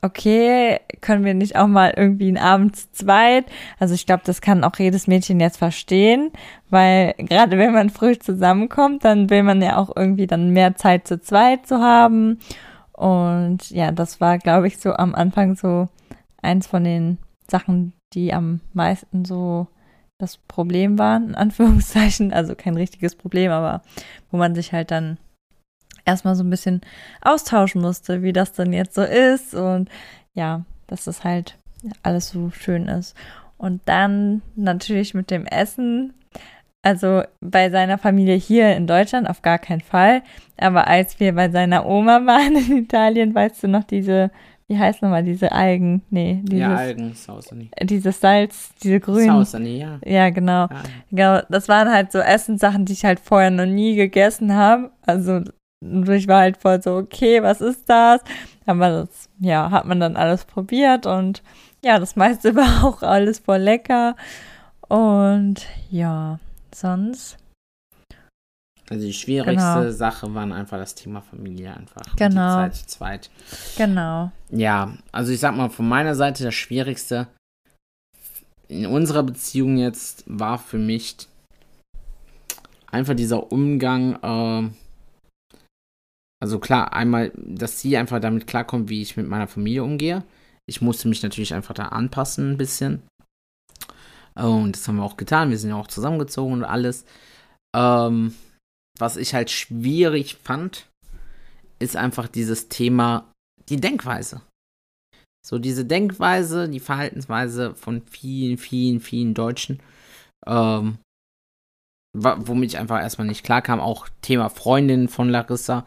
okay, 0.02 0.80
können 1.02 1.24
wir 1.24 1.34
nicht 1.34 1.56
auch 1.56 1.68
mal 1.68 1.94
irgendwie 1.96 2.28
einen 2.28 2.38
Abend 2.38 2.76
zu 2.76 2.92
zweit? 2.92 3.46
Also 3.80 3.94
ich 3.94 4.06
glaube, 4.06 4.24
das 4.26 4.42
kann 4.42 4.64
auch 4.64 4.78
jedes 4.78 5.08
Mädchen 5.08 5.40
jetzt 5.40 5.58
verstehen, 5.58 6.32
weil 6.70 7.14
gerade 7.18 7.58
wenn 7.58 7.74
man 7.74 7.90
früh 7.90 8.18
zusammenkommt, 8.18 9.06
dann 9.06 9.30
will 9.30 9.44
man 9.44 9.62
ja 9.62 9.78
auch 9.78 9.96
irgendwie 9.96 10.28
dann 10.28 10.50
mehr 10.50 10.76
Zeit 10.76 11.08
zu 11.08 11.22
zweit 11.22 11.66
zu 11.68 11.80
haben. 11.80 12.40
Und 12.94 13.70
ja, 13.72 13.92
das 13.92 14.22
war, 14.22 14.38
glaube 14.38 14.68
ich, 14.68 14.78
so 14.78 14.94
am 14.94 15.16
Anfang 15.16 15.56
so 15.56 15.90
eins 16.42 16.68
von 16.68 16.84
den 16.84 17.18
Sachen, 17.50 17.94
die 18.14 18.34
am 18.34 18.62
meisten 18.74 19.26
so 19.26 19.68
das 20.20 20.38
Problem 20.38 20.98
waren, 21.00 21.30
in 21.30 21.36
Anführungszeichen. 21.36 22.32
Also 22.34 22.56
kein 22.56 22.76
richtiges 22.76 23.16
Problem, 23.16 23.52
aber 23.52 23.82
wo 24.32 24.38
man 24.38 24.56
sich 24.56 24.74
halt 24.74 24.92
dann 24.92 25.18
erstmal 26.06 26.36
so 26.36 26.44
ein 26.44 26.50
bisschen 26.50 26.82
austauschen 27.22 27.82
musste, 27.82 28.22
wie 28.22 28.34
das 28.34 28.54
dann 28.54 28.74
jetzt 28.74 28.96
so 28.96 29.04
ist 29.04 29.54
und 29.54 29.90
ja, 30.34 30.66
dass 30.88 31.06
das 31.06 31.24
halt 31.24 31.58
alles 32.04 32.30
so 32.30 32.52
schön 32.52 32.88
ist. 32.88 33.16
Und 33.58 33.82
dann 33.86 34.42
natürlich 34.56 35.14
mit 35.14 35.32
dem 35.32 35.46
Essen. 35.46 36.14
Also 36.84 37.24
bei 37.40 37.70
seiner 37.70 37.98
Familie 37.98 38.36
hier 38.36 38.76
in 38.76 38.88
Deutschland 38.88 39.30
auf 39.30 39.42
gar 39.42 39.58
keinen 39.58 39.82
Fall. 39.82 40.22
Aber 40.58 40.86
als 40.88 41.20
wir 41.20 41.34
bei 41.34 41.50
seiner 41.50 41.86
Oma 41.86 42.26
waren 42.26 42.58
in 42.58 42.78
Italien, 42.78 43.34
weißt 43.34 43.64
du 43.64 43.70
noch 43.70 43.86
diese, 43.86 44.32
wie 44.68 44.78
heißt 44.78 45.02
nochmal 45.02 45.24
diese 45.24 45.54
Algen? 45.54 46.04
Nee, 46.10 46.42
dieses, 46.44 46.60
ja, 46.60 46.76
Algen, 46.76 47.14
Sausani. 47.14 47.70
dieses 47.82 48.20
Salz, 48.20 48.74
diese 48.84 49.00
grünen. 49.00 49.28
Sausani, 49.28 49.80
ja. 49.80 50.00
Ja, 50.06 50.30
genau. 50.30 50.68
ja. 50.68 50.84
Genau, 51.10 51.40
das 51.50 51.70
waren 51.70 51.90
halt 51.90 52.12
so 52.12 52.20
Essenssachen, 52.20 52.84
die 52.84 52.94
ich 52.94 53.06
halt 53.06 53.22
vorher 53.22 53.50
noch 53.50 53.66
nie 53.66 53.96
gegessen 53.96 54.54
habe. 54.54 54.92
Also 55.06 55.42
ich 55.82 56.28
war 56.28 56.42
halt 56.42 56.58
voll 56.58 56.82
so, 56.82 56.98
okay, 56.98 57.42
was 57.42 57.62
ist 57.62 57.90
das? 57.90 58.22
Aber 58.66 58.90
das, 58.90 59.30
ja, 59.40 59.72
hat 59.72 59.86
man 59.86 60.02
dann 60.02 60.18
alles 60.18 60.44
probiert 60.44 61.06
und 61.06 61.44
ja, 61.82 61.98
das 61.98 62.18
meiste 62.18 62.56
war 62.58 62.84
auch 62.84 63.04
alles 63.04 63.40
voll 63.40 63.60
lecker. 63.60 64.18
Und 64.90 65.66
ja, 65.90 66.40
sonst. 66.76 67.38
Also 68.90 69.06
die 69.06 69.14
schwierigste 69.14 69.56
Genau. 69.56 69.92
Sache 69.92 70.34
waren 70.36 70.52
einfach 70.52 70.78
das 70.78 70.94
Thema 70.94 71.22
Familie 71.22 71.76
einfach. 71.76 72.16
Genau. 72.16 72.66
Die 72.66 72.72
Zeit 72.72 72.76
zu 72.76 72.88
zweit. 72.88 73.30
Genau. 73.78 74.32
Ja, 74.52 74.94
also 75.12 75.32
ich 75.32 75.40
sag 75.40 75.56
mal, 75.56 75.70
von 75.70 75.88
meiner 75.88 76.16
Seite 76.16 76.44
das 76.44 76.54
Schwierigste 76.54 77.28
in 78.68 78.86
unserer 78.86 79.24
Beziehung 79.24 79.78
jetzt 79.78 80.24
war 80.26 80.58
für 80.58 80.78
mich 80.78 81.16
einfach 82.88 83.16
dieser 83.16 83.52
Umgang, 83.52 84.20
ähm, 84.24 84.74
also 86.42 86.60
klar, 86.60 86.94
einmal, 86.94 87.32
dass 87.36 87.80
sie 87.80 87.98
einfach 87.98 88.20
damit 88.20 88.48
klarkommt, 88.48 88.90
wie 88.90 89.02
ich 89.02 89.18
mit 89.18 89.28
meiner 89.28 89.48
Familie 89.48 89.84
umgehe. 89.84 90.24
Ich 90.66 90.82
musste 90.82 91.08
mich 91.08 91.24
natürlich 91.24 91.54
einfach 91.54 91.74
da 91.74 91.90
anpassen 91.90 92.52
ein 92.52 92.58
bisschen. 92.58 93.02
Und 94.36 94.76
das 94.76 94.88
haben 94.88 94.98
wir 94.98 95.04
auch 95.04 95.18
getan. 95.18 95.50
Wir 95.50 95.58
sind 95.58 95.70
ja 95.70 95.76
auch 95.76 95.88
zusammengezogen 95.88 96.54
und 96.54 96.64
alles. 96.64 97.06
Ähm, 97.76 98.36
was 98.98 99.18
ich 99.18 99.34
halt 99.34 99.50
schwierig 99.50 100.36
fand, 100.36 100.88
ist 101.80 101.96
einfach 101.96 102.28
dieses 102.28 102.70
Thema, 102.70 103.32
die 103.70 103.82
Denkweise. 103.82 104.42
So 105.46 105.60
diese 105.60 105.86
Denkweise, 105.86 106.70
die 106.70 106.80
Verhaltensweise 106.80 107.76
von 107.76 108.02
vielen, 108.04 108.58
vielen, 108.58 109.00
vielen 109.02 109.34
Deutschen. 109.34 109.82
Ähm, 110.48 111.00
womit 112.16 112.72
ich 112.72 112.78
einfach 112.78 113.00
erstmal 113.00 113.28
nicht 113.28 113.44
klar 113.44 113.62
kam, 113.62 113.80
auch 113.80 114.08
Thema 114.22 114.50
Freundin 114.50 115.08
von 115.10 115.30
Larissa, 115.30 115.86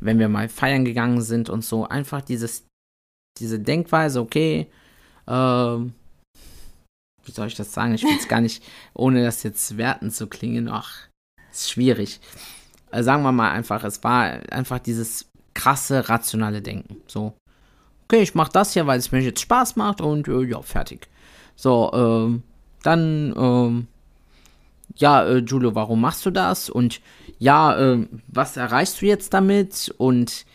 wenn 0.00 0.18
wir 0.18 0.28
mal 0.28 0.48
feiern 0.48 0.84
gegangen 0.84 1.22
sind 1.22 1.48
und 1.48 1.64
so, 1.64 1.86
einfach 1.86 2.22
dieses, 2.22 2.66
diese 3.38 3.60
Denkweise, 3.60 4.20
okay, 4.20 4.70
ähm, 5.28 5.94
wie 7.30 7.34
soll 7.34 7.46
ich 7.46 7.54
das 7.54 7.72
sagen? 7.72 7.94
Ich 7.94 8.02
will 8.02 8.16
es 8.18 8.26
gar 8.26 8.40
nicht, 8.40 8.62
ohne 8.92 9.22
das 9.22 9.44
jetzt 9.44 9.76
werten 9.76 10.10
zu 10.10 10.26
klingen, 10.26 10.68
ach, 10.68 11.06
ist 11.52 11.70
schwierig. 11.70 12.20
Also 12.90 13.06
sagen 13.06 13.22
wir 13.22 13.30
mal 13.30 13.52
einfach, 13.52 13.84
es 13.84 14.02
war 14.02 14.40
einfach 14.50 14.80
dieses 14.80 15.30
krasse, 15.54 16.08
rationale 16.08 16.60
Denken. 16.60 16.96
So, 17.06 17.34
okay, 18.04 18.22
ich 18.22 18.34
mache 18.34 18.50
das 18.52 18.72
hier, 18.72 18.88
weil 18.88 18.98
es 18.98 19.12
mir 19.12 19.20
jetzt 19.20 19.40
Spaß 19.40 19.76
macht 19.76 20.00
und 20.00 20.26
äh, 20.26 20.42
ja, 20.42 20.60
fertig. 20.60 21.06
So, 21.54 21.92
ähm, 21.94 22.42
dann, 22.82 23.32
ähm, 23.36 23.86
ja, 24.96 25.24
äh, 25.24 25.38
Julio, 25.38 25.76
warum 25.76 26.00
machst 26.00 26.26
du 26.26 26.32
das? 26.32 26.68
Und 26.68 27.00
ja, 27.38 27.78
äh, 27.78 28.08
was 28.26 28.56
erreichst 28.56 29.00
du 29.00 29.06
jetzt 29.06 29.32
damit? 29.34 29.94
Und 29.98 30.46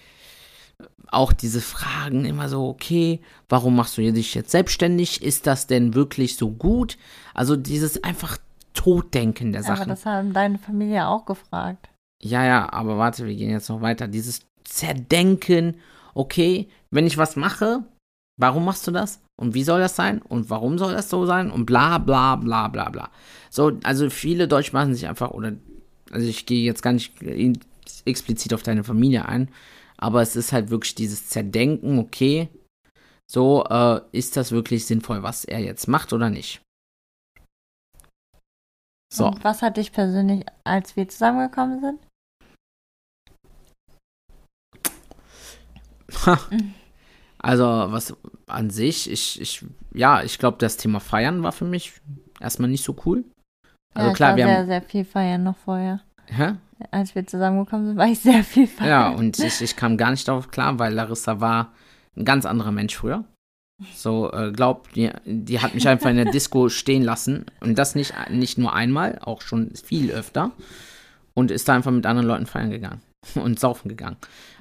auch 1.11 1.33
diese 1.33 1.61
Fragen 1.61 2.25
immer 2.25 2.49
so, 2.49 2.67
okay, 2.67 3.21
warum 3.49 3.75
machst 3.75 3.97
du 3.97 4.11
dich 4.11 4.33
jetzt 4.33 4.51
selbstständig? 4.51 5.21
Ist 5.21 5.47
das 5.47 5.67
denn 5.67 5.93
wirklich 5.93 6.37
so 6.37 6.51
gut? 6.51 6.97
Also 7.33 7.55
dieses 7.55 8.03
einfach 8.03 8.37
Toddenken 8.73 9.51
der 9.53 9.63
Sachen. 9.63 9.83
Aber 9.83 9.91
das 9.91 10.05
haben 10.05 10.33
deine 10.33 10.57
Familie 10.57 11.07
auch 11.07 11.25
gefragt. 11.25 11.89
Ja, 12.21 12.45
ja, 12.45 12.71
aber 12.71 12.97
warte, 12.97 13.25
wir 13.25 13.35
gehen 13.35 13.51
jetzt 13.51 13.69
noch 13.69 13.81
weiter. 13.81 14.07
Dieses 14.07 14.41
Zerdenken, 14.63 15.77
okay, 16.13 16.69
wenn 16.91 17.07
ich 17.07 17.17
was 17.17 17.35
mache, 17.35 17.83
warum 18.37 18.65
machst 18.65 18.87
du 18.87 18.91
das? 18.91 19.21
Und 19.37 19.53
wie 19.53 19.63
soll 19.63 19.79
das 19.79 19.95
sein? 19.95 20.21
Und 20.21 20.49
warum 20.49 20.77
soll 20.77 20.93
das 20.93 21.09
so 21.09 21.25
sein? 21.25 21.51
Und 21.51 21.65
bla 21.65 21.97
bla 21.97 22.35
bla 22.35 22.67
bla 22.67 22.89
bla. 22.89 23.09
So, 23.49 23.73
also 23.83 24.09
viele 24.09 24.47
Deutsch 24.47 24.73
machen 24.73 24.93
sich 24.93 25.07
einfach, 25.07 25.31
oder, 25.31 25.53
also 26.11 26.27
ich 26.27 26.45
gehe 26.45 26.63
jetzt 26.63 26.81
gar 26.81 26.93
nicht 26.93 27.13
explizit 28.05 28.53
auf 28.53 28.63
deine 28.63 28.83
Familie 28.83 29.27
ein, 29.27 29.49
aber 29.97 30.21
es 30.21 30.35
ist 30.35 30.51
halt 30.51 30.69
wirklich 30.69 30.95
dieses 30.95 31.29
Zerdenken, 31.29 31.99
okay, 31.99 32.49
so, 33.29 33.63
äh, 33.65 34.01
ist 34.11 34.37
das 34.37 34.51
wirklich 34.51 34.85
sinnvoll, 34.85 35.23
was 35.23 35.45
er 35.45 35.59
jetzt 35.59 35.87
macht 35.87 36.13
oder 36.13 36.29
nicht? 36.29 36.61
So. 39.11 39.27
Und 39.27 39.43
was 39.43 39.61
hat 39.61 39.77
dich 39.77 39.91
persönlich, 39.91 40.45
als 40.63 40.95
wir 40.95 41.07
zusammengekommen 41.07 41.81
sind? 41.81 41.99
Also, 47.37 47.63
was 47.63 48.17
an 48.47 48.71
sich, 48.71 49.07
ich, 49.07 49.39
ich, 49.39 49.63
ja, 49.93 50.23
ich 50.23 50.39
glaube, 50.39 50.57
das 50.57 50.77
Thema 50.77 50.99
Feiern 50.99 51.43
war 51.43 51.51
für 51.51 51.65
mich 51.65 51.93
erstmal 52.39 52.71
nicht 52.71 52.83
so 52.83 52.95
cool. 53.05 53.23
Also 53.93 54.07
ja, 54.07 54.13
klar, 54.15 54.35
wir 54.35 54.45
sehr, 54.45 54.57
haben. 54.57 54.65
sehr 54.65 54.81
viel 54.81 55.05
feiern 55.05 55.43
noch 55.43 55.57
vorher. 55.57 56.01
Hä? 56.27 56.53
Als 56.91 57.15
wir 57.15 57.25
zusammengekommen 57.25 57.87
sind, 57.87 57.97
war 57.97 58.07
ich 58.07 58.19
sehr 58.19 58.43
viel 58.43 58.67
feiern. 58.67 58.89
Ja, 58.89 59.09
und 59.09 59.39
ich, 59.39 59.61
ich 59.61 59.75
kam 59.75 59.97
gar 59.97 60.11
nicht 60.11 60.27
darauf 60.27 60.49
klar, 60.51 60.77
weil 60.79 60.93
Larissa 60.93 61.39
war 61.39 61.71
ein 62.17 62.25
ganz 62.25 62.45
anderer 62.45 62.71
Mensch 62.71 62.95
früher. 62.95 63.23
So, 63.93 64.31
äh, 64.31 64.51
glaub, 64.51 64.91
die, 64.93 65.09
die 65.25 65.59
hat 65.59 65.75
mich 65.75 65.87
einfach 65.87 66.09
in 66.09 66.15
der 66.15 66.31
Disco 66.31 66.69
stehen 66.69 67.03
lassen. 67.03 67.45
Und 67.61 67.77
das 67.77 67.95
nicht, 67.95 68.13
nicht 68.29 68.57
nur 68.57 68.73
einmal, 68.73 69.19
auch 69.21 69.41
schon 69.41 69.71
viel 69.75 70.11
öfter. 70.11 70.51
Und 71.33 71.51
ist 71.51 71.67
da 71.67 71.75
einfach 71.75 71.91
mit 71.91 72.05
anderen 72.05 72.27
Leuten 72.27 72.45
feiern 72.45 72.71
gegangen 72.71 73.01
und 73.35 73.59
saufen 73.59 73.89
gegangen. 73.89 74.15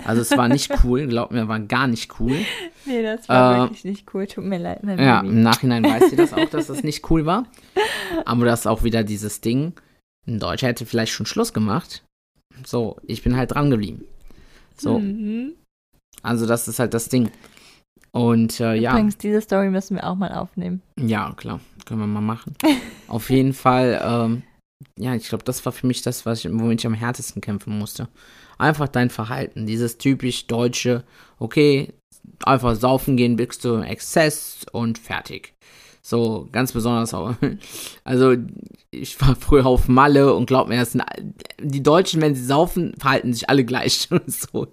Also 0.05 0.21
es 0.23 0.37
war 0.37 0.49
nicht 0.49 0.73
cool, 0.85 1.07
glaub 1.07 1.31
mir, 1.31 1.47
war 1.47 1.61
gar 1.61 1.87
nicht 1.87 2.19
cool. 2.19 2.37
Nee, 2.85 3.03
das 3.03 3.29
war 3.29 3.57
äh, 3.57 3.61
wirklich 3.63 3.85
nicht 3.85 4.13
cool. 4.15 4.27
Tut 4.27 4.45
mir 4.45 4.59
leid, 4.59 4.81
Ja, 4.83 5.21
Baby. 5.21 5.33
im 5.35 5.43
Nachhinein 5.43 5.85
weiß 5.85 6.11
sie 6.11 6.17
das 6.17 6.33
auch, 6.33 6.49
dass 6.49 6.67
das 6.67 6.83
nicht 6.83 7.09
cool 7.11 7.27
war. 7.27 7.45
Aber 8.25 8.45
das 8.45 8.61
ist 8.61 8.67
auch 8.67 8.83
wieder 8.83 9.05
dieses 9.05 9.41
Ding. 9.41 9.75
Ein 10.27 10.39
Deutscher 10.39 10.69
hätte 10.69 10.87
vielleicht 10.87 11.13
schon 11.13 11.27
Schluss 11.27 11.53
gemacht. 11.53 12.03
So, 12.65 12.97
ich 13.07 13.23
bin 13.23 13.37
halt 13.37 13.53
dran 13.53 13.71
geblieben. 13.71 14.05
So. 14.77 14.99
Mhm. 14.99 15.55
Also 16.23 16.47
das 16.47 16.69
ist 16.69 16.79
halt 16.79 16.95
das 16.95 17.09
Ding. 17.09 17.31
Und 18.13 18.61
äh, 18.61 18.75
ja. 18.75 18.93
Übrigens, 18.93 19.19
diese 19.19 19.41
Story 19.41 19.71
müssen 19.71 19.97
wir 19.97 20.09
auch 20.09 20.15
mal 20.15 20.33
aufnehmen. 20.33 20.83
Ja, 20.99 21.33
klar. 21.37 21.61
Können 21.85 22.01
wir 22.01 22.07
mal 22.07 22.21
machen. 22.21 22.55
Auf 23.09 23.29
jeden 23.29 23.53
Fall, 23.53 24.01
ähm, 24.03 24.43
ja, 24.99 25.15
ich 25.15 25.29
glaube, 25.29 25.45
das 25.45 25.65
war 25.67 25.73
für 25.73 25.87
mich 25.87 26.03
das, 26.03 26.25
was 26.25 26.45
ich, 26.45 26.51
womit 26.51 26.81
ich 26.81 26.87
am 26.87 26.95
härtesten 26.95 27.43
kämpfen 27.43 27.77
musste. 27.77 28.09
Einfach 28.57 28.89
dein 28.89 29.11
Verhalten. 29.11 29.67
Dieses 29.67 29.99
typisch 29.99 30.47
deutsche, 30.47 31.03
okay, 31.39 31.93
einfach 32.45 32.77
saufen 32.77 33.17
gehen 33.17 33.37
bis 33.37 33.59
zum 33.59 33.83
Exzess 33.83 34.65
und 34.73 34.99
fertig. 34.99 35.54
So, 36.07 36.49
ganz 36.53 36.73
besonders. 36.73 37.15
Also, 38.05 38.37
ich 38.91 39.19
war 39.23 39.35
früher 39.35 39.65
auf 39.65 39.89
Malle 39.89 40.35
und 40.35 40.47
glaub 40.47 40.69
mir, 40.69 40.77
das 40.77 40.93
sind, 40.93 41.03
die 41.59 41.83
Deutschen, 41.83 42.21
wenn 42.21 42.35
sie 42.35 42.45
saufen, 42.45 42.95
verhalten 42.99 43.33
sich 43.33 43.49
alle 43.49 43.65
gleich. 43.65 44.09
so. 44.27 44.67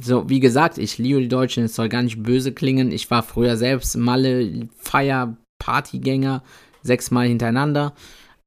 So, 0.00 0.28
wie 0.28 0.38
gesagt, 0.38 0.78
ich 0.78 0.96
liebe 0.96 1.20
die 1.20 1.28
Deutschen, 1.28 1.64
es 1.64 1.74
soll 1.74 1.88
gar 1.88 2.02
nicht 2.02 2.22
böse 2.22 2.52
klingen. 2.52 2.92
Ich 2.92 3.10
war 3.10 3.24
früher 3.24 3.56
selbst 3.56 3.96
Malle, 3.96 4.68
Feier, 4.76 5.36
Partygänger, 5.58 6.44
sechsmal 6.82 7.26
hintereinander. 7.26 7.94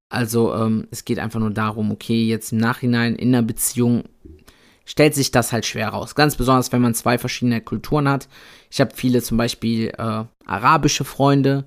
Also, 0.08 0.56
ähm, 0.56 0.88
es 0.92 1.04
geht 1.04 1.20
einfach 1.20 1.42
nur 1.42 1.52
darum, 1.52 1.92
okay, 1.92 2.24
jetzt 2.26 2.54
im 2.54 2.60
Nachhinein 2.60 3.16
in 3.16 3.36
einer 3.36 3.44
Beziehung 3.44 4.04
stellt 4.92 5.16
sich 5.16 5.32
das 5.32 5.54
halt 5.54 5.66
schwer 5.66 5.88
raus. 5.88 6.16
Ganz 6.16 6.36
besonders, 6.36 6.74
wenn 6.74 6.82
man 6.82 6.94
zwei 6.94 7.18
verschiedene 7.18 7.62
Kulturen 7.62 8.10
hat. 8.10 8.28
Ich 8.70 8.82
habe 8.82 8.92
viele 8.94 9.22
zum 9.22 9.38
Beispiel 9.38 9.88
äh, 9.98 10.26
arabische 10.46 11.06
Freunde, 11.06 11.64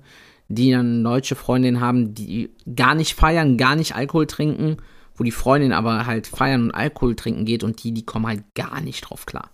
die 0.47 0.69
dann 0.69 1.03
deutsche 1.03 1.33
Freundinnen 1.33 1.81
haben, 1.81 2.13
die 2.13 2.51
gar 2.75 2.93
nicht 2.93 3.15
feiern, 3.15 3.57
gar 3.57 3.75
nicht 3.75 3.95
Alkohol 3.95 4.27
trinken, 4.27 4.77
wo 5.15 5.23
die 5.23 5.31
Freundin 5.31 5.73
aber 5.73 6.05
halt 6.05 6.27
feiern 6.27 6.65
und 6.65 6.71
Alkohol 6.75 7.15
trinken 7.15 7.45
geht 7.45 7.63
und 7.63 7.83
die, 7.83 7.93
die 7.93 8.05
kommen 8.05 8.27
halt 8.27 8.43
gar 8.53 8.79
nicht 8.81 9.01
drauf 9.01 9.25
klar. 9.25 9.49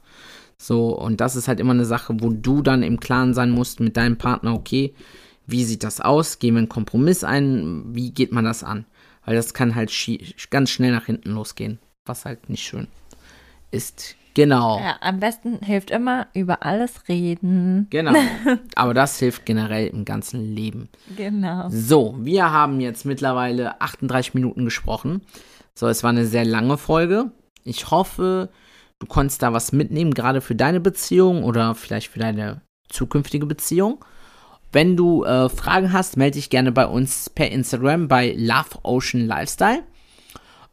So, 0.58 0.90
und 0.90 1.22
das 1.22 1.38
ist 1.38 1.48
halt 1.48 1.62
immer 1.62 1.72
eine 1.72 1.86
Sache, 1.86 2.18
wo 2.20 2.30
du 2.30 2.62
dann 2.62 2.84
im 2.84 3.00
Klaren 3.00 3.34
sein 3.34 3.52
musst 3.52 3.80
mit 3.80 3.96
deinem 3.96 4.18
Partner, 4.18 4.54
okay, 4.54 4.94
wie 5.48 5.64
sieht 5.64 5.86
das 5.86 6.02
aus? 6.02 6.40
Gehen 6.40 6.56
wir 6.56 6.60
einen 6.60 6.68
Kompromiss 6.70 7.24
ein? 7.24 7.96
Wie 7.96 8.12
geht 8.12 8.34
man 8.34 8.44
das 8.44 8.66
an? 8.66 8.86
Weil 9.26 9.38
das 9.38 9.54
kann 9.54 9.76
halt 9.76 9.94
ganz 10.50 10.70
schnell 10.72 10.92
nach 10.92 11.06
hinten 11.06 11.32
losgehen, 11.32 11.80
was 12.06 12.26
halt 12.26 12.50
nicht 12.50 12.64
schön 12.64 12.90
ist. 13.72 14.16
Genau. 14.34 14.80
Ja, 14.80 14.96
am 15.02 15.20
besten 15.20 15.60
hilft 15.60 15.92
immer 15.92 16.28
über 16.34 16.64
alles 16.66 17.10
reden. 17.10 17.88
Genau. 17.90 18.14
Aber 18.76 18.94
das 18.94 19.20
hilft 19.20 19.46
generell 19.46 19.88
im 19.88 20.06
ganzen 20.06 20.56
Leben. 20.56 20.90
Genau. 21.18 21.68
So, 21.70 22.16
wir 22.20 22.50
haben 22.50 22.80
jetzt 22.80 23.06
mittlerweile 23.06 23.82
38 23.82 24.34
Minuten 24.34 24.64
gesprochen. 24.64 25.22
So, 25.74 25.88
es 25.88 26.04
war 26.04 26.12
eine 26.12 26.26
sehr 26.26 26.46
lange 26.46 26.78
Folge. 26.78 27.32
Ich 27.66 27.92
hoffe, 27.92 28.50
du 29.00 29.06
konntest 29.06 29.42
da 29.42 29.52
was 29.52 29.74
mitnehmen, 29.74 30.14
gerade 30.14 30.40
für 30.40 30.56
deine 30.56 30.80
Beziehung 30.80 31.44
oder 31.44 31.76
vielleicht 31.76 32.08
für 32.10 32.20
deine 32.20 32.62
zukünftige 32.88 33.46
Beziehung. 33.46 34.04
Wenn 34.72 34.96
du 34.96 35.26
äh, 35.26 35.50
Fragen 35.50 35.92
hast, 35.92 36.16
melde 36.16 36.36
dich 36.36 36.50
gerne 36.50 36.72
bei 36.72 36.86
uns 36.86 37.30
per 37.30 37.52
Instagram 37.52 38.08
bei 38.08 38.34
Love 38.38 38.80
Ocean 38.84 39.28
Lifestyle. 39.28 39.84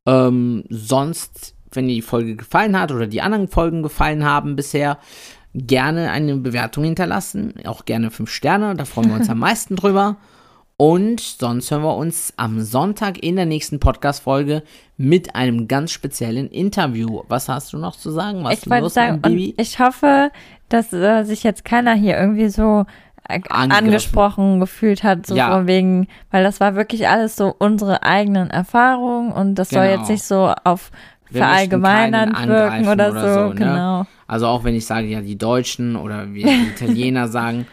Ähm, 0.06 0.64
sonst, 0.68 1.54
wenn 1.72 1.88
dir 1.88 1.94
die 1.94 2.02
Folge 2.02 2.36
gefallen 2.36 2.78
hat 2.78 2.92
oder 2.92 3.06
die 3.06 3.22
anderen 3.22 3.48
Folgen 3.48 3.82
gefallen 3.82 4.24
haben 4.24 4.56
bisher, 4.56 4.98
gerne 5.54 6.10
eine 6.10 6.36
Bewertung 6.36 6.84
hinterlassen. 6.84 7.54
Auch 7.66 7.84
gerne 7.84 8.10
5 8.10 8.30
Sterne, 8.30 8.74
da 8.74 8.84
freuen 8.84 9.08
wir 9.08 9.16
uns 9.16 9.30
am 9.30 9.38
meisten 9.40 9.76
drüber. 9.76 10.16
Und 10.80 11.18
sonst 11.20 11.72
hören 11.72 11.82
wir 11.82 11.96
uns 11.96 12.32
am 12.36 12.60
Sonntag 12.62 13.20
in 13.20 13.34
der 13.34 13.46
nächsten 13.46 13.80
Podcast-Folge 13.80 14.62
mit 14.96 15.34
einem 15.34 15.66
ganz 15.66 15.90
speziellen 15.90 16.48
Interview. 16.48 17.22
Was 17.26 17.48
hast 17.48 17.72
du 17.72 17.78
noch 17.78 17.96
zu 17.96 18.12
sagen? 18.12 18.44
Was 18.44 18.62
ich 18.62 18.70
wollte 18.70 18.88
sagen, 18.88 19.20
ich 19.56 19.80
hoffe, 19.80 20.30
dass 20.68 20.92
äh, 20.92 21.24
sich 21.24 21.42
jetzt 21.42 21.64
keiner 21.64 21.94
hier 21.94 22.16
irgendwie 22.16 22.48
so 22.48 22.86
angesprochen 23.28 24.60
gefühlt 24.60 25.02
hat, 25.02 25.26
so 25.26 25.34
ja. 25.34 25.50
von 25.50 25.66
wegen, 25.66 26.06
weil 26.30 26.44
das 26.44 26.60
war 26.60 26.76
wirklich 26.76 27.08
alles 27.08 27.36
so 27.36 27.54
unsere 27.58 28.02
eigenen 28.02 28.48
Erfahrungen 28.48 29.32
und 29.32 29.56
das 29.56 29.70
genau. 29.70 29.82
soll 29.82 29.90
jetzt 29.90 30.08
nicht 30.08 30.22
so 30.22 30.54
auf 30.64 30.90
verallgemeinern 31.30 32.30
wirken 32.48 32.88
oder, 32.88 33.10
oder, 33.10 33.12
so, 33.12 33.34
so 33.34 33.48
ne? 33.48 33.54
genau. 33.54 34.06
Also 34.26 34.46
auch 34.46 34.64
wenn 34.64 34.74
ich 34.74 34.86
sage, 34.86 35.06
ja, 35.08 35.20
die 35.20 35.38
Deutschen 35.38 35.96
oder 35.96 36.32
wir 36.32 36.46
Italiener 36.46 37.28
sagen, 37.28 37.66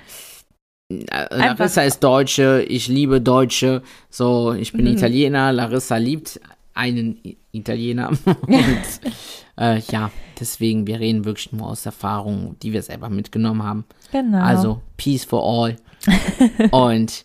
äh, 0.90 1.36
Larissa 1.36 1.82
ist 1.82 2.04
Deutsche, 2.04 2.64
ich 2.68 2.88
liebe 2.88 3.22
Deutsche. 3.22 3.82
So, 4.10 4.54
ich 4.54 4.72
bin 4.72 4.86
mhm. 4.86 4.92
Italiener, 4.92 5.52
Larissa 5.52 5.98
liebt 5.98 6.40
einen 6.74 7.20
Italiener. 7.52 8.10
Und 8.26 8.84
äh, 9.58 9.80
ja, 9.80 10.12
deswegen, 10.40 10.86
wir 10.86 11.00
reden 11.00 11.26
wirklich 11.26 11.52
nur 11.52 11.68
aus 11.68 11.86
Erfahrungen, 11.86 12.58
die 12.62 12.74
wir 12.74 12.84
selber 12.84 13.10
mitgenommen 13.10 13.64
haben. 13.64 13.86
Genau. 14.12 14.44
Also, 14.44 14.82
Peace 14.98 15.26
for 15.26 15.44
all. 15.44 15.76
Und 16.72 17.25